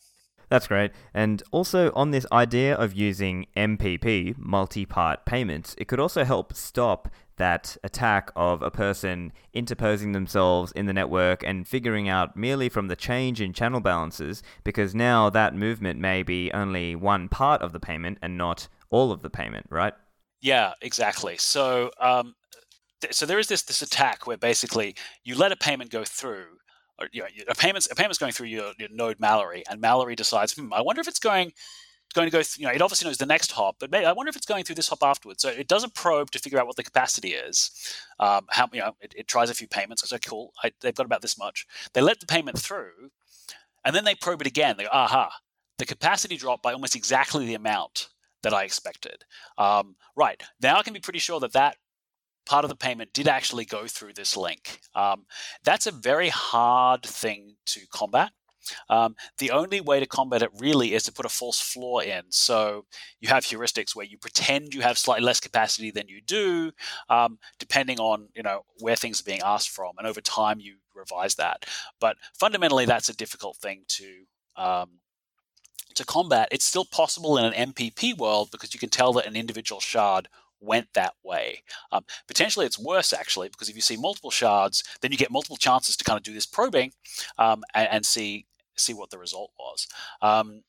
That's 0.49 0.68
great. 0.68 0.92
And 1.12 1.42
also 1.51 1.92
on 1.94 2.11
this 2.11 2.26
idea 2.32 2.74
of 2.74 2.94
using 2.94 3.46
MPP, 3.57 4.38
multi 4.38 4.86
part 4.86 5.26
payments, 5.26 5.74
it 5.76 5.88
could 5.88 6.01
also 6.01 6.24
help 6.24 6.55
stop 6.55 7.11
that 7.36 7.76
attack 7.84 8.30
of 8.34 8.62
a 8.62 8.70
person 8.70 9.32
interposing 9.53 10.12
themselves 10.12 10.72
in 10.72 10.86
the 10.86 10.92
network 10.92 11.44
and 11.44 11.68
figuring 11.68 12.09
out 12.09 12.36
merely 12.36 12.68
from 12.68 12.88
the 12.88 12.96
change 12.96 13.40
in 13.40 13.53
channel 13.53 13.80
balances, 13.80 14.42
because 14.64 14.94
now 14.94 15.30
that 15.30 15.55
movement 15.55 16.01
may 16.01 16.22
be 16.22 16.51
only 16.53 16.96
one 16.96 17.28
part 17.28 17.62
of 17.62 17.72
the 17.72 17.80
payment 17.80 18.18
and 18.22 18.36
not 18.36 18.68
all 18.91 19.12
of 19.12 19.22
the 19.22 19.30
payment, 19.30 19.66
right? 19.70 19.95
Yeah, 20.41 20.72
exactly. 20.80 21.36
So, 21.36 21.91
um, 22.01 22.34
th- 23.01 23.12
so 23.12 23.26
there 23.26 23.39
is 23.39 23.49
this 23.49 23.62
this 23.62 23.82
attack 23.82 24.26
where 24.26 24.36
basically 24.36 24.95
you 25.24 25.36
let 25.36 25.53
a 25.53 25.57
payment 25.57 25.91
go 25.91 26.05
through, 26.05 26.47
or 26.99 27.09
you 27.12 27.22
know, 27.22 27.28
a 27.49 27.55
payment's 27.55 27.91
a 27.91 27.95
payment's 27.95 28.18
going 28.18 28.32
through 28.32 28.47
your, 28.49 28.72
your 28.78 28.89
node 28.91 29.18
Mallory, 29.18 29.64
and 29.70 29.80
Mallory 29.80 30.14
decides, 30.14 30.55
hmm, 30.55 30.72
I 30.72 30.80
wonder 30.80 31.01
if 31.01 31.09
it's 31.09 31.18
going 31.18 31.53
going 32.14 32.26
to 32.26 32.32
go. 32.32 32.39
Th- 32.39 32.59
you 32.59 32.66
know, 32.66 32.72
it 32.72 32.80
obviously 32.80 33.09
knows 33.09 33.18
the 33.18 33.26
next 33.26 33.53
hop, 33.53 33.76
but 33.80 33.91
maybe, 33.91 34.07
I 34.07 34.12
wonder 34.12 34.30
if 34.30 34.36
it's 34.36 34.47
going 34.47 34.64
through 34.64 34.76
this 34.76 34.89
hop 34.89 35.03
afterwards. 35.03 35.43
So 35.43 35.49
it 35.49 35.68
does 35.68 35.84
a 35.84 35.89
probe 35.89 36.30
to 36.30 36.39
figure 36.39 36.59
out 36.59 36.66
what 36.66 36.76
the 36.76 36.84
capacity 36.84 37.30
is. 37.30 37.70
Um, 38.20 38.47
how 38.49 38.68
you 38.72 38.80
know, 38.80 38.97
it, 39.01 39.14
it, 39.16 39.28
tries 39.28 39.51
a 39.51 39.55
few 39.55 39.68
payments. 39.68 40.03
It's 40.03 40.12
like, 40.12 40.26
cool, 40.26 40.53
I, 40.62 40.72
they've 40.80 40.95
got 40.95 41.07
about 41.07 41.22
this 41.22 41.39
much. 41.39 41.66
They 41.93 42.01
let 42.01 42.20
the 42.20 42.26
payment 42.26 42.59
through, 42.59 43.11
and 43.84 43.95
then 43.95 44.05
they 44.05 44.14
probe 44.14 44.41
it 44.41 44.47
again. 44.47 44.76
They 44.78 44.84
go, 44.84 44.91
aha, 44.93 45.30
the 45.78 45.86
capacity 45.86 46.36
dropped 46.36 46.62
by 46.62 46.72
almost 46.72 46.97
exactly 46.97 47.45
the 47.45 47.55
amount 47.55 48.09
that 48.49 48.57
I 48.57 48.64
expected. 48.64 49.24
Um, 49.59 49.96
right 50.16 50.42
now, 50.62 50.78
I 50.78 50.82
can 50.82 50.94
be 50.94 51.01
pretty 51.01 51.18
sure 51.18 51.40
that 51.40 51.53
that 51.53 51.76
part 52.46 52.64
of 52.64 52.70
the 52.70 52.76
payment 52.76 53.12
did 53.12 53.28
actually 53.28 53.66
go 53.66 53.86
through 53.86 54.14
this 54.14 54.36
link. 54.36 54.80
Um, 54.94 55.26
that's 55.64 55.86
a 55.86 55.92
very 55.92 56.30
hard 56.30 57.03
thing 57.03 57.57
to 57.66 57.80
combat. 57.92 58.30
Um, 58.88 59.16
the 59.38 59.51
only 59.51 59.80
way 59.80 60.01
to 60.01 60.07
combat 60.07 60.42
it 60.42 60.51
really 60.59 60.94
is 60.94 61.03
to 61.05 61.12
put 61.12 61.26
a 61.26 61.30
false 61.30 61.61
floor 61.61 62.03
in. 62.03 62.22
So 62.30 62.84
you 63.20 63.28
have 63.28 63.44
heuristics 63.44 63.94
where 63.94 64.07
you 64.07 64.18
pretend 64.18 64.74
you 64.74 64.80
have 64.82 64.99
slightly 64.99 65.24
less 65.24 65.40
capacity 65.40 65.90
than 65.90 66.09
you 66.09 66.20
do, 66.20 66.72
um, 67.09 67.38
depending 67.59 67.99
on 67.99 68.28
you 68.34 68.42
know 68.42 68.64
where 68.80 68.96
things 68.96 69.20
are 69.20 69.24
being 69.24 69.42
asked 69.44 69.70
from, 69.70 69.92
and 69.99 70.07
over 70.07 70.20
time 70.20 70.61
you 70.61 70.76
revise 70.94 71.36
that. 71.36 71.64
But 72.01 72.16
fundamentally, 72.38 72.86
that's 72.86 73.09
a 73.09 73.16
difficult 73.16 73.57
thing 73.57 73.84
to 73.88 74.24
um, 74.57 74.90
to 75.95 76.05
combat, 76.05 76.49
it's 76.51 76.64
still 76.64 76.84
possible 76.84 77.39
in 77.39 77.45
an 77.45 77.72
MPP 77.72 78.16
world 78.16 78.51
because 78.51 78.74
you 78.74 78.80
can 78.80 78.91
tell 78.91 79.12
that 79.14 79.26
an 79.26 79.36
individual 79.36 79.80
shard 79.80 80.28
went 80.61 80.89
that 80.95 81.14
way. 81.22 81.62
Um, 81.93 82.05
potentially, 82.26 82.66
it's 82.66 82.78
worse 82.78 83.12
actually 83.12 83.49
because 83.49 83.68
if 83.68 83.76
you 83.76 83.82
see 83.82 83.97
multiple 83.97 84.30
shards, 84.30 84.82
then 85.01 85.12
you 85.12 85.18
get 85.18 85.30
multiple 85.30 85.57
chances 85.57 85.97
to 85.97 86.05
kind 86.05 86.16
of 86.16 86.22
do 86.22 86.34
this 86.34 86.47
probing 86.47 86.93
um, 87.39 87.62
and, 87.74 87.89
and, 87.91 88.07
see 88.07 88.47
see 88.76 88.95
what 88.95 89.11
the 89.11 89.18
result 89.18 89.51
was. 89.59 89.89
Um, 90.22 90.62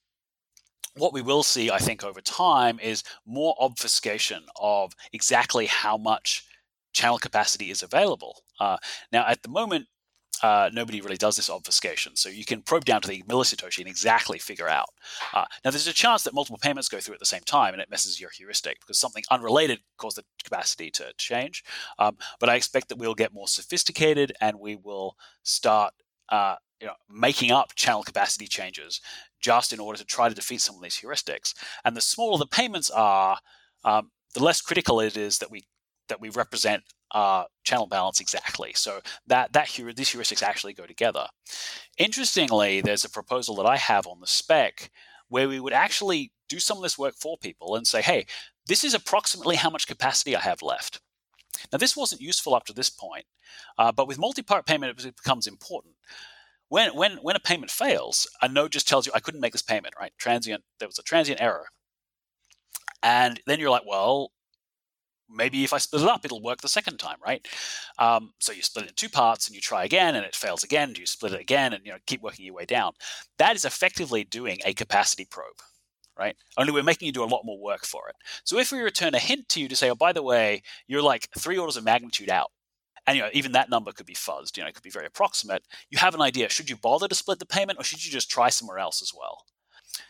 what 0.95 1.13
we 1.13 1.21
will 1.21 1.43
see, 1.43 1.69
I 1.71 1.77
think, 1.77 2.03
over 2.03 2.21
time 2.21 2.79
is 2.79 3.03
more 3.25 3.55
obfuscation 3.59 4.43
of 4.59 4.93
exactly 5.13 5.67
how 5.67 5.97
much 5.97 6.45
channel 6.91 7.19
capacity 7.19 7.69
is 7.69 7.83
available. 7.83 8.41
Uh, 8.59 8.77
now, 9.11 9.25
at 9.27 9.43
the 9.43 9.49
moment, 9.49 9.87
uh, 10.41 10.69
nobody 10.73 11.01
really 11.01 11.17
does 11.17 11.35
this 11.35 11.49
obfuscation. 11.49 12.15
So 12.15 12.29
you 12.29 12.45
can 12.45 12.61
probe 12.61 12.85
down 12.85 13.01
to 13.01 13.07
the 13.07 13.23
millisatoshi 13.23 13.79
and 13.79 13.87
exactly 13.87 14.39
figure 14.39 14.69
out. 14.69 14.89
Uh, 15.33 15.45
now, 15.63 15.71
there's 15.71 15.87
a 15.87 15.93
chance 15.93 16.23
that 16.23 16.33
multiple 16.33 16.59
payments 16.61 16.89
go 16.89 16.99
through 16.99 17.15
at 17.15 17.19
the 17.19 17.25
same 17.25 17.41
time 17.41 17.73
and 17.73 17.81
it 17.81 17.89
messes 17.89 18.19
your 18.19 18.29
heuristic 18.29 18.79
because 18.79 18.99
something 18.99 19.23
unrelated 19.31 19.79
caused 19.97 20.17
the 20.17 20.23
capacity 20.43 20.89
to 20.91 21.13
change. 21.17 21.63
Um, 21.97 22.17
but 22.39 22.49
I 22.49 22.55
expect 22.55 22.89
that 22.89 22.97
we'll 22.97 23.15
get 23.15 23.33
more 23.33 23.47
sophisticated 23.47 24.33
and 24.41 24.59
we 24.59 24.75
will 24.75 25.15
start 25.43 25.93
uh, 26.29 26.55
you 26.79 26.87
know, 26.87 26.93
making 27.09 27.51
up 27.51 27.75
channel 27.75 28.03
capacity 28.03 28.47
changes 28.47 29.01
just 29.41 29.73
in 29.73 29.79
order 29.79 29.97
to 29.97 30.05
try 30.05 30.29
to 30.29 30.35
defeat 30.35 30.61
some 30.61 30.75
of 30.75 30.81
these 30.81 30.99
heuristics. 30.99 31.53
And 31.83 31.95
the 31.95 32.01
smaller 32.01 32.37
the 32.37 32.47
payments 32.47 32.89
are, 32.89 33.39
um, 33.83 34.11
the 34.33 34.43
less 34.43 34.61
critical 34.61 34.99
it 34.99 35.17
is 35.17 35.39
that 35.39 35.51
we 35.51 35.63
that 36.07 36.21
we 36.21 36.29
represent 36.29 36.83
uh, 37.11 37.45
channel 37.63 37.87
balance 37.87 38.19
exactly. 38.19 38.71
So 38.73 38.99
that 39.27 39.53
that 39.53 39.69
these 39.69 40.09
heuristics 40.09 40.43
actually 40.43 40.73
go 40.73 40.85
together. 40.85 41.27
Interestingly, 41.97 42.81
there's 42.81 43.05
a 43.05 43.09
proposal 43.09 43.55
that 43.55 43.65
I 43.65 43.77
have 43.77 44.07
on 44.07 44.19
the 44.19 44.27
spec 44.27 44.91
where 45.29 45.47
we 45.47 45.59
would 45.59 45.73
actually 45.73 46.31
do 46.47 46.59
some 46.59 46.77
of 46.77 46.83
this 46.83 46.97
work 46.97 47.15
for 47.15 47.37
people 47.37 47.75
and 47.75 47.85
say, 47.85 48.01
hey, 48.01 48.25
this 48.67 48.83
is 48.83 48.93
approximately 48.93 49.55
how 49.55 49.69
much 49.69 49.87
capacity 49.87 50.35
I 50.35 50.41
have 50.41 50.61
left. 50.61 50.99
Now, 51.71 51.77
this 51.77 51.95
wasn't 51.95 52.21
useful 52.21 52.55
up 52.55 52.65
to 52.65 52.73
this 52.73 52.89
point, 52.89 53.25
uh, 53.77 53.91
but 53.91 54.07
with 54.07 54.17
multi-part 54.17 54.65
payment, 54.65 55.05
it 55.05 55.15
becomes 55.15 55.47
important. 55.47 55.95
When, 56.69 56.95
when, 56.95 57.17
when 57.17 57.35
a 57.35 57.39
payment 57.39 57.71
fails, 57.71 58.27
a 58.41 58.47
node 58.47 58.71
just 58.71 58.87
tells 58.87 59.05
you, 59.05 59.11
I 59.15 59.19
couldn't 59.19 59.41
make 59.41 59.53
this 59.53 59.61
payment, 59.61 59.95
right? 59.99 60.11
Transient, 60.17 60.63
there 60.79 60.87
was 60.87 60.99
a 60.99 61.03
transient 61.03 61.41
error. 61.41 61.65
And 63.01 63.39
then 63.47 63.59
you're 63.59 63.69
like, 63.69 63.87
well, 63.87 64.31
maybe 65.29 65.63
if 65.63 65.73
I 65.73 65.77
split 65.77 66.03
it 66.03 66.07
up, 66.07 66.25
it'll 66.25 66.41
work 66.41 66.61
the 66.61 66.67
second 66.67 66.97
time, 66.97 67.17
right? 67.25 67.47
Um, 67.97 68.33
so 68.39 68.51
you 68.51 68.61
split 68.61 68.85
it 68.85 68.89
in 68.89 68.95
two 68.95 69.09
parts 69.09 69.47
and 69.47 69.55
you 69.55 69.61
try 69.61 69.83
again 69.83 70.15
and 70.15 70.25
it 70.25 70.35
fails 70.35 70.63
again. 70.63 70.93
You 70.97 71.05
split 71.05 71.33
it 71.33 71.39
again 71.41 71.73
and 71.73 71.85
you 71.85 71.91
know 71.91 71.97
keep 72.05 72.21
working 72.21 72.45
your 72.45 72.55
way 72.55 72.65
down. 72.65 72.93
That 73.37 73.55
is 73.55 73.65
effectively 73.65 74.23
doing 74.23 74.59
a 74.65 74.73
capacity 74.73 75.25
probe, 75.25 75.61
right? 76.17 76.35
Only 76.57 76.71
we're 76.71 76.83
making 76.83 77.05
you 77.05 77.11
do 77.11 77.23
a 77.23 77.25
lot 77.25 77.45
more 77.45 77.59
work 77.59 77.85
for 77.85 78.09
it. 78.09 78.15
So 78.43 78.59
if 78.59 78.71
we 78.71 78.79
return 78.79 79.15
a 79.15 79.19
hint 79.19 79.49
to 79.49 79.61
you 79.61 79.67
to 79.67 79.75
say, 79.75 79.89
oh, 79.89 79.95
by 79.95 80.13
the 80.13 80.23
way, 80.23 80.63
you're 80.87 81.01
like 81.01 81.29
three 81.37 81.57
orders 81.57 81.77
of 81.77 81.83
magnitude 81.83 82.29
out. 82.29 82.51
And 83.07 83.17
you 83.17 83.23
know, 83.23 83.29
even 83.33 83.53
that 83.53 83.69
number 83.69 83.91
could 83.91 84.05
be 84.05 84.13
fuzzed, 84.13 84.55
you 84.55 84.63
know, 84.63 84.69
it 84.69 84.75
could 84.75 84.83
be 84.83 84.89
very 84.89 85.07
approximate. 85.07 85.63
You 85.89 85.97
have 85.97 86.13
an 86.13 86.21
idea. 86.21 86.49
Should 86.49 86.69
you 86.69 86.77
bother 86.77 87.07
to 87.07 87.15
split 87.15 87.39
the 87.39 87.45
payment 87.45 87.79
or 87.79 87.83
should 87.83 88.05
you 88.05 88.11
just 88.11 88.29
try 88.29 88.49
somewhere 88.49 88.77
else 88.77 89.01
as 89.01 89.13
well? 89.17 89.45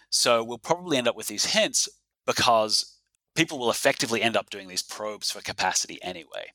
So 0.10 0.44
we'll 0.44 0.58
probably 0.58 0.98
end 0.98 1.08
up 1.08 1.16
with 1.16 1.28
these 1.28 1.46
hints 1.46 1.88
because 2.26 2.99
people 3.40 3.58
will 3.58 3.72
effectively 3.72 4.22
end 4.22 4.36
up 4.36 4.50
doing 4.50 4.68
these 4.68 4.82
probes 4.82 5.32
for 5.32 5.40
capacity 5.40 5.98
anyway. 6.02 6.52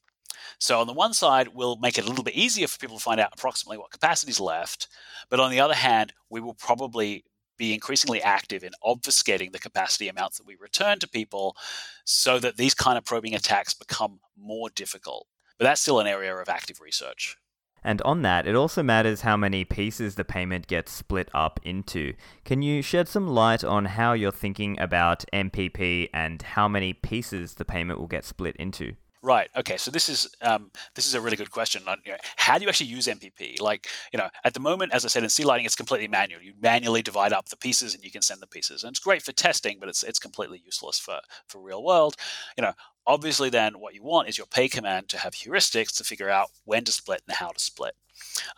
So 0.59 0.83
on 0.83 0.87
the 0.87 0.93
one 0.93 1.15
side, 1.15 1.49
we'll 1.49 1.77
make 1.77 1.97
it 1.97 2.05
a 2.05 2.09
little 2.09 2.23
bit 2.23 2.35
easier 2.35 2.69
for 2.69 2.79
people 2.79 2.99
to 2.99 3.03
find 3.03 3.19
out 3.19 3.33
approximately 3.33 3.79
what 3.79 3.91
capacity 3.91 4.29
is 4.29 4.39
left. 4.39 4.89
But 5.31 5.41
on 5.41 5.51
the 5.51 5.61
other 5.61 5.73
hand, 5.73 6.13
we 6.29 6.43
will 6.43 6.53
probably 6.53 7.25
be 7.57 7.73
increasingly 7.73 8.21
active 8.21 8.63
in 8.63 8.73
obfuscating 8.85 9.53
the 9.53 9.59
capacity 9.59 10.09
amounts 10.09 10.37
that 10.37 10.47
we 10.47 10.57
return 10.61 10.99
to 10.99 11.09
people 11.09 11.57
so 12.05 12.39
that 12.39 12.59
these 12.59 12.75
kind 12.75 12.99
of 12.99 13.05
probing 13.07 13.35
attacks 13.35 13.73
become 13.73 14.21
more 14.37 14.69
difficult. 14.69 15.27
But 15.59 15.65
that's 15.65 15.81
still 15.81 16.01
an 16.01 16.07
area 16.07 16.37
of 16.37 16.51
active 16.51 16.83
research. 16.83 17.39
And 17.85 18.01
on 18.03 18.23
that, 18.23 18.47
it 18.47 18.57
also 18.57 18.83
matters 18.83 19.21
how 19.21 19.37
many 19.37 19.65
pieces 19.65 20.15
the 20.15 20.25
payment 20.25 20.67
gets 20.67 20.91
split 20.91 21.29
up 21.35 21.61
into. 21.63 22.15
Can 22.45 22.63
you 22.63 22.81
shed 22.81 23.09
some 23.09 23.29
light 23.29 23.63
on 23.63 23.85
how 23.85 24.15
you're 24.15 24.33
thinking 24.33 24.81
about 24.81 25.25
MPP 25.33 26.09
and 26.15 26.41
how 26.41 26.67
many 26.67 26.95
pieces 26.95 27.55
the 27.55 27.65
payment 27.65 28.01
will 28.01 28.07
get 28.07 28.25
split 28.25 28.57
into? 28.57 28.95
Right. 29.25 29.49
Okay. 29.57 29.79
So 29.79 29.91
this 29.91 30.11
is 30.11 30.29
um, 30.43 30.71
this 30.95 31.07
is 31.07 31.15
a 31.15 31.21
really 31.21 31.39
good 31.39 31.51
question. 31.51 31.83
You 32.05 32.13
know, 32.13 32.19
how 32.37 32.59
do 32.59 32.63
you 32.63 32.69
actually 32.69 32.89
use 32.89 33.07
MPP? 33.07 33.59
Like, 33.59 33.89
you 34.13 34.19
know, 34.19 34.29
at 34.45 34.53
the 34.53 34.61
moment, 34.61 34.93
as 34.93 35.07
I 35.07 35.09
said, 35.09 35.23
in 35.23 35.31
C 35.31 35.45
Lightning, 35.45 35.65
it's 35.65 35.75
completely 35.75 36.09
manual. 36.09 36.43
You 36.43 36.53
manually 36.61 37.01
divide 37.01 37.33
up 37.33 37.49
the 37.49 37.57
pieces, 37.57 37.95
and 37.95 38.05
you 38.05 38.11
can 38.11 38.21
send 38.21 38.43
the 38.43 38.47
pieces, 38.47 38.85
and 38.85 38.91
it's 38.91 39.01
great 39.01 39.23
for 39.23 39.33
testing, 39.33 39.79
but 39.81 39.89
it's 39.89 40.03
it's 40.03 40.19
completely 40.19 40.61
useless 40.63 40.99
for 40.99 41.21
for 41.49 41.59
real 41.59 41.83
world. 41.83 42.17
You 42.59 42.65
know, 42.65 42.75
obviously, 43.07 43.49
then 43.49 43.81
what 43.81 43.95
you 43.95 44.03
want 44.03 44.29
is 44.29 44.37
your 44.37 44.47
pay 44.47 44.69
command 44.69 45.09
to 45.09 45.19
have 45.19 45.33
heuristics 45.33 45.97
to 45.97 46.05
figure 46.05 46.29
out 46.29 46.51
when 46.67 46.85
to 46.85 46.93
split 46.93 47.23
and 47.27 47.35
how 47.35 47.49
to 47.49 47.59
split. 47.59 47.95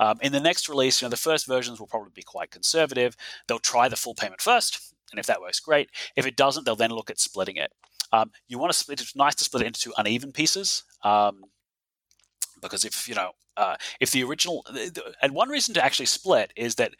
Um, 0.00 0.18
in 0.20 0.32
the 0.32 0.40
next 0.40 0.68
release, 0.68 1.00
you 1.00 1.06
know, 1.06 1.10
the 1.10 1.16
first 1.16 1.46
versions 1.46 1.78
will 1.78 1.86
probably 1.86 2.10
be 2.12 2.22
quite 2.22 2.50
conservative. 2.50 3.16
They'll 3.46 3.60
try 3.60 3.88
the 3.88 3.94
full 3.94 4.16
payment 4.16 4.40
first, 4.40 4.92
and 5.12 5.20
if 5.20 5.26
that 5.26 5.40
works, 5.40 5.60
great. 5.60 5.90
If 6.16 6.26
it 6.26 6.34
doesn't, 6.34 6.64
they'll 6.64 6.74
then 6.74 6.90
look 6.90 7.08
at 7.08 7.20
splitting 7.20 7.54
it. 7.54 7.70
Um, 8.12 8.30
you 8.48 8.58
want 8.58 8.72
to 8.72 8.78
split. 8.78 9.00
It's 9.00 9.16
nice 9.16 9.34
to 9.36 9.44
split 9.44 9.62
it 9.62 9.66
into 9.66 9.80
two 9.80 9.94
uneven 9.96 10.32
pieces. 10.32 10.84
Um, 11.02 11.42
because 12.60 12.84
if 12.84 13.08
you 13.08 13.14
know 13.14 13.32
uh, 13.56 13.76
if 14.00 14.10
the 14.10 14.22
original 14.22 14.64
and 15.22 15.34
one 15.34 15.48
reason 15.48 15.74
to 15.74 15.84
actually 15.84 16.06
split 16.06 16.52
is 16.56 16.74
that 16.76 16.92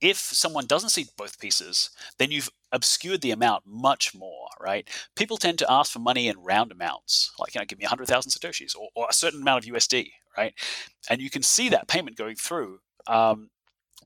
if 0.00 0.16
someone 0.16 0.66
doesn't 0.66 0.90
see 0.90 1.06
both 1.16 1.38
pieces 1.38 1.90
then 2.18 2.30
you've 2.30 2.50
obscured 2.72 3.20
the 3.20 3.30
amount 3.30 3.62
much 3.66 4.14
more 4.14 4.48
right 4.60 4.88
people 5.16 5.36
tend 5.36 5.58
to 5.58 5.70
ask 5.70 5.92
for 5.92 6.00
money 6.00 6.28
in 6.28 6.38
round 6.38 6.72
amounts 6.72 7.32
like 7.38 7.54
you 7.54 7.60
know 7.60 7.64
give 7.64 7.78
me 7.78 7.84
100000 7.84 8.30
satoshis 8.30 8.76
or, 8.76 8.88
or, 8.94 9.06
a 9.08 9.14
certain 9.14 9.42
amount 9.42 9.64
of 9.64 9.74
usd 9.74 10.10
right 10.36 10.54
and 11.08 11.20
you 11.20 11.30
can 11.30 11.42
see 11.42 11.68
that 11.68 11.88
payment 11.88 12.16
going 12.16 12.36
through 12.36 12.78
um, 13.06 13.50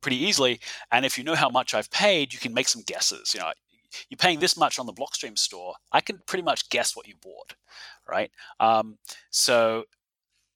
pretty 0.00 0.16
easily 0.16 0.60
and 0.92 1.04
if 1.04 1.16
you 1.16 1.24
know 1.24 1.34
how 1.34 1.48
much 1.48 1.74
i've 1.74 1.90
paid 1.90 2.32
you 2.32 2.38
can 2.38 2.54
make 2.54 2.68
some 2.68 2.82
guesses 2.82 3.32
you 3.34 3.40
know 3.40 3.50
you're 4.08 4.16
paying 4.18 4.40
this 4.40 4.56
much 4.56 4.78
on 4.78 4.86
the 4.86 4.92
Blockstream 4.92 5.38
store, 5.38 5.74
I 5.92 6.00
can 6.00 6.20
pretty 6.26 6.42
much 6.42 6.68
guess 6.68 6.96
what 6.96 7.06
you 7.06 7.14
bought, 7.20 7.54
right? 8.08 8.30
Um, 8.60 8.98
so, 9.30 9.84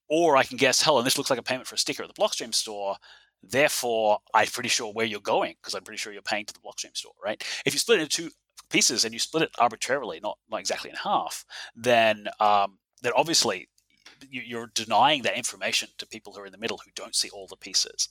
or 0.08 0.36
I 0.36 0.44
can 0.44 0.56
guess, 0.56 0.82
hell, 0.82 0.98
and 0.98 1.06
this 1.06 1.18
looks 1.18 1.30
like 1.30 1.38
a 1.38 1.42
payment 1.42 1.66
for 1.66 1.74
a 1.76 1.78
sticker 1.78 2.02
at 2.02 2.08
the 2.14 2.20
Blockstream 2.20 2.54
store. 2.54 2.96
Therefore, 3.42 4.18
I'm 4.34 4.48
pretty 4.48 4.68
sure 4.68 4.92
where 4.92 5.06
you're 5.06 5.20
going 5.20 5.54
because 5.60 5.74
I'm 5.74 5.82
pretty 5.82 5.98
sure 5.98 6.12
you're 6.12 6.22
paying 6.22 6.44
to 6.44 6.52
the 6.52 6.60
Blockstream 6.60 6.96
store, 6.96 7.14
right? 7.24 7.42
If 7.64 7.72
you 7.72 7.78
split 7.78 8.00
it 8.00 8.02
into 8.02 8.22
two 8.24 8.30
pieces 8.68 9.04
and 9.04 9.14
you 9.14 9.18
split 9.18 9.44
it 9.44 9.50
arbitrarily, 9.58 10.20
not 10.20 10.38
not 10.50 10.60
exactly 10.60 10.90
in 10.90 10.96
half, 10.96 11.46
then 11.74 12.28
um, 12.38 12.78
then 13.02 13.12
obviously 13.16 13.68
you're 14.28 14.70
denying 14.74 15.22
that 15.22 15.36
information 15.36 15.88
to 15.98 16.06
people 16.06 16.32
who 16.32 16.40
are 16.40 16.46
in 16.46 16.52
the 16.52 16.58
middle 16.58 16.78
who 16.78 16.90
don't 16.94 17.14
see 17.14 17.30
all 17.30 17.46
the 17.46 17.56
pieces. 17.56 18.08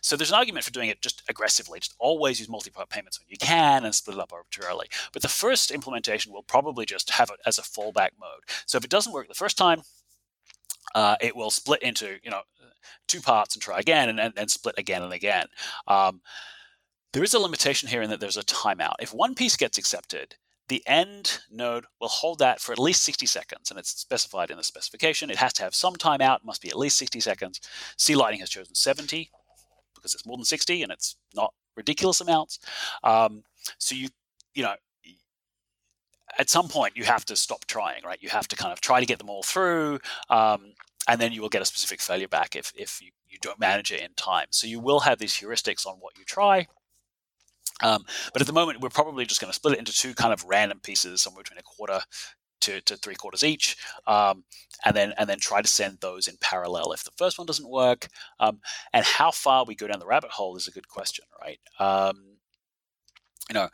So 0.00 0.16
there's 0.16 0.30
an 0.30 0.38
argument 0.38 0.64
for 0.64 0.72
doing 0.72 0.88
it 0.88 1.02
just 1.02 1.22
aggressively. 1.28 1.80
Just 1.80 1.94
always 1.98 2.40
use 2.40 2.48
multi-part 2.48 2.88
payments 2.88 3.18
when 3.18 3.28
you 3.28 3.36
can 3.38 3.84
and 3.84 3.94
split 3.94 4.16
it 4.16 4.20
up 4.20 4.32
arbitrarily. 4.32 4.88
But 5.12 5.22
the 5.22 5.28
first 5.28 5.70
implementation 5.70 6.32
will 6.32 6.42
probably 6.42 6.86
just 6.86 7.10
have 7.10 7.30
it 7.30 7.40
as 7.46 7.58
a 7.58 7.62
fallback 7.62 8.10
mode. 8.20 8.42
So 8.66 8.78
if 8.78 8.84
it 8.84 8.90
doesn't 8.90 9.12
work 9.12 9.28
the 9.28 9.34
first 9.34 9.58
time, 9.58 9.82
uh, 10.94 11.16
it 11.20 11.36
will 11.36 11.50
split 11.50 11.82
into 11.82 12.18
you 12.22 12.30
know 12.30 12.42
two 13.08 13.20
parts 13.20 13.54
and 13.54 13.62
try 13.62 13.78
again 13.78 14.18
and, 14.18 14.32
and 14.36 14.50
split 14.50 14.74
again 14.78 15.02
and 15.02 15.12
again. 15.12 15.46
Um, 15.86 16.20
there 17.12 17.22
is 17.22 17.34
a 17.34 17.38
limitation 17.38 17.88
here 17.88 18.02
in 18.02 18.10
that 18.10 18.20
there's 18.20 18.36
a 18.36 18.42
timeout. 18.42 18.94
If 19.00 19.12
one 19.12 19.34
piece 19.34 19.56
gets 19.56 19.78
accepted, 19.78 20.36
the 20.68 20.82
end 20.86 21.40
node 21.50 21.86
will 22.00 22.08
hold 22.08 22.38
that 22.38 22.60
for 22.60 22.72
at 22.72 22.78
least 22.78 23.02
60 23.04 23.26
seconds, 23.26 23.70
and 23.70 23.78
it's 23.78 23.90
specified 23.90 24.50
in 24.50 24.56
the 24.56 24.64
specification. 24.64 25.30
It 25.30 25.36
has 25.36 25.52
to 25.54 25.62
have 25.62 25.74
some 25.74 25.96
timeout, 25.96 26.44
must 26.44 26.62
be 26.62 26.68
at 26.68 26.78
least 26.78 26.96
60 26.98 27.20
seconds. 27.20 27.60
C 27.96 28.14
Lightning 28.14 28.40
has 28.40 28.50
chosen 28.50 28.74
70 28.74 29.30
because 29.94 30.14
it's 30.14 30.26
more 30.26 30.36
than 30.36 30.44
60 30.44 30.82
and 30.82 30.92
it's 30.92 31.16
not 31.34 31.52
ridiculous 31.76 32.20
amounts. 32.20 32.58
Um, 33.02 33.44
so 33.78 33.94
you, 33.94 34.08
you 34.54 34.62
know, 34.62 34.74
at 36.38 36.48
some 36.48 36.68
point 36.68 36.96
you 36.96 37.04
have 37.04 37.24
to 37.26 37.36
stop 37.36 37.64
trying, 37.66 38.02
right? 38.04 38.18
You 38.20 38.30
have 38.30 38.48
to 38.48 38.56
kind 38.56 38.72
of 38.72 38.80
try 38.80 39.00
to 39.00 39.06
get 39.06 39.18
them 39.18 39.30
all 39.30 39.42
through, 39.42 40.00
um, 40.30 40.74
and 41.08 41.20
then 41.20 41.32
you 41.32 41.42
will 41.42 41.48
get 41.48 41.62
a 41.62 41.66
specific 41.66 42.00
failure 42.00 42.28
back 42.28 42.54
if, 42.56 42.72
if 42.76 43.02
you, 43.02 43.10
you 43.28 43.38
don't 43.40 43.58
manage 43.58 43.90
it 43.90 44.00
in 44.00 44.14
time. 44.14 44.46
So 44.50 44.66
you 44.66 44.80
will 44.80 45.00
have 45.00 45.18
these 45.18 45.34
heuristics 45.34 45.86
on 45.86 45.96
what 45.96 46.16
you 46.18 46.24
try. 46.24 46.68
Um, 47.82 48.04
but 48.32 48.40
at 48.40 48.46
the 48.46 48.52
moment, 48.52 48.80
we're 48.80 48.88
probably 48.88 49.26
just 49.26 49.40
going 49.40 49.50
to 49.50 49.54
split 49.54 49.74
it 49.74 49.78
into 49.78 49.92
two 49.92 50.14
kind 50.14 50.32
of 50.32 50.44
random 50.44 50.80
pieces, 50.80 51.22
somewhere 51.22 51.42
between 51.42 51.58
a 51.58 51.62
quarter 51.62 52.00
to, 52.62 52.80
to 52.82 52.96
three 52.96 53.14
quarters 53.14 53.42
each, 53.42 53.76
um, 54.06 54.44
and 54.84 54.96
then 54.96 55.12
and 55.18 55.28
then 55.28 55.38
try 55.38 55.60
to 55.60 55.68
send 55.68 55.98
those 56.00 56.28
in 56.28 56.36
parallel 56.40 56.92
if 56.92 57.04
the 57.04 57.10
first 57.16 57.38
one 57.38 57.46
doesn't 57.46 57.68
work. 57.68 58.08
Um, 58.40 58.60
and 58.92 59.04
how 59.04 59.30
far 59.30 59.64
we 59.64 59.74
go 59.74 59.86
down 59.86 59.98
the 59.98 60.06
rabbit 60.06 60.30
hole 60.30 60.56
is 60.56 60.68
a 60.68 60.72
good 60.72 60.88
question, 60.88 61.24
right? 61.42 61.58
Um, 61.78 62.36
you 63.48 63.54
know, 63.54 63.68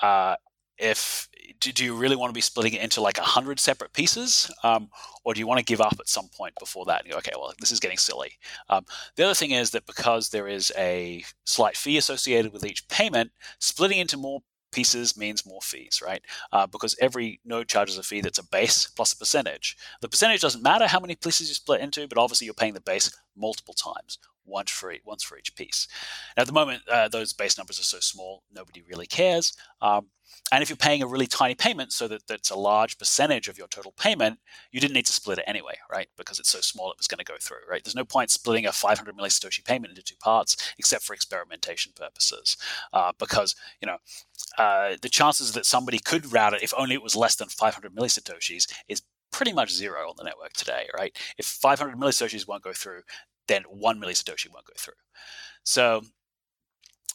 uh, 0.00 0.36
if 0.80 1.28
do, 1.60 1.72
do, 1.72 1.84
you 1.84 1.94
really 1.94 2.16
want 2.16 2.30
to 2.30 2.34
be 2.34 2.40
splitting 2.40 2.74
it 2.74 2.82
into 2.82 3.00
like 3.00 3.18
a 3.18 3.22
hundred 3.22 3.60
separate 3.60 3.92
pieces, 3.92 4.50
um, 4.62 4.88
or 5.24 5.34
do 5.34 5.40
you 5.40 5.46
want 5.46 5.58
to 5.58 5.64
give 5.64 5.80
up 5.80 5.96
at 6.00 6.08
some 6.08 6.28
point 6.28 6.54
before 6.58 6.84
that? 6.86 7.02
And 7.02 7.12
go, 7.12 7.18
okay, 7.18 7.32
well, 7.36 7.52
this 7.60 7.70
is 7.70 7.80
getting 7.80 7.98
silly. 7.98 8.32
Um, 8.68 8.84
the 9.16 9.24
other 9.24 9.34
thing 9.34 9.50
is 9.50 9.70
that 9.72 9.86
because 9.86 10.30
there 10.30 10.48
is 10.48 10.72
a 10.76 11.24
slight 11.44 11.76
fee 11.76 11.98
associated 11.98 12.52
with 12.52 12.64
each 12.64 12.88
payment, 12.88 13.30
splitting 13.58 13.98
into 13.98 14.16
more 14.16 14.42
pieces 14.72 15.16
means 15.16 15.46
more 15.46 15.60
fees, 15.60 16.00
right? 16.04 16.22
Uh, 16.52 16.66
because 16.66 16.96
every 17.00 17.40
node 17.44 17.68
charges 17.68 17.98
a 17.98 18.02
fee 18.02 18.20
that's 18.20 18.38
a 18.38 18.48
base 18.48 18.86
plus 18.86 19.12
a 19.12 19.16
percentage. 19.16 19.76
The 20.00 20.08
percentage 20.08 20.40
doesn't 20.40 20.62
matter 20.62 20.86
how 20.86 21.00
many 21.00 21.14
pieces 21.14 21.48
you 21.48 21.54
split 21.54 21.80
into, 21.80 22.06
but 22.08 22.18
obviously 22.18 22.44
you're 22.46 22.54
paying 22.54 22.74
the 22.74 22.80
base 22.80 23.10
multiple 23.36 23.74
times, 23.74 24.18
once 24.44 24.70
for 24.70 24.92
each, 24.92 25.02
once 25.04 25.22
for 25.22 25.38
each 25.38 25.54
piece. 25.54 25.86
Now, 26.36 26.42
at 26.42 26.46
the 26.46 26.52
moment, 26.52 26.82
uh, 26.88 27.08
those 27.08 27.32
base 27.32 27.56
numbers 27.58 27.78
are 27.78 27.84
so 27.84 28.00
small, 28.00 28.42
nobody 28.52 28.82
really 28.82 29.06
cares. 29.06 29.52
Um, 29.80 30.06
and 30.52 30.62
if 30.62 30.68
you're 30.68 30.76
paying 30.76 31.02
a 31.02 31.06
really 31.06 31.26
tiny 31.26 31.54
payment, 31.54 31.92
so 31.92 32.08
that 32.08 32.26
that's 32.26 32.50
a 32.50 32.56
large 32.56 32.98
percentage 32.98 33.48
of 33.48 33.58
your 33.58 33.68
total 33.68 33.92
payment, 33.92 34.38
you 34.72 34.80
didn't 34.80 34.94
need 34.94 35.06
to 35.06 35.12
split 35.12 35.38
it 35.38 35.44
anyway, 35.46 35.74
right? 35.90 36.08
Because 36.16 36.38
it's 36.38 36.50
so 36.50 36.60
small, 36.60 36.90
it 36.90 36.98
was 36.98 37.06
going 37.06 37.18
to 37.18 37.24
go 37.24 37.36
through, 37.40 37.58
right? 37.68 37.82
There's 37.84 37.94
no 37.94 38.04
point 38.04 38.30
splitting 38.30 38.66
a 38.66 38.72
500 38.72 39.16
millisatoshi 39.16 39.64
payment 39.64 39.90
into 39.90 40.02
two 40.02 40.16
parts, 40.16 40.56
except 40.78 41.04
for 41.04 41.14
experimentation 41.14 41.92
purposes, 41.94 42.56
uh, 42.92 43.12
because 43.18 43.54
you 43.80 43.86
know 43.86 43.98
uh, 44.58 44.96
the 45.02 45.08
chances 45.08 45.52
that 45.52 45.66
somebody 45.66 45.98
could 45.98 46.32
route 46.32 46.54
it 46.54 46.62
if 46.62 46.72
only 46.76 46.94
it 46.94 47.02
was 47.02 47.16
less 47.16 47.36
than 47.36 47.48
500 47.48 47.94
millisatoshis 47.94 48.72
is 48.88 49.02
pretty 49.30 49.52
much 49.52 49.72
zero 49.72 50.08
on 50.08 50.14
the 50.16 50.24
network 50.24 50.52
today, 50.52 50.88
right? 50.96 51.16
If 51.38 51.46
500 51.46 51.96
millisatoshis 51.96 52.48
won't 52.48 52.64
go 52.64 52.72
through, 52.72 53.02
then 53.50 53.62
one 53.64 54.00
millisatoshi 54.00 54.52
won't 54.52 54.66
go 54.66 54.72
through. 54.76 54.94
So 55.64 56.02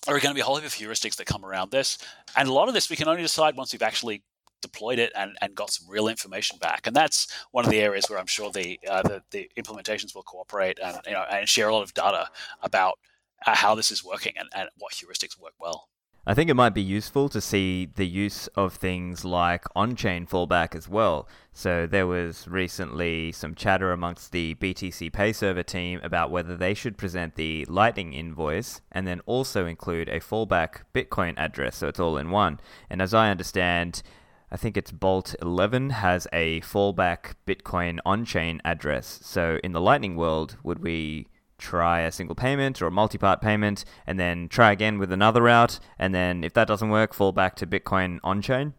there 0.06 0.16
are 0.16 0.20
going 0.20 0.32
to 0.32 0.36
be 0.36 0.42
a 0.42 0.46
whole 0.46 0.58
heap 0.58 0.66
of 0.66 0.74
heuristics 0.74 1.16
that 1.16 1.26
come 1.26 1.46
around 1.46 1.72
this. 1.72 1.98
And 2.36 2.48
a 2.48 2.54
lot 2.54 2.68
of 2.68 2.74
this 2.74 2.90
we 2.90 2.96
can 2.96 3.08
only 3.08 3.22
decide 3.22 3.56
once 3.56 3.74
we've 3.74 3.82
actually 3.82 4.24
deployed 4.62 5.00
it 5.00 5.12
and, 5.16 5.38
and 5.42 5.56
got 5.56 5.72
some 5.72 5.90
real 5.90 6.08
information 6.08 6.58
back. 6.60 6.88
And 6.88 6.96
that's 6.96 7.28
one 7.52 7.66
of 7.66 7.72
the 7.72 7.80
areas 7.80 8.10
where 8.10 8.20
I'm 8.20 8.28
sure 8.28 8.52
the 8.52 8.80
uh, 8.90 9.02
the, 9.04 9.22
the, 9.32 9.50
implementations 9.58 10.16
will 10.16 10.24
cooperate 10.24 10.80
and 10.84 10.98
you 11.06 11.14
know 11.14 11.26
and 11.30 11.48
share 11.48 11.70
a 11.70 11.74
lot 11.74 11.84
of 11.84 11.94
data 11.94 12.28
about 12.62 12.96
uh, 13.46 13.56
how 13.56 13.76
this 13.76 13.92
is 13.92 14.04
working 14.04 14.34
and, 14.38 14.50
and 14.56 14.70
what 14.78 14.94
heuristics 14.94 15.40
work 15.40 15.54
well. 15.60 15.88
I 16.28 16.34
think 16.34 16.50
it 16.50 16.56
might 16.56 16.74
be 16.74 16.82
useful 16.82 17.30
to 17.30 17.40
see 17.40 17.86
the 17.86 18.08
use 18.08 18.48
of 18.56 18.74
things 18.74 19.24
like 19.24 19.64
on 19.76 19.96
chain 19.96 20.26
fallback 20.26 20.74
as 20.74 20.90
well. 20.90 21.28
So, 21.54 21.86
there 21.86 22.08
was 22.08 22.48
recently 22.48 23.32
some 23.32 23.54
chatter 23.54 23.92
amongst 23.92 24.32
the 24.32 24.56
BTCPay 24.56 25.36
server 25.36 25.62
team 25.62 26.00
about 26.02 26.32
whether 26.32 26.58
they 26.58 26.74
should 26.74 26.98
present 26.98 27.36
the 27.36 27.64
Lightning 27.66 28.14
invoice 28.14 28.82
and 28.92 29.08
then 29.08 29.22
also 29.28 29.68
include 29.68 30.10
a 30.10 30.20
fallback 30.20 30.82
Bitcoin 30.96 31.36
address, 31.38 31.76
so 31.78 31.88
it's 31.90 32.00
all 32.00 32.18
in 32.18 32.32
one. 32.32 32.60
And 32.90 33.04
as 33.04 33.14
I 33.14 33.30
understand, 33.30 34.02
I 34.52 34.58
think 34.58 34.78
it's 34.78 34.92
Bolt 34.92 35.36
11 35.44 35.92
has 35.92 36.28
a 36.34 36.62
fallback 36.62 37.36
Bitcoin 37.46 38.00
on 38.04 38.26
chain 38.26 38.62
address. 38.66 39.20
So, 39.22 39.60
in 39.64 39.74
the 39.74 39.82
Lightning 39.82 40.16
world, 40.16 40.58
would 40.64 40.80
we 40.80 41.28
try 41.66 42.02
a 42.02 42.12
single 42.12 42.36
payment 42.36 42.82
or 42.82 42.88
a 42.88 42.92
multi-part 42.92 43.42
payment 43.42 43.84
and 44.06 44.20
then 44.20 44.48
try 44.48 44.72
again 44.72 45.00
with 45.00 45.12
another 45.12 45.42
route 45.42 45.80
and 45.98 46.14
then 46.14 46.44
if 46.44 46.54
that 46.54 46.68
doesn't 46.68 46.90
work 46.90 47.14
fall 47.14 47.32
back 47.32 47.56
to 47.56 47.66
bitcoin 47.66 48.20
on-chain 48.24 48.74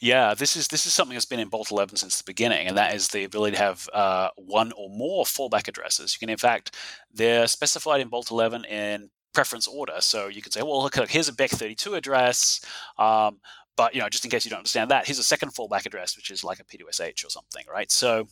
yeah, 0.00 0.34
this 0.34 0.56
is 0.56 0.68
this 0.68 0.86
is 0.86 0.92
something 0.92 1.14
that's 1.14 1.26
been 1.26 1.40
in 1.40 1.48
Bolt 1.48 1.70
11 1.70 1.96
since 1.96 2.16
the 2.16 2.24
beginning, 2.24 2.68
and 2.68 2.76
that 2.76 2.94
is 2.94 3.08
the 3.08 3.24
ability 3.24 3.56
to 3.56 3.62
have 3.62 3.88
uh, 3.92 4.28
one 4.36 4.72
or 4.76 4.88
more 4.88 5.24
fallback 5.24 5.68
addresses. 5.68 6.14
You 6.14 6.24
can, 6.24 6.30
in 6.30 6.38
fact, 6.38 6.74
they're 7.12 7.46
specified 7.46 8.00
in 8.00 8.08
Bolt 8.08 8.30
11 8.30 8.64
in 8.66 9.10
preference 9.34 9.66
order. 9.66 9.96
So 10.00 10.28
you 10.28 10.40
can 10.40 10.52
say, 10.52 10.62
well, 10.62 10.82
look, 10.82 10.96
look 10.96 11.10
here's 11.10 11.28
a 11.28 11.32
Bech32 11.32 11.96
address, 11.96 12.64
um, 12.98 13.40
but 13.76 13.94
you 13.94 14.00
know, 14.00 14.08
just 14.08 14.24
in 14.24 14.30
case 14.30 14.44
you 14.44 14.50
don't 14.50 14.58
understand 14.58 14.90
that, 14.90 15.06
here's 15.06 15.18
a 15.18 15.24
second 15.24 15.54
fallback 15.54 15.86
address, 15.86 16.16
which 16.16 16.30
is 16.30 16.44
like 16.44 16.60
a 16.60 16.64
P2SH 16.64 17.26
or 17.26 17.30
something, 17.30 17.64
right? 17.70 17.90
So 17.90 18.26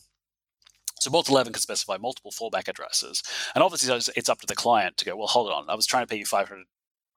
so 0.99 1.09
Bolt 1.09 1.29
11 1.29 1.53
can 1.53 1.61
specify 1.61 1.97
multiple 1.97 2.31
fallback 2.31 2.67
addresses. 2.67 3.23
And 3.55 3.63
obviously, 3.63 3.95
it's 4.15 4.29
up 4.29 4.39
to 4.41 4.47
the 4.47 4.55
client 4.55 4.97
to 4.97 5.05
go, 5.05 5.15
well, 5.15 5.27
hold 5.27 5.51
on, 5.51 5.69
I 5.69 5.75
was 5.75 5.85
trying 5.85 6.03
to 6.03 6.07
pay 6.07 6.17
you 6.17 6.25
500 6.25 6.65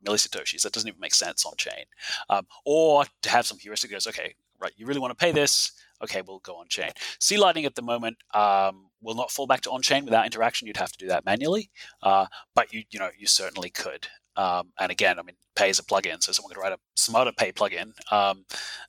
millisatoshis. 0.07 0.63
That 0.63 0.73
doesn't 0.73 0.89
even 0.89 1.01
make 1.01 1.15
sense 1.15 1.45
on 1.45 1.55
chain. 1.57 1.85
Um, 2.31 2.47
or 2.65 3.05
to 3.23 3.31
have 3.31 3.47
some 3.47 3.59
heuristic 3.59 3.91
goes, 3.91 4.07
okay, 4.07 4.35
right, 4.61 4.73
you 4.77 4.87
really 4.87 5.01
want 5.01 5.11
to 5.17 5.23
pay 5.23 5.33
this? 5.33 5.73
Okay, 6.03 6.23
we'll 6.23 6.41
go 6.41 6.57
on 6.57 6.67
chain. 6.69 6.91
C 7.21 7.37
Lightning 7.37 7.65
at 7.65 7.75
the 7.75 7.83
moment 7.83 8.17
um, 8.35 8.87
will 9.01 9.15
not 9.15 9.31
fall 9.31 9.47
back 9.47 9.61
to 9.63 9.71
on 9.71 9.83
chain 9.83 10.05
without 10.05 10.27
interaction. 10.27 10.67
You'd 10.67 10.77
have 10.77 10.93
to 10.93 10.99
do 10.99 11.07
that 11.09 11.25
manually, 11.25 11.71
uh, 12.03 12.27
but 12.55 12.73
you 12.73 12.83
you 12.91 12.99
know 12.99 13.11
you 13.17 13.29
certainly 13.29 13.71
could. 13.71 14.09
Um, 14.35 14.73
and 14.81 14.91
again, 14.91 15.19
I 15.19 15.23
mean, 15.23 15.37
pays 15.55 15.79
a 15.79 15.83
plugin. 15.83 16.23
So 16.23 16.33
someone 16.33 16.53
could 16.53 16.61
write 16.61 16.73
a 16.73 16.79
smarter 16.95 17.33
pay 17.33 17.53
plugin 17.53 17.93
um, 18.13 18.45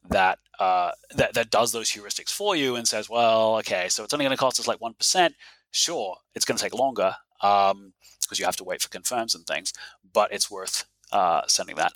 that, 0.10 0.40
uh, 0.60 0.92
that 1.16 1.34
that 1.34 1.50
does 1.50 1.72
those 1.72 1.92
heuristics 1.92 2.32
for 2.32 2.56
you 2.56 2.76
and 2.76 2.88
says, 2.88 3.10
well, 3.10 3.58
okay, 3.58 3.90
so 3.90 4.04
it's 4.04 4.14
only 4.14 4.26
going 4.26 4.36
to 4.36 4.40
cost 4.40 4.60
us 4.60 4.68
like 4.68 4.82
one 4.82 4.94
percent. 4.94 5.36
Sure, 5.72 6.18
it's 6.36 6.46
going 6.46 6.58
to 6.58 6.64
take 6.64 6.74
longer 6.74 7.16
because 7.40 7.72
um, 7.72 7.94
you 8.32 8.46
have 8.46 8.56
to 8.56 8.64
wait 8.64 8.82
for 8.82 8.90
confirms 8.90 9.36
and 9.36 9.46
things, 9.46 9.74
but 10.14 10.32
it's 10.32 10.50
worth 10.50 10.86
uh, 11.12 11.42
sending 11.48 11.76
that. 11.76 11.94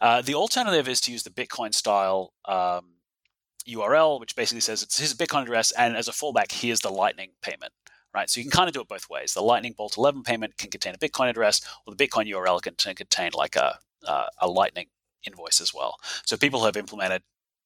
Uh, 0.00 0.22
the 0.22 0.34
alternative 0.34 0.88
is 0.88 1.00
to 1.02 1.12
use 1.12 1.22
the 1.22 1.30
Bitcoin 1.30 1.74
style 1.74 2.32
um, 2.46 2.94
URL, 3.68 4.18
which 4.18 4.34
basically 4.34 4.60
says 4.60 4.82
it's 4.82 4.98
his 4.98 5.14
Bitcoin 5.14 5.42
address, 5.42 5.72
and 5.72 5.96
as 5.96 6.08
a 6.08 6.12
fallback, 6.12 6.52
here's 6.52 6.80
the 6.80 6.90
Lightning 6.90 7.30
payment. 7.42 7.72
Right, 8.14 8.30
so 8.30 8.40
you 8.40 8.44
can 8.44 8.50
kind 8.50 8.68
of 8.68 8.74
do 8.74 8.80
it 8.80 8.88
both 8.88 9.10
ways. 9.10 9.34
The 9.34 9.42
Lightning 9.42 9.74
Bolt 9.76 9.98
11 9.98 10.22
payment 10.22 10.56
can 10.56 10.70
contain 10.70 10.94
a 10.94 10.98
Bitcoin 10.98 11.28
address, 11.28 11.60
or 11.86 11.94
the 11.94 12.06
Bitcoin 12.06 12.26
URL 12.26 12.60
can 12.60 12.74
contain 12.94 13.30
like 13.34 13.54
a 13.54 13.78
uh, 14.06 14.26
a 14.40 14.48
Lightning 14.48 14.86
invoice 15.26 15.60
as 15.60 15.74
well. 15.74 15.96
So 16.24 16.36
people 16.36 16.64
have 16.64 16.76
implemented 16.76 17.22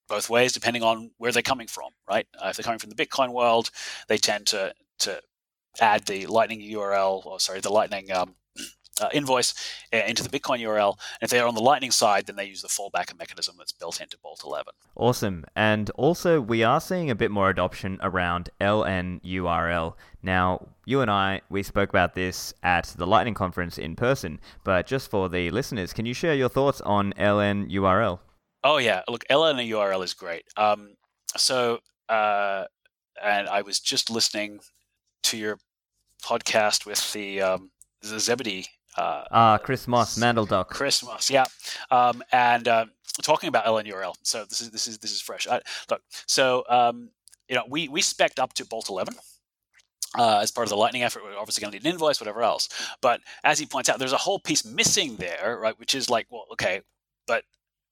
both 0.09 0.29
ways 0.29 0.53
depending 0.53 0.83
on 0.83 1.11
where 1.19 1.33
they're 1.33 1.43
coming 1.43 1.67
from. 1.67 1.91
Right, 2.09 2.27
uh, 2.43 2.49
if 2.49 2.57
they're 2.57 2.65
coming 2.65 2.79
from 2.79 2.91
the 2.91 2.97
Bitcoin 2.97 3.33
world, 3.33 3.71
they 4.09 4.19
tend 4.19 4.47
to 4.49 4.75
to 5.01 5.21
add 5.81 6.07
the 6.07 6.27
Lightning 6.27 6.61
URL, 6.61 7.25
or 7.25 7.41
sorry, 7.41 7.61
the 7.61 7.73
Lightning 7.73 8.13
um, 8.13 8.35
uh, 9.01 9.09
invoice 9.13 9.55
uh, 9.93 9.99
into 10.07 10.23
the 10.23 10.29
Bitcoin 10.29 10.61
URL. 10.61 10.97
And 11.21 11.23
if 11.23 11.31
they're 11.31 11.47
on 11.47 11.55
the 11.55 11.63
Lightning 11.63 11.91
side, 11.91 12.27
then 12.27 12.37
they 12.37 12.45
use 12.45 12.63
the 12.63 12.69
fallback 12.69 13.17
mechanism 13.19 13.57
that's 13.59 13.73
built 13.73 14.01
into 14.01 14.19
Bolt 14.19 14.43
11. 14.45 14.73
Awesome. 14.97 15.45
And 15.57 15.91
also, 15.91 16.41
we 16.41 16.63
are 16.63 16.81
seeing 16.81 17.11
a 17.11 17.15
bit 17.15 17.31
more 17.31 17.51
adoption 17.51 17.99
around 18.03 18.51
LNURL. 18.61 19.95
Now, 20.23 20.69
you 20.85 21.01
and 21.01 21.11
I, 21.11 21.41
we 21.49 21.63
spoke 21.63 21.89
about 21.89 22.15
this 22.15 22.55
at 22.63 22.87
the 22.97 23.07
Lightning 23.07 23.35
conference 23.35 23.79
in 23.79 23.97
person, 23.97 24.41
but 24.65 24.87
just 24.87 25.11
for 25.11 25.29
the 25.29 25.51
listeners, 25.51 25.93
can 25.93 26.07
you 26.07 26.15
share 26.15 26.35
your 26.35 26.49
thoughts 26.49 26.81
on 26.83 27.13
LNURL? 27.15 28.19
Oh, 28.65 28.79
yeah. 28.79 29.03
Look, 29.09 29.25
LNURL 29.29 30.05
is 30.05 30.15
great. 30.15 30.45
Um, 30.57 30.95
so, 31.37 31.81
uh, 32.09 32.65
and 33.23 33.49
I 33.49 33.63
was 33.63 33.81
just 33.81 34.11
listening 34.11 34.61
to 35.25 35.37
your 35.37 35.59
podcast 36.23 36.87
with 36.87 37.13
the 37.13 37.41
um, 37.43 37.71
the 38.01 38.19
Zebedee 38.19 38.67
uh, 38.97 39.25
ah, 39.31 39.59
Chris 39.59 39.89
Moss, 39.89 40.19
Mandeldoc. 40.19 40.69
Chris 40.69 41.03
Moss, 41.03 41.31
yeah, 41.31 41.45
um, 41.91 42.23
and 42.33 42.69
uh, 42.69 42.87
talking 43.23 43.49
about 43.49 43.65
LNURL. 43.65 44.15
So 44.23 44.45
this 44.45 44.61
is 44.61 44.71
this 44.71 44.87
is 44.87 44.99
this 44.99 45.13
is 45.13 45.21
fresh. 45.21 45.47
I, 45.47 45.61
look, 45.91 46.03
so 46.27 46.65
um, 46.69 47.11
you 47.49 47.57
know, 47.57 47.65
we 47.69 47.89
we 47.89 48.03
spec 48.03 48.33
up 48.39 48.53
to 48.55 48.65
Bolt 48.67 48.89
11. 48.89 49.15
Uh, 50.19 50.41
as 50.43 50.51
part 50.51 50.67
of 50.67 50.69
the 50.69 50.77
Lightning 50.77 51.03
effort, 51.03 51.23
we're 51.25 51.39
obviously 51.39 51.63
going 51.63 51.73
to 51.73 51.79
need 51.79 51.87
an 51.87 51.93
invoice, 51.93 52.21
whatever 52.21 52.43
else. 52.43 52.69
But 53.01 53.23
as 53.45 53.59
he 53.59 53.65
points 53.65 53.89
out, 53.89 53.99
there's 53.99 54.13
a 54.13 54.19
whole 54.19 54.39
piece 54.39 54.63
missing 54.63 55.17
there, 55.17 55.59
right? 55.59 55.79
Which 55.79 55.95
is 55.95 56.11
like, 56.11 56.27
well, 56.31 56.45
okay, 56.53 56.83
but 57.27 57.45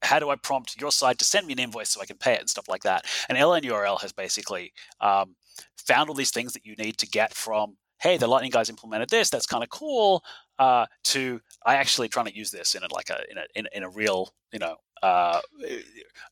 how 0.03 0.18
do 0.18 0.28
I 0.28 0.36
prompt 0.36 0.78
your 0.78 0.92
side 0.92 1.18
to 1.20 1.24
send 1.24 1.46
me 1.46 1.55
an 1.55 1.59
invoice 1.59 1.88
so 1.88 2.03
I 2.03 2.05
can 2.05 2.18
pay 2.18 2.34
it 2.34 2.40
and 2.40 2.51
stuff 2.51 2.68
like 2.68 2.82
that? 2.82 3.07
And 3.30 3.38
LNURL 3.38 4.03
has 4.03 4.12
basically 4.12 4.74
um, 5.01 5.34
found 5.78 6.11
all 6.11 6.14
these 6.14 6.30
things 6.30 6.53
that 6.53 6.66
you 6.66 6.76
need 6.76 6.98
to 6.98 7.07
get 7.07 7.32
from 7.32 7.78
hey, 8.01 8.16
the 8.16 8.26
Lightning 8.26 8.51
guys 8.51 8.70
implemented 8.70 9.11
this. 9.11 9.30
That's 9.30 9.46
kind 9.46 9.62
of 9.62 9.68
cool. 9.68 10.24
Uh, 10.61 10.87
to 11.05 11.41
I 11.65 11.77
actually 11.77 12.09
trying 12.09 12.27
to 12.27 12.37
use 12.37 12.51
this 12.51 12.75
in 12.75 12.83
a, 12.83 12.95
like 12.95 13.11
a 13.11 13.19
in 13.31 13.39
a 13.39 13.43
in, 13.55 13.67
in 13.73 13.83
a 13.83 13.89
real 13.89 14.35
you 14.53 14.59
know 14.59 14.77
uh, 15.03 15.41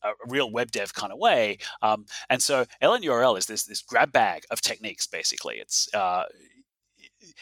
a 0.02 0.10
real 0.26 0.50
web 0.50 0.70
dev 0.70 0.92
kind 0.92 1.12
of 1.12 1.18
way. 1.18 1.58
Um, 1.82 2.04
and 2.28 2.42
so 2.42 2.66
LNURL 2.82 3.38
is 3.38 3.46
this 3.46 3.64
this 3.64 3.82
grab 3.82 4.12
bag 4.12 4.42
of 4.50 4.60
techniques. 4.60 5.06
Basically, 5.06 5.56
it's 5.56 5.88
uh, 5.94 6.24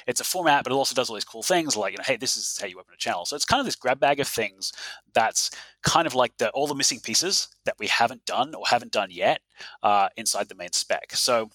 it's 0.06 0.20
a 0.20 0.24
format, 0.24 0.64
but 0.64 0.72
it 0.72 0.76
also 0.76 0.94
does 0.94 1.08
all 1.10 1.16
these 1.16 1.24
cool 1.24 1.42
things 1.42 1.76
like, 1.76 1.92
you 1.92 1.98
know, 1.98 2.04
hey, 2.06 2.16
this 2.16 2.36
is 2.36 2.58
how 2.60 2.66
you 2.66 2.78
open 2.78 2.94
a 2.94 2.98
channel. 2.98 3.24
So 3.24 3.36
it's 3.36 3.44
kind 3.44 3.60
of 3.60 3.66
this 3.66 3.76
grab 3.76 4.00
bag 4.00 4.20
of 4.20 4.28
things 4.28 4.72
that's 5.12 5.50
kind 5.82 6.06
of 6.06 6.14
like 6.14 6.36
the, 6.38 6.50
all 6.50 6.66
the 6.66 6.74
missing 6.74 7.00
pieces 7.00 7.48
that 7.64 7.74
we 7.78 7.86
haven't 7.88 8.24
done 8.24 8.54
or 8.54 8.64
haven't 8.66 8.92
done 8.92 9.10
yet 9.10 9.40
uh, 9.82 10.08
inside 10.16 10.48
the 10.48 10.54
main 10.54 10.72
spec. 10.72 11.12
So 11.14 11.50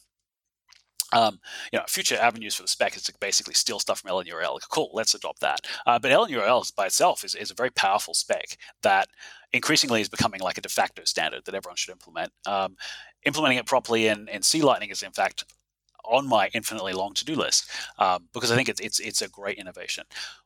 um, 1.12 1.40
you 1.72 1.80
know, 1.80 1.86
future 1.88 2.18
avenues 2.18 2.56
for 2.56 2.62
the 2.62 2.68
spec 2.68 2.96
is 2.96 3.04
to 3.04 3.14
basically 3.20 3.54
steal 3.54 3.80
stuff 3.80 4.00
from 4.00 4.12
LNURL. 4.12 4.60
Cool, 4.70 4.90
let's 4.94 5.14
adopt 5.14 5.40
that. 5.42 5.62
Uh, 5.86 6.00
but 6.00 6.12
LNURL 6.12 6.76
by 6.76 6.86
itself 6.86 7.24
is, 7.24 7.36
is 7.36 7.52
a 7.52 7.56
very 7.56 7.70
powerful 7.72 8.14
spec 8.14 8.58
that 8.82 9.08
increasingly 9.54 10.02
is 10.02 10.10
becoming 10.10 10.42
like 10.42 10.58
a 10.58 10.62
de 10.62 10.70
facto 10.70 11.04
standard 11.06 11.46
that 11.46 11.56
everyone 11.56 11.76
should 11.76 11.92
implement. 11.92 12.32
Um, 12.46 12.78
implementing 13.24 13.58
it 13.58 13.66
properly 13.66 14.08
in, 14.08 14.28
in 14.30 14.42
C 14.42 14.62
Lightning 14.62 14.90
is, 14.90 15.04
in 15.04 15.12
fact, 15.12 15.46
on 16.04 16.28
my 16.28 16.50
infinitely 16.54 16.94
long 16.94 17.14
to 17.14 17.26
do 17.26 17.36
list 17.36 17.70
um, 18.00 18.28
because 18.34 18.52
I 18.52 18.56
think 18.56 18.70
it's, 18.70 18.80
it's, 18.80 19.00
it's 19.00 19.22
a 19.22 19.30
great 19.30 19.58
innovation. 19.58 20.04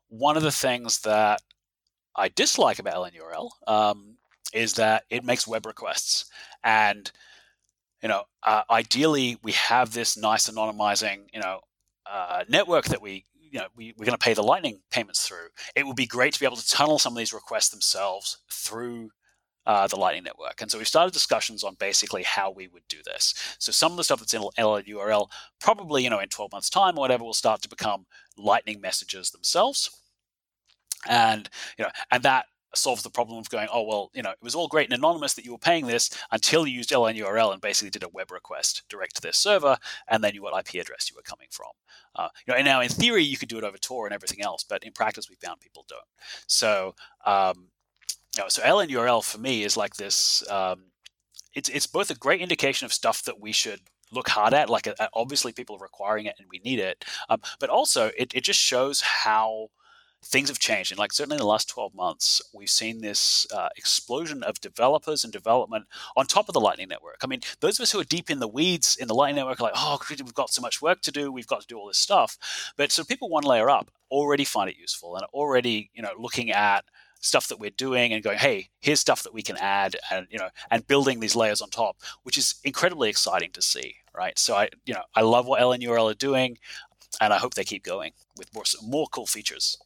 One 0.10 0.36
of 0.36 0.44
the 0.44 0.52
things 0.52 1.00
that 1.02 1.42
I 2.16 2.30
dislike 2.30 2.80
about 2.80 2.96
LNURL 2.96 3.50
um, 3.68 4.18
is 4.54 4.74
that 4.74 5.04
it 5.10 5.24
makes 5.24 5.48
web 5.48 5.66
requests. 5.66 6.26
And 6.64 7.12
you 8.02 8.10
know, 8.10 8.24
uh, 8.44 8.64
ideally 8.70 9.38
we 9.44 9.54
have 9.54 9.94
this 9.94 10.18
nice 10.18 10.50
anonymizing, 10.50 11.28
you 11.34 11.40
know, 11.40 11.62
uh, 12.06 12.44
network 12.48 12.86
that 12.86 13.02
we, 13.02 13.26
you 13.40 13.60
know, 13.60 13.68
we, 13.76 13.94
we're 13.98 14.06
going 14.06 14.18
to 14.18 14.24
pay 14.24 14.34
the 14.34 14.44
Lightning 14.44 14.82
payments 14.92 15.28
through. 15.28 15.48
It 15.76 15.88
would 15.88 15.96
be 15.96 16.06
great 16.06 16.34
to 16.34 16.40
be 16.40 16.46
able 16.46 16.58
to 16.58 16.68
tunnel 16.68 17.00
some 17.00 17.14
of 17.14 17.18
these 17.18 17.34
requests 17.34 17.70
themselves 17.70 18.40
through 18.52 19.10
uh, 19.66 19.88
the 19.88 19.96
Lightning 19.96 20.24
Network. 20.24 20.62
And 20.62 20.70
so 20.70 20.78
we've 20.78 20.88
started 20.88 21.14
discussions 21.14 21.64
on 21.64 21.76
basically 21.80 22.24
how 22.24 22.52
we 22.52 22.68
would 22.68 22.88
do 22.88 22.98
this. 23.04 23.34
So 23.60 23.72
some 23.72 23.92
of 23.94 23.98
the 23.98 24.04
stuff 24.04 24.20
that's 24.20 24.34
in 24.34 24.44
LNURL, 24.60 25.28
probably, 25.60 26.04
you 26.04 26.10
know, 26.10 26.20
in 26.20 26.30
12 26.30 26.52
months' 26.52 26.70
time 26.70 26.98
or 26.98 27.02
whatever, 27.02 27.24
will 27.24 27.34
start 27.34 27.62
to 27.64 27.70
become 27.70 28.06
Lightning 28.38 28.80
messages 28.80 29.32
themselves. 29.32 30.02
And, 31.08 31.50
you 31.78 31.86
know, 31.86 31.92
and 32.12 32.24
that 32.24 32.46
solves 32.78 33.04
the 33.04 33.10
problem 33.10 33.38
of 33.38 33.50
going, 33.50 33.68
oh, 33.72 33.84
well, 33.84 34.12
you 34.14 34.22
know, 34.22 34.32
it 34.32 34.42
was 34.42 34.56
all 34.56 34.68
great 34.68 34.90
and 34.90 34.98
anonymous 34.98 35.34
that 35.34 35.46
you 35.46 35.52
were 35.52 35.58
paying 35.58 35.88
this 35.88 36.10
until 36.32 36.68
you 36.68 36.78
used 36.78 36.92
LNURL 36.92 37.52
and 37.52 37.62
basically 37.62 37.90
did 37.90 38.04
a 38.04 38.10
web 38.10 38.32
request 38.32 38.84
direct 38.90 39.16
to 39.16 39.22
their 39.22 39.34
server, 39.34 39.78
and 40.08 40.24
then 40.24 40.34
you 40.34 40.42
what 40.42 40.58
IP 40.58 40.82
address 40.82 41.10
you 41.10 41.16
were 41.16 41.22
coming 41.22 41.48
from. 41.52 41.72
Uh, 42.16 42.30
you 42.46 42.54
know, 42.54 42.58
and 42.58 42.66
now 42.66 42.82
in 42.82 42.90
theory 42.90 43.24
you 43.24 43.38
could 43.38 43.50
do 43.50 43.58
it 43.58 43.64
over 43.64 43.78
Tor 43.78 44.06
and 44.06 44.14
everything 44.14 44.42
else, 44.42 44.64
but 44.64 44.84
in 44.84 44.92
practice 44.92 45.30
we 45.30 45.36
found 45.36 45.60
people 45.60 45.86
don't. 45.88 46.02
So, 46.48 46.96
um, 47.26 47.68
you 48.36 48.44
know, 48.44 48.50
so 48.50 48.62
LNURL 48.64 49.24
for 49.24 49.38
me 49.38 49.64
is 49.64 49.78
like 49.78 49.96
this. 49.96 50.44
Um, 50.50 50.86
it's 51.54 51.70
it's 51.70 51.88
both 51.88 52.10
a 52.10 52.16
great 52.16 52.42
indication 52.42 52.86
of 52.86 52.94
stuff 52.94 53.24
that 53.24 53.40
we 53.40 53.52
should 53.52 53.80
look 54.12 54.30
hard 54.30 54.54
at. 54.54 54.70
Like 54.70 54.88
uh, 54.88 55.08
obviously 55.14 55.52
people 55.52 55.78
are 55.78 55.84
requiring 55.84 56.26
it 56.26 56.36
and 56.38 56.48
we 56.50 56.60
need 56.60 56.80
it, 56.80 57.06
um, 57.30 57.42
but 57.60 57.70
also 57.70 58.12
it, 58.18 58.34
it 58.36 58.44
just 58.44 58.60
shows 58.60 59.02
how 59.02 59.70
things 60.26 60.50
have 60.50 60.60
changed. 60.60 60.92
And 60.92 61.00
like 61.00 61.14
certainly 61.14 61.36
in 61.36 61.42
the 61.42 61.48
last 61.48 61.70
12 61.70 61.94
months, 61.94 62.42
we've 62.54 62.70
seen 62.70 63.02
this 63.02 63.46
uh, 63.54 63.70
explosion 63.78 64.44
of 64.44 64.60
developers 64.60 65.24
and 65.24 65.32
development 65.32 65.86
on 66.18 66.26
top 66.26 66.50
of 66.50 66.54
the 66.54 66.60
Lightning 66.60 66.88
Network. 66.88 67.18
I 67.24 67.28
mean, 67.28 67.42
those 67.60 67.80
of 67.80 67.84
us 67.84 67.92
who 67.92 68.00
are 68.00 68.06
deep 68.06 68.30
in 68.30 68.40
the 68.40 68.48
weeds 68.48 68.98
in 69.00 69.08
the 69.08 69.14
Lightning 69.14 69.38
Network 69.38 69.60
are 69.60 69.66
like, 69.66 69.74
oh, 69.76 70.00
we've 70.10 70.34
got 70.34 70.50
so 70.50 70.62
much 70.62 70.82
work 70.82 71.02
to 71.02 71.12
do. 71.12 71.32
We've 71.32 71.48
got 71.48 71.62
to 71.62 71.68
do 71.68 71.78
all 71.78 71.88
this 71.88 72.00
stuff. 72.00 72.38
But 72.76 72.92
so 72.92 73.04
people 73.04 73.30
one 73.30 73.44
layer 73.44 73.70
up 73.70 73.92
already 74.10 74.46
find 74.46 74.70
it 74.70 74.78
useful 74.78 75.16
and 75.16 75.26
already, 75.34 75.92
you 75.94 76.02
know, 76.02 76.14
looking 76.18 76.52
at 76.52 76.86
stuff 77.22 77.48
that 77.48 77.60
we're 77.60 77.72
doing 77.72 78.14
and 78.14 78.24
going, 78.24 78.38
hey, 78.38 78.70
here's 78.82 79.00
stuff 79.00 79.24
that 79.24 79.34
we 79.34 79.42
can 79.42 79.58
add 79.58 79.96
and, 80.12 80.28
you 80.30 80.38
know, 80.38 80.50
and 80.70 80.88
building 80.88 81.20
these 81.20 81.36
layers 81.36 81.62
on 81.62 81.70
top, 81.70 81.98
which 82.24 82.38
is 82.38 82.56
incredibly 82.64 83.10
exciting 83.10 83.52
to 83.52 83.62
see. 83.62 83.96
Right. 84.16 84.38
So 84.40 84.56
I, 84.56 84.70
you 84.86 84.94
know, 84.94 85.04
I 85.14 85.22
love 85.22 85.46
what 85.46 85.62
LNURL 85.62 86.12
are 86.12 86.16
doing 86.16 86.58
and 87.20 87.34
I 87.34 87.38
hope 87.38 87.54
they 87.54 87.64
keep 87.64 87.84
going 87.84 88.12
with 88.38 88.54
more, 88.54 88.64
more 88.82 89.08
cool 89.08 89.26
features. 89.26 89.78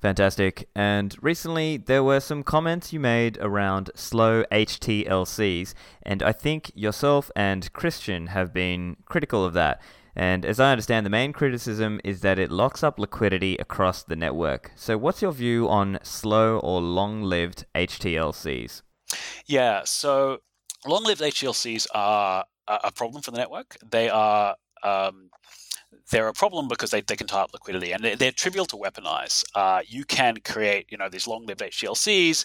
Fantastic. 0.00 0.68
And 0.74 1.16
recently 1.22 1.76
there 1.78 2.04
were 2.04 2.20
some 2.20 2.42
comments 2.42 2.92
you 2.92 3.00
made 3.00 3.38
around 3.40 3.90
slow 3.94 4.44
HTLCs, 4.52 5.74
and 6.02 6.22
I 6.22 6.32
think 6.32 6.70
yourself 6.74 7.30
and 7.34 7.72
Christian 7.72 8.28
have 8.28 8.52
been 8.52 8.96
critical 9.06 9.44
of 9.44 9.54
that. 9.54 9.80
And 10.16 10.44
as 10.44 10.60
I 10.60 10.70
understand, 10.70 11.04
the 11.04 11.10
main 11.10 11.32
criticism 11.32 12.00
is 12.04 12.20
that 12.20 12.38
it 12.38 12.50
locks 12.50 12.84
up 12.84 12.98
liquidity 12.98 13.56
across 13.56 14.02
the 14.02 14.14
network. 14.14 14.70
So, 14.76 14.96
what's 14.96 15.22
your 15.22 15.32
view 15.32 15.68
on 15.68 15.98
slow 16.02 16.60
or 16.60 16.80
long 16.80 17.22
lived 17.22 17.66
HTLCs? 17.74 18.82
Yeah, 19.46 19.82
so 19.84 20.38
long 20.86 21.04
lived 21.04 21.20
HTLCs 21.20 21.88
are 21.94 22.44
a 22.68 22.92
problem 22.92 23.22
for 23.22 23.30
the 23.30 23.38
network. 23.38 23.76
They 23.84 24.08
are 24.08 24.56
um, 24.82 25.30
they're 26.10 26.28
a 26.28 26.32
problem 26.32 26.68
because 26.68 26.90
they, 26.90 27.00
they 27.00 27.16
can 27.16 27.26
tie 27.26 27.42
up 27.42 27.52
liquidity 27.52 27.92
and 27.92 28.02
they're, 28.02 28.16
they're 28.16 28.32
trivial 28.32 28.66
to 28.66 28.76
weaponize. 28.76 29.44
Uh, 29.54 29.80
you 29.86 30.04
can 30.04 30.36
create, 30.44 30.86
you 30.90 30.98
know, 30.98 31.08
these 31.08 31.26
long-lived 31.26 31.60
HTLCs 31.60 32.44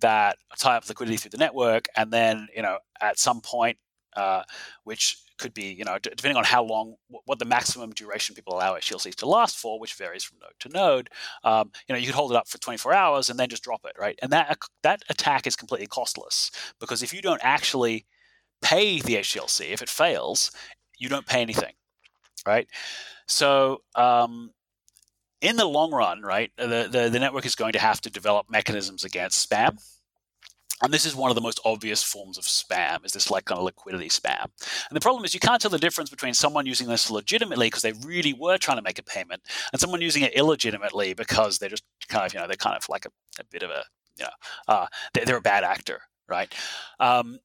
that 0.00 0.36
tie 0.58 0.76
up 0.76 0.88
liquidity 0.88 1.16
through 1.16 1.30
the 1.30 1.38
network, 1.38 1.86
and 1.96 2.12
then, 2.12 2.48
you 2.54 2.62
know, 2.62 2.78
at 3.00 3.18
some 3.18 3.40
point, 3.40 3.78
uh, 4.16 4.42
which 4.84 5.18
could 5.38 5.54
be, 5.54 5.66
you 5.66 5.84
know, 5.84 5.98
depending 5.98 6.36
on 6.36 6.44
how 6.44 6.62
long, 6.62 6.96
what 7.24 7.38
the 7.38 7.44
maximum 7.44 7.90
duration 7.92 8.34
people 8.34 8.54
allow 8.54 8.74
HTLCs 8.74 9.14
to 9.16 9.26
last 9.26 9.56
for, 9.56 9.78
which 9.78 9.94
varies 9.94 10.24
from 10.24 10.38
node 10.40 10.52
to 10.60 10.68
node. 10.68 11.10
Um, 11.44 11.70
you 11.86 11.94
know, 11.94 11.98
you 11.98 12.06
could 12.06 12.16
hold 12.16 12.32
it 12.32 12.36
up 12.36 12.48
for 12.48 12.58
24 12.58 12.92
hours 12.92 13.30
and 13.30 13.38
then 13.38 13.48
just 13.48 13.62
drop 13.62 13.82
it, 13.84 13.92
right? 13.98 14.18
And 14.20 14.32
that 14.32 14.58
that 14.82 15.02
attack 15.08 15.46
is 15.46 15.54
completely 15.54 15.86
costless 15.86 16.50
because 16.80 17.02
if 17.02 17.14
you 17.14 17.22
don't 17.22 17.40
actually 17.44 18.06
pay 18.60 19.00
the 19.00 19.14
HTLC, 19.16 19.70
if 19.70 19.80
it 19.80 19.88
fails, 19.88 20.50
you 20.98 21.08
don't 21.08 21.26
pay 21.26 21.40
anything 21.40 21.74
right? 22.46 22.68
So 23.26 23.82
um, 23.94 24.50
in 25.40 25.56
the 25.56 25.66
long 25.66 25.92
run, 25.92 26.22
right, 26.22 26.50
the, 26.56 26.88
the, 26.90 27.08
the 27.10 27.18
network 27.18 27.46
is 27.46 27.54
going 27.54 27.72
to 27.72 27.78
have 27.78 28.00
to 28.02 28.10
develop 28.10 28.46
mechanisms 28.50 29.04
against 29.04 29.48
spam. 29.48 29.78
And 30.80 30.94
this 30.94 31.04
is 31.04 31.16
one 31.16 31.30
of 31.30 31.34
the 31.34 31.40
most 31.40 31.60
obvious 31.64 32.04
forms 32.04 32.38
of 32.38 32.44
spam, 32.44 33.04
is 33.04 33.12
this 33.12 33.30
like 33.30 33.46
kind 33.46 33.58
of 33.58 33.64
liquidity 33.64 34.08
spam. 34.08 34.44
And 34.44 34.94
the 34.94 35.00
problem 35.00 35.24
is 35.24 35.34
you 35.34 35.40
can't 35.40 35.60
tell 35.60 35.70
the 35.70 35.78
difference 35.78 36.08
between 36.08 36.34
someone 36.34 36.66
using 36.66 36.86
this 36.86 37.10
legitimately 37.10 37.66
because 37.66 37.82
they 37.82 37.92
really 38.04 38.32
were 38.32 38.58
trying 38.58 38.78
to 38.78 38.82
make 38.82 38.98
a 38.98 39.02
payment 39.02 39.42
and 39.72 39.80
someone 39.80 40.00
using 40.00 40.22
it 40.22 40.36
illegitimately 40.36 41.14
because 41.14 41.58
they're 41.58 41.68
just 41.68 41.84
kind 42.08 42.24
of, 42.24 42.32
you 42.32 42.38
know, 42.38 42.46
they're 42.46 42.56
kind 42.56 42.76
of 42.76 42.88
like 42.88 43.06
a, 43.06 43.10
a 43.40 43.44
bit 43.50 43.64
of 43.64 43.70
a, 43.70 43.82
you 44.16 44.24
know, 44.24 44.30
uh, 44.68 44.86
they're, 45.14 45.24
they're, 45.24 45.36
a 45.36 45.40
bad 45.40 45.64
actor, 45.64 46.00
right? 46.28 46.52
Um, 47.00 47.40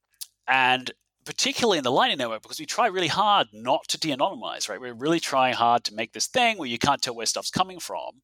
and 0.47 0.91
particularly 1.26 1.78
in 1.78 1.84
the 1.84 1.91
Lightning 1.91 2.17
Network, 2.17 2.41
because 2.41 2.59
we 2.59 2.65
try 2.65 2.88
really 2.88 3.07
hard 3.07 3.47
not 3.53 3.88
to 3.89 3.99
de-anonymize, 3.99 4.69
right? 4.69 4.80
We're 4.80 4.93
really 4.93 5.19
trying 5.19 5.53
hard 5.53 5.84
to 5.86 5.93
make 5.93 6.13
this 6.13 6.28
thing 6.28 6.57
where 6.57 6.67
you 6.67 6.78
can't 6.78 7.01
tell 7.01 7.15
where 7.15 7.26
stuff's 7.26 7.49
coming 7.49 7.80
from. 7.80 8.21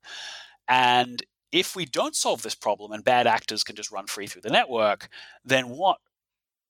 And 0.67 1.23
if 1.51 1.75
we 1.75 1.85
don't 1.85 2.15
solve 2.15 2.41
this 2.41 2.55
problem 2.55 2.91
and 2.91 3.03
bad 3.03 3.27
actors 3.27 3.63
can 3.63 3.75
just 3.75 3.91
run 3.91 4.07
free 4.07 4.27
through 4.27 4.43
the 4.43 4.49
network, 4.49 5.09
then 5.43 5.69
what 5.69 5.97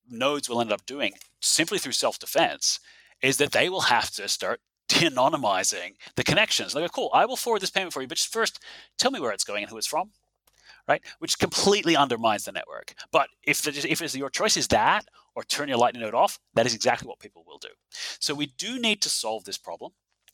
nodes 0.09 0.49
will 0.49 0.61
end 0.61 0.71
up 0.71 0.85
doing 0.85 1.13
simply 1.41 1.77
through 1.77 1.91
self-defense 1.91 2.79
is 3.21 3.37
that 3.37 3.51
they 3.51 3.69
will 3.69 3.81
have 3.81 4.09
to 4.11 4.27
start 4.27 4.61
de-anonymizing 4.87 5.95
the 6.15 6.23
connections. 6.23 6.73
They 6.73 6.81
go, 6.81 6.87
cool, 6.87 7.11
I 7.13 7.25
will 7.25 7.35
forward 7.35 7.61
this 7.61 7.69
payment 7.69 7.93
for 7.93 8.01
you, 8.01 8.07
but 8.07 8.17
just 8.17 8.33
first 8.33 8.59
tell 8.97 9.11
me 9.11 9.19
where 9.19 9.31
it's 9.31 9.43
going 9.43 9.63
and 9.63 9.69
who 9.69 9.77
it's 9.77 9.87
from 9.87 10.11
right? 10.87 11.03
Which 11.19 11.37
completely 11.37 11.95
undermines 11.95 12.45
the 12.45 12.51
network. 12.51 12.95
But 13.11 13.29
if 13.43 13.61
the, 13.61 13.69
if 13.87 14.15
your 14.15 14.29
choice 14.29 14.57
is 14.57 14.67
that 14.69 15.05
or 15.35 15.43
turn 15.43 15.69
your 15.69 15.77
Lightning 15.77 16.01
node 16.01 16.13
off, 16.13 16.39
that 16.53 16.65
is 16.65 16.73
exactly 16.73 17.07
what 17.07 17.19
people 17.19 17.43
will 17.47 17.57
do. 17.57 17.69
So 18.19 18.33
we 18.33 18.47
do 18.47 18.79
need 18.79 19.01
to 19.01 19.09
solve 19.09 19.45
this 19.45 19.57
problem. 19.57 19.91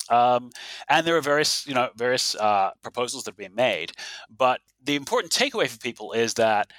Um, 0.10 0.52
and 0.88 1.06
there 1.06 1.18
are 1.18 1.22
various, 1.22 1.66
you 1.66 1.74
know, 1.74 1.90
various 1.96 2.36
uh, 2.36 2.72
proposals 2.82 3.24
that 3.24 3.32
are 3.32 3.38
being 3.38 3.56
made. 3.56 3.92
But 4.30 4.62
the 4.84 4.96
important 4.96 5.34
takeaway 5.34 5.68
for 5.68 5.80
people 5.80 6.12
is 6.12 6.36
that 6.36 6.72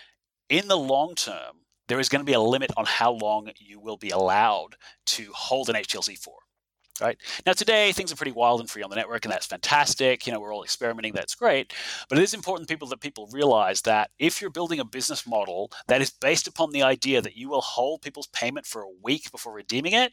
in 0.49 0.69
the 0.69 0.77
long 0.77 1.14
term, 1.14 1.62
there 1.89 2.01
is 2.01 2.09
going 2.09 2.21
to 2.21 2.27
be 2.27 2.33
a 2.33 2.41
limit 2.41 2.71
on 2.77 2.85
how 2.85 3.12
long 3.12 3.51
you 3.59 3.81
will 3.81 3.97
be 3.97 4.11
allowed 4.11 4.77
to 5.07 5.31
hold 5.33 5.69
an 5.69 5.77
HTLC 5.77 6.19
for 6.19 6.39
right? 7.01 7.18
Now, 7.44 7.53
today 7.53 7.92
things 7.92 8.12
are 8.12 8.16
pretty 8.16 8.32
wild 8.32 8.61
and 8.61 8.70
free 8.70 8.82
on 8.82 8.90
the 8.90 8.97
network, 8.97 9.24
and 9.24 9.32
that's 9.32 9.47
fantastic. 9.47 10.26
You 10.26 10.32
know, 10.32 10.40
we're 10.40 10.55
all 10.55 10.64
experimenting, 10.64 11.12
that's 11.12 11.34
great. 11.34 11.72
But 12.09 12.18
it 12.18 12.22
is 12.22 12.34
important 12.34 12.68
people 12.68 12.88
that 12.88 13.01
people 13.01 13.28
realize 13.32 13.82
that 13.82 14.11
if 14.18 14.40
you're 14.40 14.51
building 14.51 14.80
a 14.80 14.84
business 14.84 15.26
model 15.26 15.70
that 15.88 16.03
is 16.03 16.11
based 16.11 16.47
upon 16.47 16.72
the 16.72 16.82
idea 16.82 17.20
that 17.20 17.36
you 17.36 17.49
will 17.49 17.61
hold 17.61 18.03
people's 18.03 18.28
payment 18.28 18.66
for 18.66 18.82
a 18.82 18.90
week 19.03 19.30
before 19.30 19.53
redeeming 19.53 19.92
it, 19.92 20.12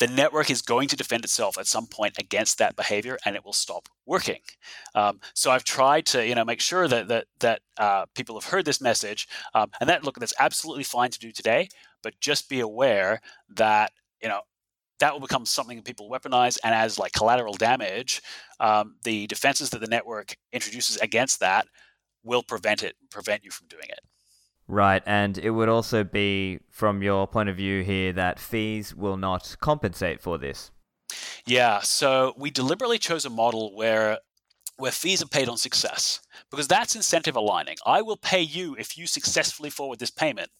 the 0.00 0.08
network 0.08 0.50
is 0.50 0.62
going 0.62 0.88
to 0.88 0.96
defend 0.96 1.24
itself 1.24 1.58
at 1.58 1.66
some 1.66 1.86
point 1.86 2.16
against 2.18 2.58
that 2.58 2.74
behavior, 2.74 3.18
and 3.24 3.36
it 3.36 3.44
will 3.44 3.52
stop 3.52 3.86
working. 4.06 4.40
Um, 4.94 5.20
so 5.34 5.50
I've 5.50 5.62
tried 5.62 6.06
to, 6.06 6.26
you 6.26 6.34
know, 6.34 6.44
make 6.44 6.60
sure 6.60 6.88
that 6.88 7.08
that 7.08 7.26
that 7.40 7.60
uh, 7.76 8.06
people 8.14 8.34
have 8.40 8.50
heard 8.50 8.64
this 8.64 8.80
message, 8.80 9.28
um, 9.54 9.70
and 9.78 9.88
that 9.90 10.02
look, 10.02 10.18
that's 10.18 10.32
absolutely 10.40 10.84
fine 10.84 11.10
to 11.10 11.18
do 11.18 11.30
today. 11.30 11.68
But 12.02 12.18
just 12.18 12.48
be 12.48 12.60
aware 12.60 13.20
that 13.50 13.92
you 14.22 14.28
know 14.28 14.40
that 15.00 15.12
will 15.12 15.20
become 15.20 15.44
something 15.44 15.76
that 15.76 15.84
people 15.84 16.08
weaponize 16.08 16.58
and 16.62 16.74
as 16.74 16.98
like 16.98 17.12
collateral 17.12 17.54
damage 17.54 18.22
um, 18.60 18.96
the 19.02 19.26
defenses 19.26 19.70
that 19.70 19.80
the 19.80 19.86
network 19.86 20.36
introduces 20.52 20.96
against 20.98 21.40
that 21.40 21.66
will 22.22 22.42
prevent 22.42 22.82
it 22.82 22.94
prevent 23.10 23.44
you 23.44 23.50
from 23.50 23.66
doing 23.68 23.88
it. 23.88 24.00
Right 24.68 25.02
and 25.06 25.36
it 25.38 25.50
would 25.50 25.68
also 25.68 26.04
be 26.04 26.60
from 26.70 27.02
your 27.02 27.26
point 27.26 27.48
of 27.48 27.56
view 27.56 27.82
here 27.82 28.12
that 28.12 28.38
fees 28.38 28.94
will 28.94 29.16
not 29.16 29.56
compensate 29.60 30.20
for 30.20 30.38
this. 30.38 30.70
Yeah 31.44 31.80
so 31.80 32.34
we 32.36 32.50
deliberately 32.50 32.98
chose 32.98 33.24
a 33.24 33.30
model 33.30 33.74
where 33.74 34.18
where 34.76 34.92
fees 34.92 35.22
are 35.22 35.28
paid 35.28 35.48
on 35.48 35.58
success 35.58 36.20
because 36.50 36.66
that's 36.66 36.96
incentive 36.96 37.36
aligning. 37.36 37.76
I 37.84 38.00
will 38.00 38.16
pay 38.16 38.40
you 38.40 38.74
if 38.78 38.96
you 38.96 39.06
successfully 39.06 39.68
forward 39.68 39.98
this 39.98 40.10
payment. 40.10 40.50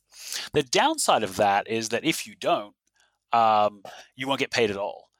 The 0.52 0.62
downside 0.62 1.22
of 1.22 1.36
that 1.36 1.66
is 1.66 1.88
that 1.88 2.04
if 2.04 2.26
you 2.26 2.34
don't 2.38 2.74
um, 3.32 3.82
you 4.16 4.26
won't 4.26 4.40
get 4.40 4.50
paid 4.50 4.70
at 4.70 4.76
all. 4.76 5.10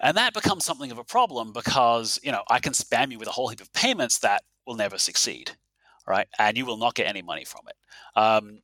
And 0.00 0.16
that 0.16 0.34
becomes 0.34 0.64
something 0.64 0.90
of 0.90 0.98
a 0.98 1.04
problem 1.04 1.52
because, 1.52 2.20
you 2.22 2.30
know, 2.30 2.42
I 2.50 2.58
can 2.58 2.72
spam 2.72 3.10
you 3.10 3.18
with 3.18 3.28
a 3.28 3.32
whole 3.32 3.48
heap 3.48 3.60
of 3.60 3.72
payments 3.72 4.18
that 4.18 4.42
will 4.66 4.74
never 4.74 4.98
succeed, 4.98 5.52
right? 6.06 6.26
And 6.38 6.56
you 6.56 6.66
will 6.66 6.76
not 6.76 6.94
get 6.94 7.06
any 7.06 7.22
money 7.22 7.44
from 7.44 7.62
it. 7.68 7.76
Um, 8.20 8.60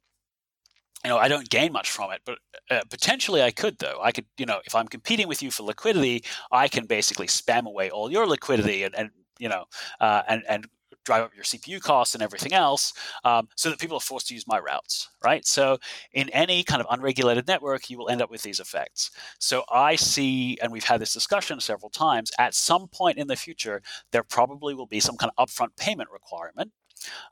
you 1.04 1.10
know, 1.10 1.16
I 1.18 1.28
don't 1.28 1.48
gain 1.48 1.72
much 1.72 1.90
from 1.90 2.12
it, 2.12 2.20
but 2.24 2.38
uh, 2.70 2.82
potentially 2.88 3.42
I 3.42 3.50
could, 3.50 3.78
though. 3.78 3.98
I 4.02 4.12
could, 4.12 4.26
you 4.36 4.46
know, 4.46 4.60
if 4.66 4.74
I'm 4.74 4.86
competing 4.86 5.26
with 5.26 5.42
you 5.42 5.50
for 5.50 5.64
liquidity, 5.64 6.22
I 6.52 6.68
can 6.68 6.86
basically 6.86 7.26
spam 7.26 7.66
away 7.66 7.90
all 7.90 8.12
your 8.12 8.26
liquidity 8.26 8.84
and, 8.84 8.94
and 8.94 9.10
you 9.38 9.48
know, 9.48 9.64
uh, 10.00 10.22
and 10.28 10.42
and 10.48 10.66
drive 11.04 11.22
up 11.22 11.34
your 11.34 11.44
CPU 11.44 11.80
costs 11.80 12.14
and 12.14 12.22
everything 12.22 12.52
else, 12.52 12.92
um, 13.24 13.48
so 13.56 13.70
that 13.70 13.78
people 13.78 13.96
are 13.96 14.00
forced 14.00 14.28
to 14.28 14.34
use 14.34 14.46
my 14.46 14.58
routes, 14.58 15.08
right? 15.24 15.46
So 15.46 15.78
in 16.12 16.28
any 16.30 16.62
kind 16.62 16.80
of 16.80 16.86
unregulated 16.90 17.46
network, 17.46 17.90
you 17.90 17.98
will 17.98 18.08
end 18.08 18.22
up 18.22 18.30
with 18.30 18.42
these 18.42 18.60
effects. 18.60 19.10
So 19.38 19.64
I 19.70 19.96
see, 19.96 20.58
and 20.62 20.72
we've 20.72 20.84
had 20.84 21.00
this 21.00 21.12
discussion 21.12 21.60
several 21.60 21.90
times, 21.90 22.30
at 22.38 22.54
some 22.54 22.88
point 22.88 23.18
in 23.18 23.26
the 23.26 23.36
future, 23.36 23.82
there 24.10 24.22
probably 24.22 24.74
will 24.74 24.86
be 24.86 25.00
some 25.00 25.16
kind 25.16 25.32
of 25.36 25.48
upfront 25.48 25.76
payment 25.76 26.10
requirement. 26.10 26.72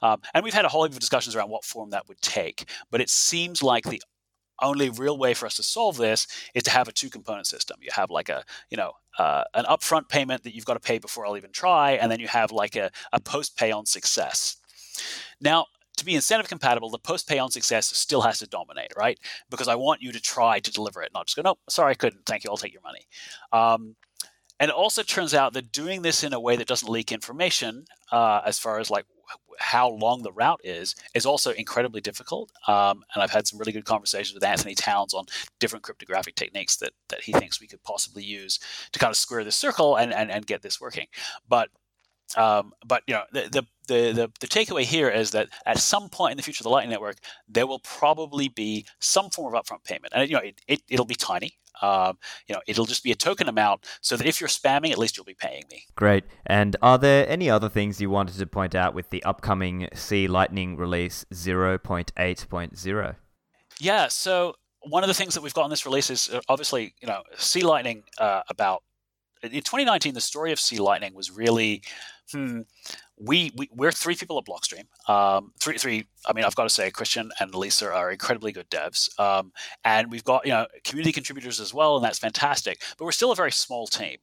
Um, 0.02 0.20
and 0.34 0.44
we've 0.44 0.54
had 0.54 0.64
a 0.64 0.68
whole 0.68 0.84
heap 0.84 0.92
of 0.92 0.98
discussions 0.98 1.36
around 1.36 1.50
what 1.50 1.64
form 1.64 1.90
that 1.90 2.08
would 2.08 2.20
take. 2.20 2.68
But 2.90 3.00
it 3.00 3.10
seems 3.10 3.62
like 3.62 3.84
the 3.84 4.02
only 4.62 4.90
real 4.90 5.18
way 5.18 5.34
for 5.34 5.46
us 5.46 5.56
to 5.56 5.62
solve 5.62 5.96
this 5.96 6.26
is 6.54 6.62
to 6.64 6.70
have 6.70 6.88
a 6.88 6.92
two 6.92 7.10
component 7.10 7.46
system. 7.46 7.78
You 7.80 7.90
have 7.94 8.10
like 8.10 8.28
a, 8.28 8.44
you 8.70 8.76
know, 8.76 8.92
uh, 9.18 9.44
an 9.54 9.64
upfront 9.64 10.08
payment 10.08 10.42
that 10.44 10.54
you've 10.54 10.64
got 10.64 10.74
to 10.74 10.80
pay 10.80 10.98
before 10.98 11.26
I'll 11.26 11.36
even 11.36 11.52
try, 11.52 11.92
and 11.92 12.10
then 12.10 12.20
you 12.20 12.28
have 12.28 12.52
like 12.52 12.76
a, 12.76 12.90
a 13.12 13.20
post 13.20 13.56
pay 13.56 13.70
on 13.72 13.86
success. 13.86 14.56
Now, 15.40 15.66
to 15.96 16.04
be 16.04 16.14
incentive 16.14 16.48
compatible, 16.48 16.90
the 16.90 16.98
post 16.98 17.28
pay 17.28 17.38
on 17.38 17.50
success 17.50 17.94
still 17.94 18.22
has 18.22 18.38
to 18.38 18.46
dominate, 18.46 18.92
right? 18.96 19.18
Because 19.50 19.68
I 19.68 19.74
want 19.74 20.00
you 20.00 20.12
to 20.12 20.20
try 20.20 20.58
to 20.58 20.70
deliver 20.70 21.02
it, 21.02 21.10
not 21.12 21.26
just 21.26 21.36
go, 21.36 21.42
no, 21.42 21.58
sorry, 21.68 21.90
I 21.92 21.94
couldn't. 21.94 22.24
Thank 22.24 22.44
you. 22.44 22.50
I'll 22.50 22.56
take 22.56 22.72
your 22.72 22.82
money. 22.82 23.06
Um, 23.52 23.96
and 24.58 24.70
it 24.70 24.74
also 24.74 25.02
turns 25.02 25.34
out 25.34 25.52
that 25.54 25.72
doing 25.72 26.02
this 26.02 26.22
in 26.22 26.32
a 26.32 26.40
way 26.40 26.56
that 26.56 26.66
doesn't 26.66 26.88
leak 26.90 27.12
information, 27.12 27.86
uh, 28.12 28.40
as 28.44 28.58
far 28.58 28.78
as 28.78 28.90
like 28.90 29.06
how 29.60 29.88
long 29.88 30.22
the 30.22 30.32
route 30.32 30.60
is 30.64 30.94
is 31.14 31.26
also 31.26 31.52
incredibly 31.52 32.00
difficult. 32.00 32.50
Um, 32.66 33.04
and 33.14 33.22
I've 33.22 33.30
had 33.30 33.46
some 33.46 33.58
really 33.58 33.72
good 33.72 33.84
conversations 33.84 34.34
with 34.34 34.42
Anthony 34.44 34.74
Towns 34.74 35.14
on 35.14 35.26
different 35.58 35.84
cryptographic 35.84 36.34
techniques 36.34 36.76
that 36.78 36.92
that 37.08 37.22
he 37.22 37.32
thinks 37.32 37.60
we 37.60 37.66
could 37.66 37.82
possibly 37.82 38.24
use 38.24 38.58
to 38.92 38.98
kind 38.98 39.10
of 39.10 39.16
square 39.16 39.44
this 39.44 39.56
circle 39.56 39.96
and 39.96 40.12
and, 40.12 40.30
and 40.30 40.46
get 40.46 40.62
this 40.62 40.80
working. 40.80 41.06
But 41.48 41.68
um, 42.36 42.72
but 42.86 43.02
you 43.06 43.14
know 43.14 43.24
the, 43.32 43.48
the 43.50 43.66
the, 43.88 44.12
the, 44.12 44.32
the 44.38 44.46
takeaway 44.46 44.82
here 44.82 45.08
is 45.08 45.32
that 45.32 45.48
at 45.66 45.78
some 45.78 46.08
point 46.08 46.30
in 46.30 46.36
the 46.36 46.44
future 46.44 46.62
of 46.62 46.64
the 46.64 46.70
Lightning 46.70 46.92
Network, 46.92 47.16
there 47.48 47.66
will 47.66 47.80
probably 47.80 48.46
be 48.46 48.86
some 49.00 49.30
form 49.30 49.52
of 49.52 49.60
upfront 49.60 49.82
payment, 49.84 50.12
and 50.14 50.28
you 50.28 50.36
know 50.36 50.42
it, 50.68 50.82
it 50.88 50.98
will 50.98 51.06
be 51.06 51.14
tiny. 51.14 51.54
Um, 51.82 52.18
you 52.46 52.54
know, 52.54 52.60
it'll 52.66 52.84
just 52.84 53.02
be 53.02 53.10
a 53.10 53.14
token 53.14 53.48
amount, 53.48 53.86
so 54.00 54.16
that 54.16 54.26
if 54.26 54.40
you're 54.40 54.48
spamming, 54.48 54.90
at 54.90 54.98
least 54.98 55.16
you'll 55.16 55.24
be 55.24 55.34
paying 55.34 55.64
me. 55.70 55.84
Great. 55.96 56.24
And 56.46 56.76
are 56.82 56.98
there 56.98 57.26
any 57.28 57.48
other 57.48 57.68
things 57.68 58.00
you 58.00 58.10
wanted 58.10 58.36
to 58.38 58.46
point 58.46 58.74
out 58.74 58.94
with 58.94 59.10
the 59.10 59.22
upcoming 59.24 59.88
C 59.94 60.28
Lightning 60.28 60.76
release 60.76 61.24
0.8.0? 61.32 63.16
Yeah. 63.78 64.08
So 64.08 64.56
one 64.82 65.02
of 65.02 65.08
the 65.08 65.14
things 65.14 65.34
that 65.34 65.42
we've 65.42 65.54
got 65.54 65.64
in 65.64 65.70
this 65.70 65.86
release 65.86 66.10
is 66.10 66.28
uh, 66.28 66.40
obviously, 66.48 66.94
you 67.00 67.08
know, 67.08 67.22
C 67.36 67.62
Lightning 67.62 68.02
uh, 68.18 68.42
about 68.48 68.82
in 69.42 69.50
2019, 69.50 70.14
the 70.14 70.20
story 70.20 70.52
of 70.52 70.60
C 70.60 70.78
Lightning 70.78 71.14
was 71.14 71.30
really, 71.30 71.82
hmm, 72.32 72.60
we, 73.16 73.52
we 73.56 73.68
we're 73.72 73.92
three 73.92 74.14
people 74.14 74.38
at 74.38 74.44
Blockstream. 74.44 74.84
Um, 75.08 75.52
three 75.60 75.78
three. 75.78 76.06
I 76.26 76.32
mean, 76.32 76.44
I've 76.44 76.54
got 76.54 76.64
to 76.64 76.70
say, 76.70 76.90
Christian 76.90 77.30
and 77.38 77.54
Lisa 77.54 77.92
are 77.92 78.10
incredibly 78.10 78.52
good 78.52 78.68
devs, 78.70 79.18
um, 79.20 79.52
and 79.84 80.10
we've 80.10 80.24
got 80.24 80.46
you 80.46 80.52
know 80.52 80.66
community 80.84 81.12
contributors 81.12 81.60
as 81.60 81.74
well, 81.74 81.96
and 81.96 82.04
that's 82.04 82.18
fantastic. 82.18 82.82
But 82.98 83.04
we're 83.04 83.12
still 83.12 83.32
a 83.32 83.36
very 83.36 83.52
small 83.52 83.86
team, 83.86 84.18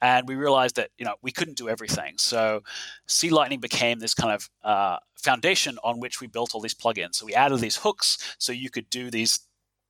and 0.00 0.28
we 0.28 0.34
realized 0.34 0.76
that 0.76 0.90
you 0.98 1.04
know 1.04 1.14
we 1.22 1.32
couldn't 1.32 1.56
do 1.56 1.68
everything. 1.68 2.14
So, 2.18 2.62
C 3.06 3.30
Lightning 3.30 3.60
became 3.60 3.98
this 3.98 4.14
kind 4.14 4.34
of 4.34 4.50
uh, 4.62 4.98
foundation 5.22 5.78
on 5.82 6.00
which 6.00 6.20
we 6.20 6.26
built 6.26 6.54
all 6.54 6.60
these 6.60 6.74
plugins. 6.74 7.16
So 7.16 7.26
we 7.26 7.34
added 7.34 7.60
these 7.60 7.76
hooks, 7.76 8.36
so 8.38 8.52
you 8.52 8.70
could 8.70 8.90
do 8.90 9.10
these 9.10 9.40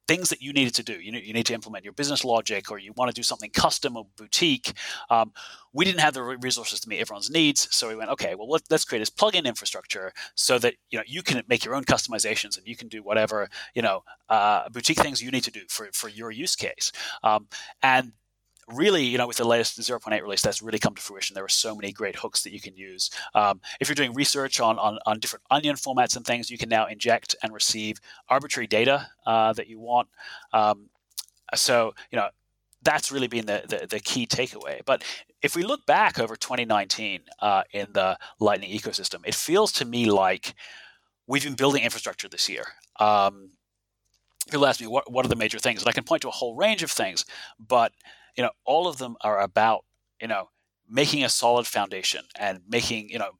things 0.09 0.30
that 0.30 0.42
you 0.42 0.53
needed 0.53 0.74
to 0.74 0.82
do. 0.82 0.94
You, 0.94 1.12
you 1.12 1.32
need 1.32 1.46
to 1.46 1.55
implement 1.55 1.84
your 1.84 1.92
business 1.92 2.24
logic, 2.24 2.70
or 2.70 2.78
you 2.78 2.92
want 2.96 3.11
to 3.11 3.14
do 3.14 3.22
something 3.22 3.50
custom 3.50 3.96
or 3.96 4.07
boutique. 4.16 4.72
Um, 5.11 5.32
we 5.72 5.84
didn't 5.84 6.00
have 6.00 6.14
the 6.14 6.22
resources 6.22 6.80
to 6.80 6.88
meet 6.88 7.00
everyone's 7.00 7.30
needs, 7.30 7.68
so 7.74 7.88
we 7.88 7.96
went, 7.96 8.11
okay, 8.11 8.34
well, 8.34 8.48
let, 8.48 8.70
us 8.70 8.84
create 8.84 9.00
this 9.00 9.11
plugin 9.11 9.44
infrastructure 9.44 10.12
so 10.34 10.59
that 10.59 10.74
you 10.90 10.98
know 10.98 11.05
you 11.07 11.22
can 11.22 11.42
make 11.48 11.64
your 11.64 11.74
own 11.74 11.84
customizations 11.84 12.57
and 12.59 12.66
you 12.66 12.76
can 12.76 12.88
do 12.88 13.03
whatever 13.03 13.48
you 13.74 13.82
know 13.82 14.03
uh, 14.28 14.68
boutique 14.70 15.00
things 15.00 15.22
you 15.22 15.30
need 15.30 15.44
to 15.44 15.50
do 15.50 15.62
for 15.68 15.88
for 15.92 16.09
your 16.09 16.30
use 16.30 16.57
case. 16.57 16.92
Um, 17.22 17.48
and 17.82 18.12
really, 18.68 19.04
you 19.04 19.18
know, 19.18 19.26
with 19.26 19.36
the 19.36 19.46
latest 19.46 19.78
0.8 19.78 20.22
release, 20.22 20.42
that's 20.42 20.62
really 20.62 20.78
come 20.78 20.94
to 20.94 21.02
fruition. 21.02 21.34
There 21.34 21.44
are 21.44 21.48
so 21.48 21.74
many 21.74 21.92
great 21.92 22.16
hooks 22.16 22.42
that 22.42 22.52
you 22.52 22.60
can 22.60 22.76
use. 22.76 23.10
Um, 23.34 23.60
if 23.80 23.88
you're 23.88 23.94
doing 23.94 24.14
research 24.14 24.60
on, 24.60 24.78
on, 24.78 24.98
on, 25.06 25.18
different 25.18 25.44
onion 25.50 25.76
formats 25.76 26.16
and 26.16 26.24
things, 26.24 26.50
you 26.50 26.58
can 26.58 26.68
now 26.68 26.86
inject 26.86 27.34
and 27.42 27.52
receive 27.52 27.98
arbitrary 28.28 28.66
data 28.66 29.08
uh, 29.26 29.52
that 29.54 29.68
you 29.68 29.80
want. 29.80 30.08
Um, 30.52 30.90
so, 31.54 31.94
you 32.10 32.16
know, 32.16 32.28
that's 32.82 33.12
really 33.12 33.28
been 33.28 33.46
the, 33.46 33.62
the, 33.68 33.86
the, 33.86 34.00
key 34.00 34.26
takeaway. 34.26 34.80
But 34.84 35.04
if 35.40 35.54
we 35.54 35.62
look 35.62 35.86
back 35.86 36.18
over 36.18 36.34
2019 36.34 37.20
uh, 37.40 37.62
in 37.72 37.88
the 37.92 38.18
Lightning 38.40 38.70
ecosystem, 38.70 39.20
it 39.24 39.34
feels 39.34 39.70
to 39.72 39.84
me 39.84 40.10
like 40.10 40.54
we've 41.26 41.44
been 41.44 41.54
building 41.54 41.82
infrastructure 41.82 42.28
this 42.28 42.48
year. 42.48 42.64
Um, 42.98 43.50
people 44.50 44.66
ask 44.66 44.80
me 44.80 44.86
what 44.86 45.10
what 45.10 45.24
are 45.24 45.28
the 45.28 45.36
major 45.36 45.58
things, 45.58 45.80
and 45.80 45.88
I 45.88 45.92
can 45.92 46.04
point 46.04 46.22
to 46.22 46.28
a 46.28 46.32
whole 46.32 46.56
range 46.56 46.82
of 46.82 46.90
things, 46.90 47.24
but 47.58 47.92
you 48.37 48.43
know 48.43 48.51
all 48.64 48.87
of 48.89 48.99
them 48.99 49.16
are 49.20 49.41
about 49.41 49.85
you 50.20 50.28
know 50.28 50.49
making 50.89 51.24
a 51.24 51.28
solid 51.28 51.66
foundation 51.66 52.24
and 52.39 52.61
making 52.68 53.09
you 53.11 53.18
know 53.18 53.33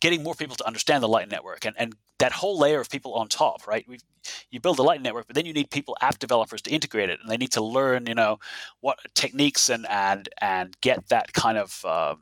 getting 0.00 0.22
more 0.22 0.34
people 0.34 0.56
to 0.56 0.66
understand 0.66 1.02
the 1.02 1.08
Lightning 1.08 1.30
Network 1.30 1.64
and, 1.64 1.76
and 1.78 1.94
that 2.18 2.32
whole 2.32 2.58
layer 2.58 2.80
of 2.80 2.90
people 2.90 3.14
on 3.14 3.28
top, 3.28 3.66
right? 3.66 3.84
we 3.88 3.98
you 4.50 4.60
build 4.60 4.76
the 4.76 4.82
Lightning 4.82 5.04
Network, 5.04 5.26
but 5.26 5.34
then 5.34 5.46
you 5.46 5.54
need 5.54 5.70
people, 5.70 5.96
app 6.02 6.18
developers, 6.18 6.60
to 6.62 6.70
integrate 6.70 7.08
it, 7.08 7.18
and 7.20 7.30
they 7.30 7.38
need 7.38 7.52
to 7.52 7.62
learn, 7.62 8.06
you 8.06 8.14
know, 8.14 8.38
what 8.80 8.98
techniques 9.14 9.70
and 9.70 9.86
and 9.88 10.28
and 10.40 10.78
get 10.82 11.08
that 11.08 11.32
kind 11.32 11.56
of 11.56 11.82
um, 11.86 12.20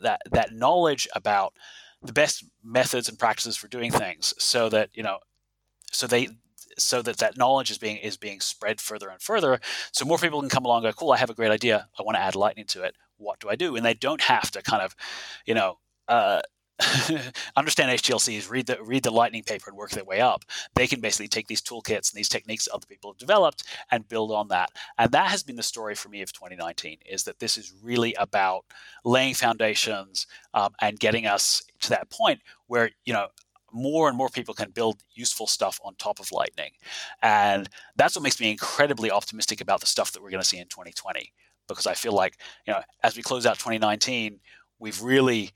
that 0.00 0.20
that 0.32 0.52
knowledge 0.52 1.06
about 1.14 1.54
the 2.02 2.12
best 2.12 2.44
methods 2.64 3.08
and 3.08 3.18
practices 3.18 3.56
for 3.56 3.68
doing 3.68 3.92
things, 3.92 4.34
so 4.38 4.68
that 4.68 4.90
you 4.94 5.02
know, 5.02 5.18
so 5.92 6.06
they 6.08 6.28
so 6.78 7.02
that 7.02 7.18
that 7.18 7.36
knowledge 7.36 7.70
is 7.70 7.78
being 7.78 7.96
is 7.98 8.16
being 8.16 8.40
spread 8.40 8.80
further 8.80 9.08
and 9.08 9.20
further 9.20 9.60
so 9.92 10.04
more 10.04 10.18
people 10.18 10.40
can 10.40 10.50
come 10.50 10.64
along 10.64 10.84
and 10.84 10.94
go 10.94 10.98
cool 10.98 11.12
i 11.12 11.16
have 11.16 11.30
a 11.30 11.34
great 11.34 11.50
idea 11.50 11.88
i 11.98 12.02
want 12.02 12.16
to 12.16 12.22
add 12.22 12.34
lightning 12.34 12.66
to 12.66 12.82
it 12.82 12.94
what 13.16 13.38
do 13.40 13.48
i 13.48 13.56
do 13.56 13.76
and 13.76 13.84
they 13.84 13.94
don't 13.94 14.22
have 14.22 14.50
to 14.50 14.62
kind 14.62 14.82
of 14.82 14.94
you 15.46 15.54
know 15.54 15.78
uh, 16.08 16.40
understand 17.56 17.90
HTLCs, 17.90 18.50
read 18.50 18.66
the 18.66 18.82
read 18.82 19.02
the 19.02 19.10
Lightning 19.10 19.42
paper, 19.42 19.70
and 19.70 19.76
work 19.76 19.90
their 19.90 20.04
way 20.04 20.20
up. 20.20 20.44
They 20.74 20.86
can 20.86 21.00
basically 21.00 21.28
take 21.28 21.46
these 21.46 21.62
toolkits 21.62 22.10
and 22.10 22.18
these 22.18 22.28
techniques 22.28 22.64
that 22.64 22.74
other 22.74 22.86
people 22.86 23.12
have 23.12 23.18
developed 23.18 23.64
and 23.90 24.08
build 24.08 24.32
on 24.32 24.48
that. 24.48 24.70
And 24.98 25.10
that 25.12 25.30
has 25.30 25.42
been 25.42 25.56
the 25.56 25.62
story 25.62 25.94
for 25.94 26.08
me 26.08 26.22
of 26.22 26.32
2019. 26.32 26.98
Is 27.08 27.24
that 27.24 27.38
this 27.38 27.58
is 27.58 27.72
really 27.82 28.14
about 28.14 28.64
laying 29.04 29.34
foundations 29.34 30.26
um, 30.54 30.72
and 30.80 30.98
getting 30.98 31.26
us 31.26 31.62
to 31.80 31.90
that 31.90 32.10
point 32.10 32.40
where 32.66 32.90
you 33.04 33.12
know 33.12 33.28
more 33.72 34.08
and 34.08 34.16
more 34.16 34.28
people 34.28 34.54
can 34.54 34.70
build 34.70 35.02
useful 35.12 35.46
stuff 35.46 35.80
on 35.84 35.94
top 35.94 36.20
of 36.20 36.32
Lightning. 36.32 36.72
And 37.22 37.68
that's 37.96 38.16
what 38.16 38.22
makes 38.22 38.40
me 38.40 38.50
incredibly 38.50 39.10
optimistic 39.10 39.60
about 39.60 39.80
the 39.80 39.86
stuff 39.86 40.12
that 40.12 40.22
we're 40.22 40.30
going 40.30 40.42
to 40.42 40.48
see 40.48 40.58
in 40.58 40.68
2020. 40.68 41.32
Because 41.68 41.86
I 41.86 41.94
feel 41.94 42.12
like, 42.12 42.36
you 42.66 42.72
know, 42.72 42.82
as 43.02 43.16
we 43.16 43.22
close 43.22 43.46
out 43.46 43.58
2019, 43.58 44.40
we've 44.78 45.00
really 45.00 45.50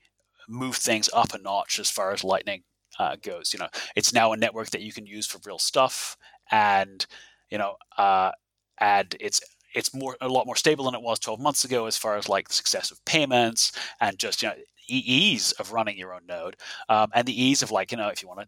moved 0.47 0.81
things 0.81 1.09
up 1.13 1.33
a 1.33 1.37
notch 1.37 1.79
as 1.79 1.89
far 1.89 2.13
as 2.13 2.23
Lightning 2.23 2.63
uh, 2.99 3.15
goes. 3.21 3.53
You 3.53 3.59
know, 3.59 3.67
it's 3.95 4.13
now 4.13 4.31
a 4.31 4.37
network 4.37 4.69
that 4.71 4.81
you 4.81 4.93
can 4.93 5.05
use 5.05 5.25
for 5.25 5.39
real 5.45 5.59
stuff, 5.59 6.17
and 6.51 7.05
you 7.49 7.57
know, 7.57 7.75
uh, 7.97 8.31
and 8.79 9.15
it's 9.19 9.41
it's 9.73 9.93
more 9.93 10.15
a 10.21 10.29
lot 10.29 10.45
more 10.45 10.55
stable 10.55 10.85
than 10.85 10.95
it 10.95 11.01
was 11.01 11.19
12 11.19 11.39
months 11.39 11.65
ago 11.65 11.85
as 11.85 11.97
far 11.97 12.15
as 12.15 12.29
like 12.29 12.47
the 12.47 12.53
success 12.53 12.91
of 12.91 13.03
payments 13.05 13.73
and 13.99 14.17
just 14.17 14.41
you 14.41 14.47
know 14.47 14.55
ease 14.87 15.51
of 15.53 15.71
running 15.71 15.97
your 15.97 16.13
own 16.13 16.25
node 16.27 16.55
um, 16.89 17.09
and 17.13 17.27
the 17.27 17.43
ease 17.43 17.61
of 17.61 17.71
like 17.71 17.91
you 17.91 17.97
know 17.97 18.09
if 18.09 18.21
you 18.21 18.27
want 18.27 18.41
to 18.41 18.47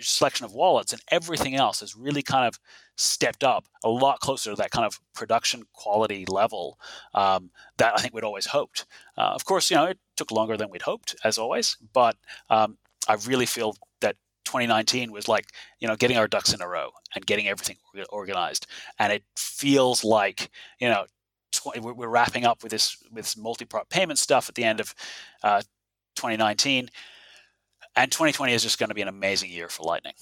selection 0.00 0.44
of 0.44 0.54
wallets 0.54 0.92
and 0.92 1.02
everything 1.10 1.54
else 1.54 1.80
has 1.80 1.96
really 1.96 2.22
kind 2.22 2.46
of 2.46 2.58
stepped 2.96 3.44
up 3.44 3.66
a 3.84 3.88
lot 3.88 4.20
closer 4.20 4.50
to 4.50 4.56
that 4.56 4.70
kind 4.70 4.86
of 4.86 5.00
production 5.14 5.64
quality 5.72 6.24
level 6.28 6.78
um, 7.14 7.50
that 7.76 7.92
I 7.94 8.00
think 8.00 8.14
we'd 8.14 8.24
always 8.24 8.46
hoped. 8.46 8.86
Uh, 9.18 9.32
of 9.34 9.44
course, 9.44 9.70
you 9.70 9.76
know, 9.76 9.84
it 9.84 9.98
took 10.16 10.30
longer 10.30 10.56
than 10.56 10.70
we'd 10.70 10.82
hoped, 10.82 11.14
as 11.24 11.38
always, 11.38 11.76
but 11.92 12.16
um, 12.48 12.78
I 13.08 13.16
really 13.26 13.46
feel 13.46 13.76
that 14.00 14.16
2019 14.44 15.12
was 15.12 15.28
like, 15.28 15.46
you 15.80 15.88
know, 15.88 15.96
getting 15.96 16.16
our 16.16 16.28
ducks 16.28 16.54
in 16.54 16.62
a 16.62 16.68
row 16.68 16.90
and 17.14 17.26
getting 17.26 17.48
everything 17.48 17.76
organized. 18.10 18.66
And 18.98 19.12
it 19.12 19.24
feels 19.36 20.04
like, 20.04 20.50
you 20.80 20.88
know, 20.88 21.04
we're 21.80 22.08
wrapping 22.08 22.44
up 22.44 22.62
with 22.62 22.70
this 22.70 22.96
with 23.10 23.36
multi-part 23.36 23.88
payment 23.88 24.18
stuff 24.18 24.48
at 24.48 24.54
the 24.54 24.64
end 24.64 24.78
of 24.78 24.94
uh, 25.42 25.62
2019 26.16 26.90
and 27.96 28.12
2020 28.12 28.52
is 28.52 28.62
just 28.62 28.78
going 28.78 28.88
to 28.88 28.94
be 28.94 29.02
an 29.02 29.08
amazing 29.08 29.50
year 29.50 29.68
for 29.68 29.82
Lightning. 29.84 30.12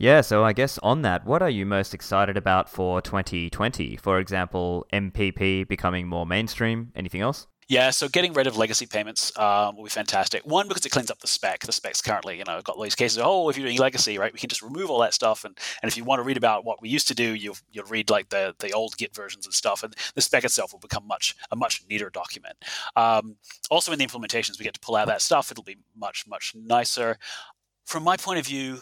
Yeah, 0.00 0.20
so 0.20 0.44
I 0.44 0.52
guess 0.52 0.78
on 0.78 1.02
that, 1.02 1.26
what 1.26 1.42
are 1.42 1.50
you 1.50 1.66
most 1.66 1.92
excited 1.92 2.36
about 2.36 2.68
for 2.68 3.00
2020? 3.02 3.96
For 3.96 4.20
example, 4.20 4.86
MPP 4.92 5.66
becoming 5.66 6.06
more 6.06 6.24
mainstream. 6.24 6.92
Anything 6.94 7.20
else? 7.20 7.48
Yeah, 7.68 7.90
so 7.90 8.08
getting 8.08 8.32
rid 8.32 8.46
of 8.46 8.56
legacy 8.56 8.86
payments 8.86 9.30
um, 9.38 9.76
will 9.76 9.84
be 9.84 9.90
fantastic. 9.90 10.40
One, 10.46 10.68
because 10.68 10.86
it 10.86 10.88
cleans 10.88 11.10
up 11.10 11.20
the 11.20 11.26
spec. 11.26 11.60
The 11.60 11.72
spec's 11.72 12.00
currently, 12.00 12.38
you 12.38 12.44
know, 12.44 12.62
got 12.62 12.76
all 12.76 12.82
these 12.82 12.94
cases. 12.94 13.20
Oh, 13.22 13.50
if 13.50 13.58
you're 13.58 13.66
doing 13.66 13.78
legacy, 13.78 14.16
right, 14.16 14.32
we 14.32 14.38
can 14.38 14.48
just 14.48 14.62
remove 14.62 14.88
all 14.88 15.00
that 15.00 15.12
stuff. 15.12 15.44
And, 15.44 15.56
and 15.82 15.90
if 15.90 15.94
you 15.98 16.02
want 16.02 16.18
to 16.18 16.22
read 16.22 16.38
about 16.38 16.64
what 16.64 16.80
we 16.80 16.88
used 16.88 17.08
to 17.08 17.14
do, 17.14 17.34
you'll 17.34 17.58
you'll 17.70 17.84
read 17.84 18.08
like 18.08 18.30
the 18.30 18.54
the 18.58 18.72
old 18.72 18.96
Git 18.96 19.14
versions 19.14 19.44
and 19.44 19.52
stuff. 19.52 19.82
And 19.82 19.94
the 20.14 20.22
spec 20.22 20.44
itself 20.44 20.72
will 20.72 20.80
become 20.80 21.06
much 21.06 21.36
a 21.50 21.56
much 21.56 21.84
neater 21.90 22.08
document. 22.08 22.56
Um, 22.96 23.36
also, 23.70 23.92
in 23.92 23.98
the 23.98 24.06
implementations, 24.06 24.58
we 24.58 24.64
get 24.64 24.72
to 24.72 24.80
pull 24.80 24.96
out 24.96 25.08
that 25.08 25.20
stuff. 25.20 25.50
It'll 25.50 25.62
be 25.62 25.76
much 25.94 26.24
much 26.26 26.54
nicer. 26.56 27.18
From 27.84 28.02
my 28.02 28.16
point 28.16 28.38
of 28.38 28.46
view, 28.46 28.78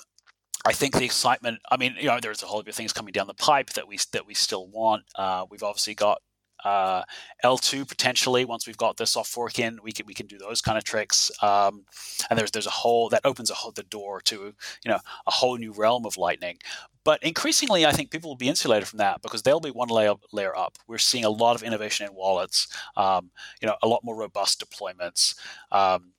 I 0.64 0.72
think 0.72 0.94
the 0.94 1.04
excitement. 1.04 1.58
I 1.72 1.76
mean, 1.76 1.96
you 1.98 2.06
know, 2.06 2.20
there's 2.22 2.44
a 2.44 2.46
whole 2.46 2.60
heap 2.60 2.68
of 2.68 2.76
things 2.76 2.92
coming 2.92 3.10
down 3.10 3.26
the 3.26 3.34
pipe 3.34 3.70
that 3.70 3.88
we 3.88 3.98
that 4.12 4.28
we 4.28 4.34
still 4.34 4.68
want. 4.68 5.02
Uh, 5.16 5.44
we've 5.50 5.64
obviously 5.64 5.94
got 5.94 6.18
uh, 6.64 7.02
eltoo 7.44 7.86
potentially 7.86 8.44
once 8.44 8.66
we've 8.66 8.76
got 8.76 8.96
the 8.96 9.06
soft 9.06 9.30
fork 9.30 9.58
in, 9.58 9.78
we 9.82 9.92
can 9.92 10.06
we 10.06 10.14
can 10.14 10.26
do 10.26 10.38
those 10.38 10.60
kind 10.60 10.78
of 10.78 10.84
tricks. 10.84 11.30
Um, 11.42 11.84
and 12.30 12.38
there's 12.38 12.50
there's 12.50 12.66
a 12.66 12.70
whole 12.70 13.08
that 13.10 13.22
opens 13.24 13.50
a 13.50 13.54
whole, 13.54 13.72
the 13.72 13.82
door 13.84 14.20
to 14.22 14.54
you 14.84 14.90
know 14.90 14.98
a 15.26 15.30
whole 15.30 15.56
new 15.56 15.72
realm 15.72 16.06
of 16.06 16.16
Lightning. 16.16 16.58
But 17.04 17.22
increasingly, 17.22 17.86
I 17.86 17.92
think 17.92 18.10
people 18.10 18.30
will 18.30 18.36
be 18.36 18.48
insulated 18.48 18.88
from 18.88 18.98
that 18.98 19.22
because 19.22 19.42
they'll 19.42 19.60
be 19.60 19.70
one 19.70 19.88
layer 19.88 20.14
layer 20.32 20.56
up. 20.56 20.76
We're 20.88 20.98
seeing 20.98 21.24
a 21.24 21.30
lot 21.30 21.54
of 21.54 21.62
innovation 21.62 22.06
in 22.06 22.14
wallets. 22.14 22.68
Um, 22.96 23.30
you 23.60 23.68
know, 23.68 23.76
a 23.82 23.88
lot 23.88 24.02
more 24.02 24.16
robust 24.16 24.64
deployments. 24.64 25.36
Um, 25.70 26.12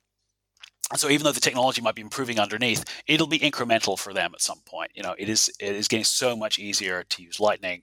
and 0.90 0.98
so 0.98 1.10
even 1.10 1.24
though 1.24 1.32
the 1.32 1.40
technology 1.40 1.82
might 1.82 1.94
be 1.94 2.00
improving 2.00 2.40
underneath, 2.40 2.82
it'll 3.06 3.26
be 3.26 3.38
incremental 3.38 3.98
for 3.98 4.14
them 4.14 4.32
at 4.34 4.40
some 4.40 4.60
point. 4.64 4.90
You 4.94 5.02
know, 5.02 5.14
it 5.18 5.28
is 5.28 5.50
it 5.60 5.74
is 5.74 5.88
getting 5.88 6.04
so 6.04 6.34
much 6.34 6.58
easier 6.58 7.04
to 7.04 7.22
use 7.22 7.40
Lightning 7.40 7.82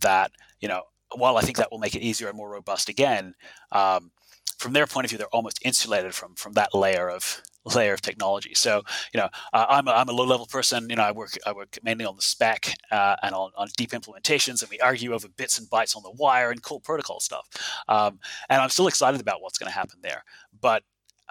that 0.00 0.30
you 0.60 0.68
know 0.68 0.82
while 1.18 1.36
I 1.36 1.42
think 1.42 1.56
that 1.56 1.70
will 1.70 1.78
make 1.78 1.94
it 1.94 2.02
easier 2.02 2.28
and 2.28 2.36
more 2.36 2.50
robust 2.50 2.88
again, 2.88 3.34
um, 3.72 4.10
from 4.58 4.72
their 4.72 4.86
point 4.86 5.04
of 5.04 5.10
view, 5.10 5.18
they're 5.18 5.28
almost 5.28 5.58
insulated 5.62 6.14
from 6.14 6.34
from 6.34 6.52
that 6.54 6.74
layer 6.74 7.10
of 7.10 7.42
layer 7.64 7.94
of 7.94 8.02
technology. 8.02 8.54
So, 8.54 8.82
you 9.12 9.18
know, 9.18 9.28
uh, 9.52 9.66
I'm, 9.68 9.88
a, 9.88 9.92
I'm 9.92 10.08
a 10.08 10.12
low 10.12 10.24
level 10.24 10.46
person. 10.46 10.88
You 10.90 10.96
know, 10.96 11.02
I 11.02 11.12
work 11.12 11.36
I 11.46 11.52
work 11.52 11.78
mainly 11.82 12.04
on 12.04 12.16
the 12.16 12.22
spec 12.22 12.74
uh, 12.90 13.16
and 13.22 13.34
on, 13.34 13.50
on 13.56 13.68
deep 13.76 13.90
implementations, 13.90 14.62
and 14.62 14.70
we 14.70 14.78
argue 14.80 15.12
over 15.12 15.28
bits 15.28 15.58
and 15.58 15.68
bytes 15.68 15.96
on 15.96 16.02
the 16.02 16.10
wire 16.10 16.50
and 16.50 16.62
cool 16.62 16.80
protocol 16.80 17.20
stuff. 17.20 17.48
Um, 17.88 18.18
and 18.48 18.60
I'm 18.60 18.70
still 18.70 18.86
excited 18.86 19.20
about 19.20 19.40
what's 19.40 19.58
going 19.58 19.70
to 19.70 19.74
happen 19.74 19.98
there. 20.02 20.24
But 20.60 20.82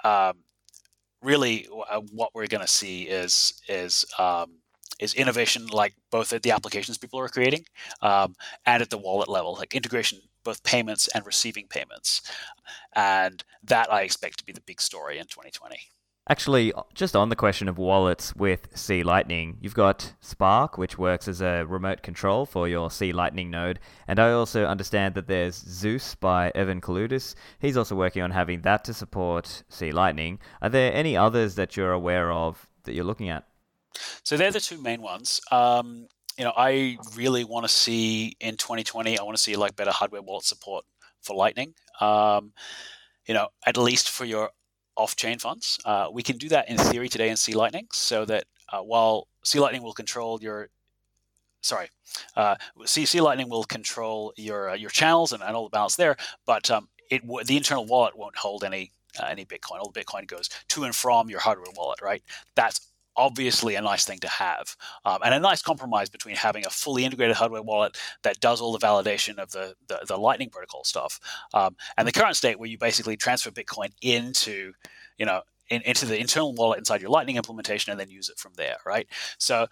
um, 0.03 0.39
really, 1.21 1.67
what 2.11 2.31
we're 2.33 2.47
going 2.47 2.61
to 2.61 2.67
see 2.67 3.03
is 3.03 3.61
is 3.67 4.05
um, 4.17 4.62
is 4.99 5.13
innovation 5.13 5.67
like 5.67 5.93
both 6.11 6.33
at 6.33 6.43
the 6.43 6.51
applications 6.51 6.97
people 6.97 7.19
are 7.19 7.27
creating 7.27 7.65
um, 8.01 8.35
and 8.65 8.81
at 8.81 8.89
the 8.89 8.97
wallet 8.97 9.29
level, 9.29 9.55
like 9.55 9.75
integration, 9.75 10.19
both 10.43 10.63
payments 10.63 11.07
and 11.09 11.25
receiving 11.25 11.67
payments. 11.67 12.21
And 12.95 13.43
that 13.63 13.91
I 13.91 14.01
expect 14.01 14.39
to 14.39 14.45
be 14.45 14.53
the 14.53 14.61
big 14.61 14.81
story 14.81 15.17
in 15.17 15.25
2020. 15.25 15.77
Actually, 16.29 16.71
just 16.93 17.17
on 17.17 17.27
the 17.27 17.35
question 17.35 17.67
of 17.67 17.77
wallets 17.77 18.33
with 18.33 18.69
C 18.73 19.03
Lightning, 19.03 19.57
you've 19.59 19.73
got 19.73 20.13
Spark, 20.21 20.77
which 20.77 20.97
works 20.97 21.27
as 21.27 21.41
a 21.41 21.65
remote 21.65 22.01
control 22.01 22.45
for 22.45 22.65
your 22.65 22.89
C 22.89 23.11
Lightning 23.11 23.49
node, 23.49 23.77
and 24.07 24.19
I 24.19 24.31
also 24.31 24.63
understand 24.65 25.15
that 25.15 25.27
there's 25.27 25.55
Zeus 25.55 26.15
by 26.15 26.49
Evan 26.55 26.79
Kaloudis. 26.79 27.35
He's 27.59 27.75
also 27.75 27.95
working 27.95 28.21
on 28.21 28.31
having 28.31 28.61
that 28.61 28.85
to 28.85 28.93
support 28.93 29.63
C 29.67 29.91
Lightning. 29.91 30.39
Are 30.61 30.69
there 30.69 30.93
any 30.93 31.17
others 31.17 31.55
that 31.55 31.75
you're 31.75 31.91
aware 31.91 32.31
of 32.31 32.69
that 32.85 32.93
you're 32.93 33.03
looking 33.03 33.27
at? 33.27 33.45
So 34.23 34.37
they're 34.37 34.51
the 34.51 34.59
two 34.59 34.81
main 34.81 35.01
ones. 35.01 35.41
Um, 35.51 36.07
you 36.37 36.43
know, 36.43 36.53
I 36.55 36.97
really 37.15 37.43
want 37.43 37.65
to 37.65 37.71
see 37.71 38.35
in 38.39 38.57
2020. 38.57 39.19
I 39.19 39.23
want 39.23 39.37
to 39.37 39.41
see 39.41 39.55
like 39.55 39.75
better 39.75 39.91
hardware 39.91 40.21
wallet 40.21 40.45
support 40.45 40.85
for 41.21 41.35
Lightning. 41.35 41.73
Um, 42.01 42.53
you 43.27 43.33
know, 43.33 43.49
at 43.65 43.77
least 43.77 44.09
for 44.09 44.25
your 44.25 44.49
off-chain 44.97 45.39
funds, 45.39 45.79
uh, 45.85 46.07
we 46.11 46.23
can 46.23 46.37
do 46.37 46.49
that 46.49 46.69
in 46.69 46.77
theory 46.77 47.09
today 47.09 47.29
in 47.29 47.37
C 47.37 47.53
Lightning, 47.53 47.87
so 47.91 48.25
that 48.25 48.45
uh, 48.71 48.81
while 48.81 49.27
C 49.43 49.59
Lightning 49.59 49.83
will 49.83 49.93
control 49.93 50.39
your 50.41 50.69
sorry, 51.61 51.87
uh, 52.35 52.55
C, 52.85 53.21
Lightning 53.21 53.49
will 53.49 53.63
control 53.63 54.33
your 54.35 54.71
uh, 54.71 54.75
your 54.75 54.89
channels 54.89 55.33
and, 55.33 55.41
and 55.41 55.55
all 55.55 55.63
the 55.63 55.69
balance 55.69 55.95
there, 55.95 56.15
but 56.45 56.69
um, 56.69 56.89
it 57.09 57.21
the 57.45 57.57
internal 57.57 57.85
wallet 57.85 58.17
won't 58.17 58.35
hold 58.35 58.63
any 58.63 58.91
uh, 59.19 59.25
any 59.29 59.45
Bitcoin. 59.45 59.79
All 59.79 59.91
the 59.91 59.99
Bitcoin 59.99 60.27
goes 60.27 60.49
to 60.69 60.83
and 60.83 60.95
from 60.95 61.29
your 61.29 61.39
hardware 61.39 61.71
wallet, 61.75 62.01
right? 62.01 62.21
That's 62.55 62.91
obviously 63.15 63.75
a 63.75 63.81
nice 63.81 64.05
thing 64.05 64.19
to 64.19 64.27
have 64.27 64.75
um, 65.05 65.19
and 65.23 65.33
a 65.33 65.39
nice 65.39 65.61
compromise 65.61 66.09
between 66.09 66.35
having 66.35 66.65
a 66.65 66.69
fully 66.69 67.05
integrated 67.05 67.35
hardware 67.35 67.61
wallet 67.61 67.97
that 68.23 68.39
does 68.39 68.61
all 68.61 68.71
the 68.71 68.85
validation 68.85 69.37
of 69.37 69.51
the, 69.51 69.75
the, 69.87 69.99
the 70.07 70.17
lightning 70.17 70.49
protocol 70.49 70.83
stuff 70.83 71.19
um, 71.53 71.75
and 71.97 72.07
the 72.07 72.11
current 72.11 72.35
state 72.35 72.59
where 72.59 72.69
you 72.69 72.77
basically 72.77 73.15
transfer 73.15 73.51
bitcoin 73.51 73.89
into 74.01 74.73
you 75.17 75.25
know 75.25 75.41
in, 75.69 75.81
into 75.83 76.05
the 76.05 76.19
internal 76.19 76.53
wallet 76.53 76.79
inside 76.79 77.01
your 77.01 77.11
lightning 77.11 77.37
implementation 77.37 77.91
and 77.91 77.99
then 77.99 78.09
use 78.09 78.29
it 78.29 78.37
from 78.37 78.53
there 78.55 78.77
right 78.85 79.07
so 79.37 79.67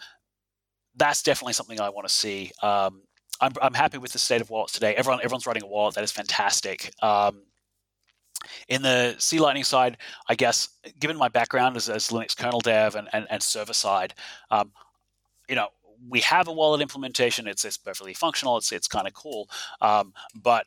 that's 0.95 1.23
definitely 1.23 1.53
something 1.53 1.79
i 1.79 1.89
want 1.89 2.07
to 2.07 2.13
see 2.13 2.51
um, 2.61 3.01
I'm, 3.41 3.53
I'm 3.61 3.73
happy 3.73 3.97
with 3.97 4.11
the 4.11 4.19
state 4.19 4.39
of 4.39 4.51
wallets 4.51 4.73
today. 4.73 4.93
Everyone 4.93 5.19
everyone's 5.23 5.47
writing 5.47 5.63
a 5.63 5.67
wallet 5.67 5.95
that 5.95 6.03
is 6.03 6.11
fantastic. 6.11 6.93
Um, 7.01 7.41
in 8.67 8.81
the 8.81 9.15
C 9.17 9.39
Lightning 9.39 9.63
side, 9.63 9.97
I 10.27 10.35
guess, 10.35 10.69
given 10.99 11.17
my 11.17 11.29
background 11.29 11.77
as, 11.77 11.89
as 11.89 12.09
Linux 12.09 12.35
kernel 12.35 12.59
dev 12.61 12.95
and, 12.95 13.07
and, 13.13 13.27
and 13.29 13.41
server 13.41 13.73
side, 13.73 14.13
um, 14.49 14.71
you 15.49 15.55
know, 15.55 15.67
we 16.09 16.19
have 16.21 16.47
a 16.47 16.51
wallet 16.51 16.81
implementation. 16.81 17.47
It's, 17.47 17.63
it's 17.65 17.77
perfectly 17.77 18.13
functional. 18.13 18.57
It's, 18.57 18.71
it's 18.71 18.87
kind 18.87 19.07
of 19.07 19.13
cool. 19.13 19.49
Um, 19.81 20.13
but 20.33 20.65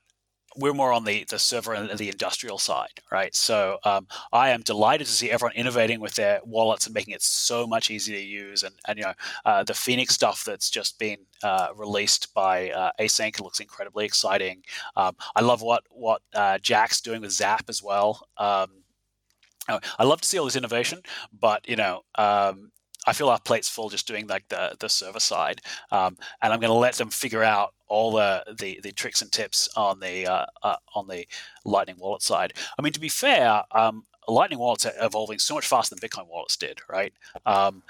we're 0.56 0.74
more 0.74 0.92
on 0.92 1.04
the, 1.04 1.24
the 1.28 1.38
server 1.38 1.72
and 1.72 1.98
the 1.98 2.08
industrial 2.08 2.58
side, 2.58 3.00
right? 3.10 3.34
So 3.34 3.78
um, 3.84 4.06
I 4.32 4.50
am 4.50 4.62
delighted 4.62 5.06
to 5.06 5.12
see 5.12 5.30
everyone 5.30 5.56
innovating 5.56 6.00
with 6.00 6.14
their 6.14 6.40
wallets 6.44 6.86
and 6.86 6.94
making 6.94 7.14
it 7.14 7.22
so 7.22 7.66
much 7.66 7.90
easier 7.90 8.16
to 8.16 8.24
use. 8.24 8.62
And, 8.62 8.74
and 8.86 8.98
you 8.98 9.04
know, 9.04 9.12
uh, 9.44 9.64
the 9.64 9.74
Phoenix 9.74 10.14
stuff 10.14 10.44
that's 10.44 10.70
just 10.70 10.98
been 10.98 11.18
uh, 11.42 11.68
released 11.74 12.32
by 12.34 12.70
uh, 12.70 12.90
ACINQ 13.00 13.40
looks 13.40 13.60
incredibly 13.60 14.04
exciting. 14.04 14.62
Um, 14.96 15.16
I 15.34 15.42
love 15.42 15.62
what 15.62 15.84
what 15.90 16.22
uh, 16.34 16.58
Jack's 16.58 17.00
doing 17.00 17.20
with 17.20 17.32
Zap 17.32 17.64
as 17.68 17.82
well. 17.82 18.26
Um, 18.36 18.68
I 19.68 20.04
love 20.04 20.20
to 20.20 20.28
see 20.28 20.38
all 20.38 20.44
this 20.44 20.56
innovation, 20.56 21.00
but 21.32 21.66
you 21.66 21.76
know, 21.76 22.02
um, 22.16 22.70
I 23.06 23.12
feel 23.12 23.28
our 23.28 23.40
plate's 23.40 23.68
full 23.68 23.88
just 23.90 24.06
doing 24.06 24.26
like 24.26 24.48
the 24.48 24.76
the 24.78 24.88
server 24.88 25.20
side, 25.20 25.60
um, 25.90 26.16
and 26.42 26.52
I'm 26.52 26.60
going 26.60 26.72
to 26.72 26.78
let 26.78 26.94
them 26.94 27.10
figure 27.10 27.42
out 27.42 27.74
all 27.86 28.12
the, 28.12 28.42
the, 28.58 28.80
the 28.82 28.92
tricks 28.92 29.22
and 29.22 29.30
tips 29.30 29.68
on 29.76 30.00
the 30.00 30.26
uh, 30.26 30.46
uh, 30.62 30.76
on 30.94 31.06
the 31.06 31.26
Lightning 31.64 31.96
Wallet 31.98 32.22
side. 32.22 32.54
I 32.78 32.82
mean, 32.82 32.92
to 32.92 33.00
be 33.00 33.08
fair, 33.08 33.62
um, 33.72 34.04
Lightning 34.26 34.58
wallets 34.58 34.86
are 34.86 34.92
evolving 35.00 35.38
so 35.38 35.54
much 35.54 35.66
faster 35.66 35.94
than 35.94 36.08
Bitcoin 36.08 36.28
wallets 36.28 36.56
did, 36.56 36.80
right? 36.88 37.12
Um, 37.44 37.82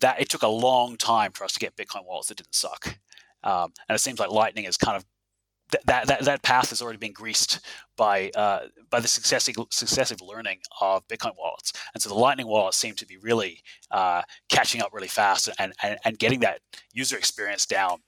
that 0.00 0.20
it 0.20 0.28
took 0.28 0.42
a 0.42 0.48
long 0.48 0.96
time 0.96 1.32
for 1.32 1.44
us 1.44 1.52
to 1.52 1.60
get 1.60 1.76
Bitcoin 1.76 2.04
wallets 2.04 2.28
that 2.28 2.38
didn't 2.38 2.54
suck, 2.54 2.98
um, 3.44 3.72
and 3.88 3.94
it 3.96 4.00
seems 4.00 4.18
like 4.18 4.30
Lightning 4.30 4.64
is 4.64 4.76
kind 4.76 4.96
of 4.96 5.04
that, 5.86 6.06
that 6.06 6.24
that 6.24 6.42
path 6.42 6.70
has 6.70 6.82
already 6.82 6.98
been 6.98 7.12
greased 7.12 7.60
by 7.96 8.30
uh, 8.34 8.66
by 8.90 9.00
the 9.00 9.08
successive 9.08 9.56
successive 9.70 10.20
learning 10.20 10.60
of 10.80 11.06
Bitcoin 11.08 11.32
wallets, 11.38 11.72
and 11.94 12.02
so 12.02 12.08
the 12.08 12.14
Lightning 12.14 12.46
wallets 12.46 12.76
seem 12.76 12.94
to 12.94 13.06
be 13.06 13.16
really 13.16 13.62
uh, 13.90 14.22
catching 14.48 14.80
up 14.80 14.90
really 14.92 15.08
fast 15.08 15.48
and, 15.58 15.72
and 15.82 15.98
and 16.04 16.18
getting 16.18 16.40
that 16.40 16.60
user 16.92 17.16
experience 17.16 17.66
down 17.66 17.98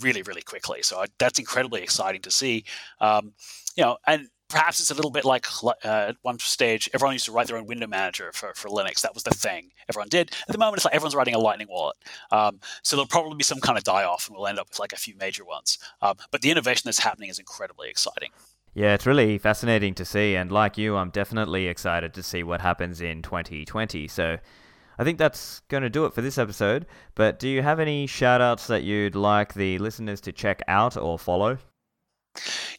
really 0.00 0.22
really 0.22 0.42
quickly. 0.42 0.82
So 0.82 1.00
I, 1.00 1.06
that's 1.18 1.38
incredibly 1.38 1.82
exciting 1.82 2.22
to 2.22 2.30
see. 2.30 2.64
Um, 3.00 3.32
you 3.76 3.84
know, 3.84 3.98
and 4.06 4.28
perhaps 4.52 4.78
it's 4.80 4.90
a 4.90 4.94
little 4.94 5.10
bit 5.10 5.24
like 5.24 5.46
uh, 5.64 5.72
at 5.84 6.16
one 6.22 6.38
stage, 6.38 6.88
everyone 6.94 7.14
used 7.14 7.24
to 7.24 7.32
write 7.32 7.48
their 7.48 7.56
own 7.56 7.66
window 7.66 7.86
manager 7.86 8.30
for, 8.32 8.52
for 8.54 8.68
Linux. 8.68 9.00
That 9.00 9.14
was 9.14 9.22
the 9.22 9.30
thing 9.30 9.70
everyone 9.88 10.08
did. 10.08 10.30
At 10.46 10.52
the 10.52 10.58
moment, 10.58 10.76
it's 10.76 10.84
like 10.84 10.94
everyone's 10.94 11.14
writing 11.14 11.34
a 11.34 11.38
Lightning 11.38 11.68
wallet. 11.70 11.96
Um, 12.30 12.60
so 12.82 12.96
there'll 12.96 13.08
probably 13.08 13.36
be 13.36 13.44
some 13.44 13.60
kind 13.60 13.78
of 13.78 13.84
die 13.84 14.04
off, 14.04 14.28
and 14.28 14.36
we'll 14.36 14.46
end 14.46 14.58
up 14.58 14.68
with 14.68 14.78
like 14.78 14.92
a 14.92 14.96
few 14.96 15.16
major 15.16 15.44
ones. 15.44 15.78
Um, 16.00 16.16
but 16.30 16.42
the 16.42 16.50
innovation 16.50 16.82
that's 16.84 17.00
happening 17.00 17.30
is 17.30 17.38
incredibly 17.38 17.88
exciting. 17.88 18.30
Yeah, 18.74 18.94
it's 18.94 19.06
really 19.06 19.36
fascinating 19.38 19.94
to 19.94 20.04
see. 20.04 20.34
And 20.34 20.50
like 20.50 20.78
you, 20.78 20.96
I'm 20.96 21.10
definitely 21.10 21.66
excited 21.66 22.14
to 22.14 22.22
see 22.22 22.42
what 22.42 22.60
happens 22.60 23.00
in 23.00 23.22
2020. 23.22 24.08
So 24.08 24.38
I 24.98 25.04
think 25.04 25.18
that's 25.18 25.60
going 25.68 25.82
to 25.82 25.90
do 25.90 26.06
it 26.06 26.14
for 26.14 26.22
this 26.22 26.38
episode. 26.38 26.86
But 27.14 27.38
do 27.38 27.48
you 27.48 27.62
have 27.62 27.80
any 27.80 28.06
shout 28.06 28.40
outs 28.40 28.66
that 28.68 28.82
you'd 28.82 29.14
like 29.14 29.54
the 29.54 29.78
listeners 29.78 30.20
to 30.22 30.32
check 30.32 30.62
out 30.68 30.96
or 30.96 31.18
follow? 31.18 31.58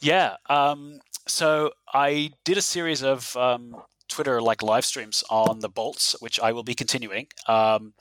Yeah. 0.02 0.36
Um, 0.50 1.00
so 1.28 1.72
I 1.94 2.32
did 2.44 2.58
a 2.58 2.62
series 2.62 3.04
of 3.04 3.36
um, 3.38 3.76
Twitter 4.08 4.42
like 4.42 4.62
live 4.62 4.86
streams 4.86 5.24
on 5.30 5.60
the 5.60 5.70
bolts, 5.70 6.16
which 6.20 6.40
I 6.40 6.52
will 6.52 6.64
be 6.64 6.76
continuing. 6.76 7.28
Um, 7.48 7.94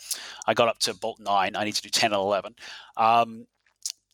I 0.46 0.54
got 0.54 0.68
up 0.68 0.78
to 0.80 0.94
bolt 0.94 1.18
nine. 1.20 1.56
I 1.56 1.64
need 1.64 1.74
to 1.74 1.82
do 1.82 1.88
ten 1.88 2.12
and 2.12 2.20
eleven. 2.20 2.54
Um, 2.96 3.46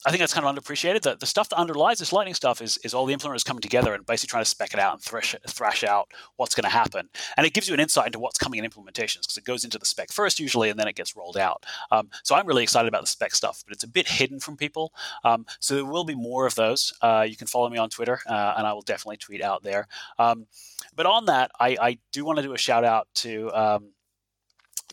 I 0.07 0.11
think 0.11 0.21
that's 0.21 0.33
kind 0.33 0.47
of 0.47 0.55
underappreciated. 0.55 1.03
The, 1.03 1.17
the 1.17 1.27
stuff 1.27 1.49
that 1.49 1.57
underlies 1.57 1.99
this 1.99 2.13
lightning 2.13 2.35
stuff 2.35 2.63
is, 2.63 2.79
is 2.85 2.95
all 2.95 3.05
the 3.05 3.15
implementers 3.15 3.45
coming 3.45 3.61
together 3.61 3.95
and 3.95 4.07
basically 4.07 4.31
trying 4.31 4.45
to 4.45 4.51
spec 4.51 4.73
it 4.73 4.79
out 4.79 4.95
and 4.95 5.03
thresh, 5.03 5.35
thrash 5.49 5.83
out 5.83 6.13
what's 6.37 6.55
going 6.55 6.65
to 6.65 6.71
happen. 6.71 7.09
And 7.37 7.45
it 7.45 7.53
gives 7.53 7.67
you 7.67 7.75
an 7.75 7.81
insight 7.81 8.07
into 8.07 8.21
what's 8.21 8.39
coming 8.39 8.63
in 8.63 8.71
implementations 8.71 9.23
because 9.23 9.37
it 9.37 9.45
goes 9.45 9.65
into 9.65 9.77
the 9.77 9.87
spec 9.87 10.13
first 10.13 10.39
usually 10.39 10.71
and 10.71 10.79
then 10.79 10.87
it 10.87 10.95
gets 10.95 11.17
rolled 11.17 11.37
out. 11.37 11.67
Um, 11.91 12.11
so 12.23 12.37
I'm 12.37 12.47
really 12.47 12.63
excited 12.63 12.87
about 12.87 13.01
the 13.01 13.09
spec 13.09 13.35
stuff, 13.35 13.65
but 13.67 13.75
it's 13.75 13.83
a 13.83 13.89
bit 13.89 14.07
hidden 14.07 14.39
from 14.39 14.57
people. 14.57 14.93
Um, 15.25 15.47
so 15.59 15.75
there 15.75 15.85
will 15.85 16.05
be 16.05 16.15
more 16.15 16.47
of 16.47 16.55
those. 16.55 16.93
Uh, 17.03 17.27
you 17.29 17.37
can 17.37 17.49
follow 17.49 17.69
me 17.69 17.79
on 17.79 17.91
Twitter 17.91 18.21
uh, 18.29 18.55
and 18.57 18.69
I 18.69 18.73
will 18.73 18.83
definitely 18.83 19.17
tweet 19.17 19.43
out 19.43 19.65
there. 19.65 19.89
Um, 20.21 20.47
but 20.95 21.07
on 21.07 21.25
that, 21.25 21.51
I, 21.59 21.77
I, 21.81 21.99
do 22.13 22.25
want 22.25 22.37
to 22.39 22.43
do 22.43 22.55
a 22.55 22.59
shout 22.59 22.85
out 22.85 23.09
to 23.17 23.53
um, 23.53 23.93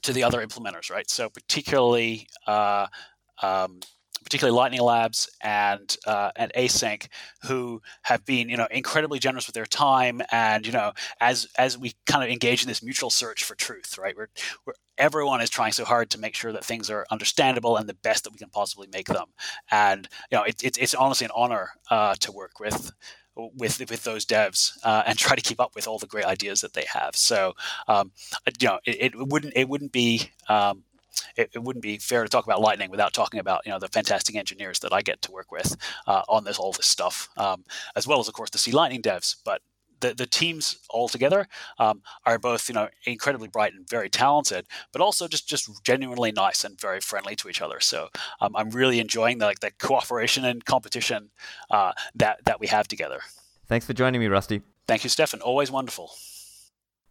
to 0.02 0.14
the 0.14 0.24
other 0.24 0.46
implementers, 0.46 0.92
right? 0.92 1.10
So 1.10 1.30
particularly 1.30 2.28
uh, 2.48 2.88
um, 3.42 3.80
particularly 4.26 4.58
Lightning 4.58 4.82
Labs 4.82 5.30
and 5.42 5.96
uh, 6.06 6.32
and 6.36 6.52
ACINQ, 6.58 7.08
who 7.44 7.82
have 8.02 8.26
been 8.26 8.50
you 8.50 8.58
know 8.58 8.68
incredibly 8.72 9.20
generous 9.20 9.48
with 9.48 9.54
their 9.54 9.66
time 9.66 10.22
and 10.32 10.66
you 10.66 10.74
know 10.74 10.92
as 11.22 11.48
as 11.58 11.78
we 11.78 11.94
kind 12.06 12.24
of 12.24 12.30
engage 12.30 12.62
in 12.64 12.68
this 12.68 12.84
mutual 12.84 13.10
search 13.10 13.44
for 13.44 13.56
truth, 13.56 13.98
right? 13.98 14.18
We're, 14.18 14.28
we're 14.66 14.74
everyone 14.98 15.42
is 15.42 15.50
trying 15.50 15.72
so 15.72 15.86
hard 15.86 16.10
to 16.10 16.20
make 16.20 16.36
sure 16.36 16.52
that 16.52 16.64
things 16.64 16.90
are 16.90 17.06
understandable 17.12 17.78
and 17.78 17.88
the 17.88 17.94
best 17.94 18.24
that 18.24 18.32
we 18.32 18.40
can 18.40 18.50
possibly 18.50 18.88
make 18.92 19.08
them. 19.08 19.28
And 19.72 20.08
you 20.32 20.38
know, 20.38 20.44
it, 20.44 20.64
it, 20.64 20.78
it's 20.78 20.96
honestly 20.96 21.26
an 21.26 21.32
honor 21.36 21.72
uh, 21.90 22.16
to 22.16 22.32
work 22.32 22.60
with 22.60 22.92
with 23.36 23.80
with 23.90 24.04
those 24.04 24.26
devs 24.26 24.72
uh, 24.84 25.04
and 25.06 25.18
try 25.18 25.36
to 25.36 25.42
keep 25.42 25.60
up 25.60 25.76
with 25.76 25.88
all 25.88 26.00
the 26.00 26.08
great 26.08 26.26
ideas 26.26 26.62
that 26.62 26.74
they 26.74 26.86
have. 26.92 27.16
So, 27.16 27.54
um, 27.88 28.12
you 28.60 28.68
know, 28.68 28.80
it, 28.86 29.14
it, 29.14 29.14
wouldn't 29.16 29.54
it 29.56 29.70
wouldn't 29.70 29.92
be 29.92 30.32
um, 30.48 30.84
it, 31.36 31.50
it, 31.54 31.64
wouldn't 31.64 31.84
be 31.84 31.98
fair 31.98 32.24
to 32.24 32.30
talk 32.30 32.46
about 32.46 32.62
Lightning 32.62 32.90
without 32.90 33.14
talking 33.14 33.40
about 33.40 33.62
you 33.66 33.72
know 33.72 33.80
the 33.80 33.88
fantastic 33.88 34.36
engineers 34.36 34.80
that 34.80 34.94
I 34.94 35.02
get 35.02 35.22
to 35.24 35.32
work 35.32 35.52
with 35.52 35.76
uh, 36.08 36.24
on 36.30 36.44
this 36.44 36.58
all 36.58 36.72
this 36.72 36.86
stuff, 36.86 37.30
um, 37.38 37.64
as 37.96 38.08
well 38.08 38.20
as 38.20 38.28
of 38.28 38.34
course 38.34 38.50
the 38.50 38.58
C 38.58 38.72
Lightning 38.72 39.02
devs. 39.02 39.36
But 39.44 39.62
the, 40.02 40.14
the 40.14 40.26
teams 40.26 40.78
all 40.90 41.08
together 41.08 41.48
um, 41.80 42.02
are 42.26 42.38
both 42.38 42.70
you 42.70 42.76
know 42.76 42.90
incredibly 43.06 43.48
bright 43.48 43.74
and 43.74 43.88
very 43.90 44.10
talented, 44.10 44.66
but 44.92 45.02
also 45.02 45.28
just 45.28 45.48
just 45.48 45.84
genuinely 45.84 46.32
nice 46.32 46.64
and 46.64 46.80
very 46.80 47.00
friendly 47.00 47.36
to 47.38 47.50
each 47.50 47.62
other. 47.62 47.80
So 47.80 48.10
um, 48.42 48.56
I'm 48.56 48.70
really 48.70 49.00
enjoying 49.00 49.40
the 49.40 49.46
like 49.46 49.60
the 49.60 49.72
cooperation 49.72 50.46
and 50.46 50.64
competition 50.66 51.32
uh, 51.70 51.94
that 52.16 52.46
that 52.46 52.60
we 52.60 52.68
have 52.68 52.88
together. 52.88 53.22
Thanks 53.68 53.86
for 53.86 53.94
joining 53.94 54.22
me, 54.22 54.28
Rusty. 54.28 54.62
Thank 54.88 55.04
you, 55.04 55.10
Stephan. 55.10 55.42
Always 55.42 55.72
wonderful. 55.72 56.12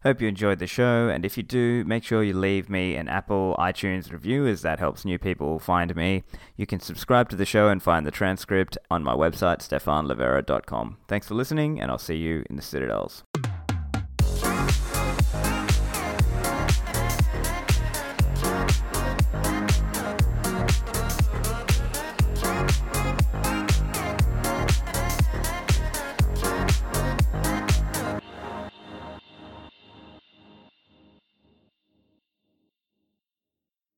Hope 0.05 0.20
you 0.20 0.28
enjoyed 0.28 0.59
the 0.59 0.66
show, 0.66 1.09
and 1.09 1.24
if 1.24 1.38
you 1.38 1.42
do, 1.42 1.82
make 1.84 2.05
sure 2.05 2.22
you 2.22 2.34
leave 2.34 2.68
me 2.68 2.94
an 2.94 3.09
Apple 3.09 3.57
iTunes 3.59 4.12
review 4.12 4.46
as 4.46 4.61
that 4.61 4.78
helps 4.78 5.07
new 5.07 5.18
people 5.18 5.59
find 5.59 5.96
me. 5.96 6.24
You 6.59 6.66
can 6.66 6.78
subscribe 6.78 7.30
to 7.30 7.36
the 7.36 7.46
show 7.46 7.70
and 7.70 7.82
find 7.82 8.07
the 8.07 8.11
transcript 8.11 8.76
on 8.90 9.02
my 9.02 9.14
website, 9.14 9.61
stephanlivera.com. 9.61 10.98
Thanks 11.09 11.28
for 11.28 11.34
listening, 11.34 11.80
and 11.80 11.90
I'll 11.90 11.96
see 11.96 12.16
you 12.16 12.44
in 12.50 12.57
the 12.57 12.62
Citadels. 12.62 13.24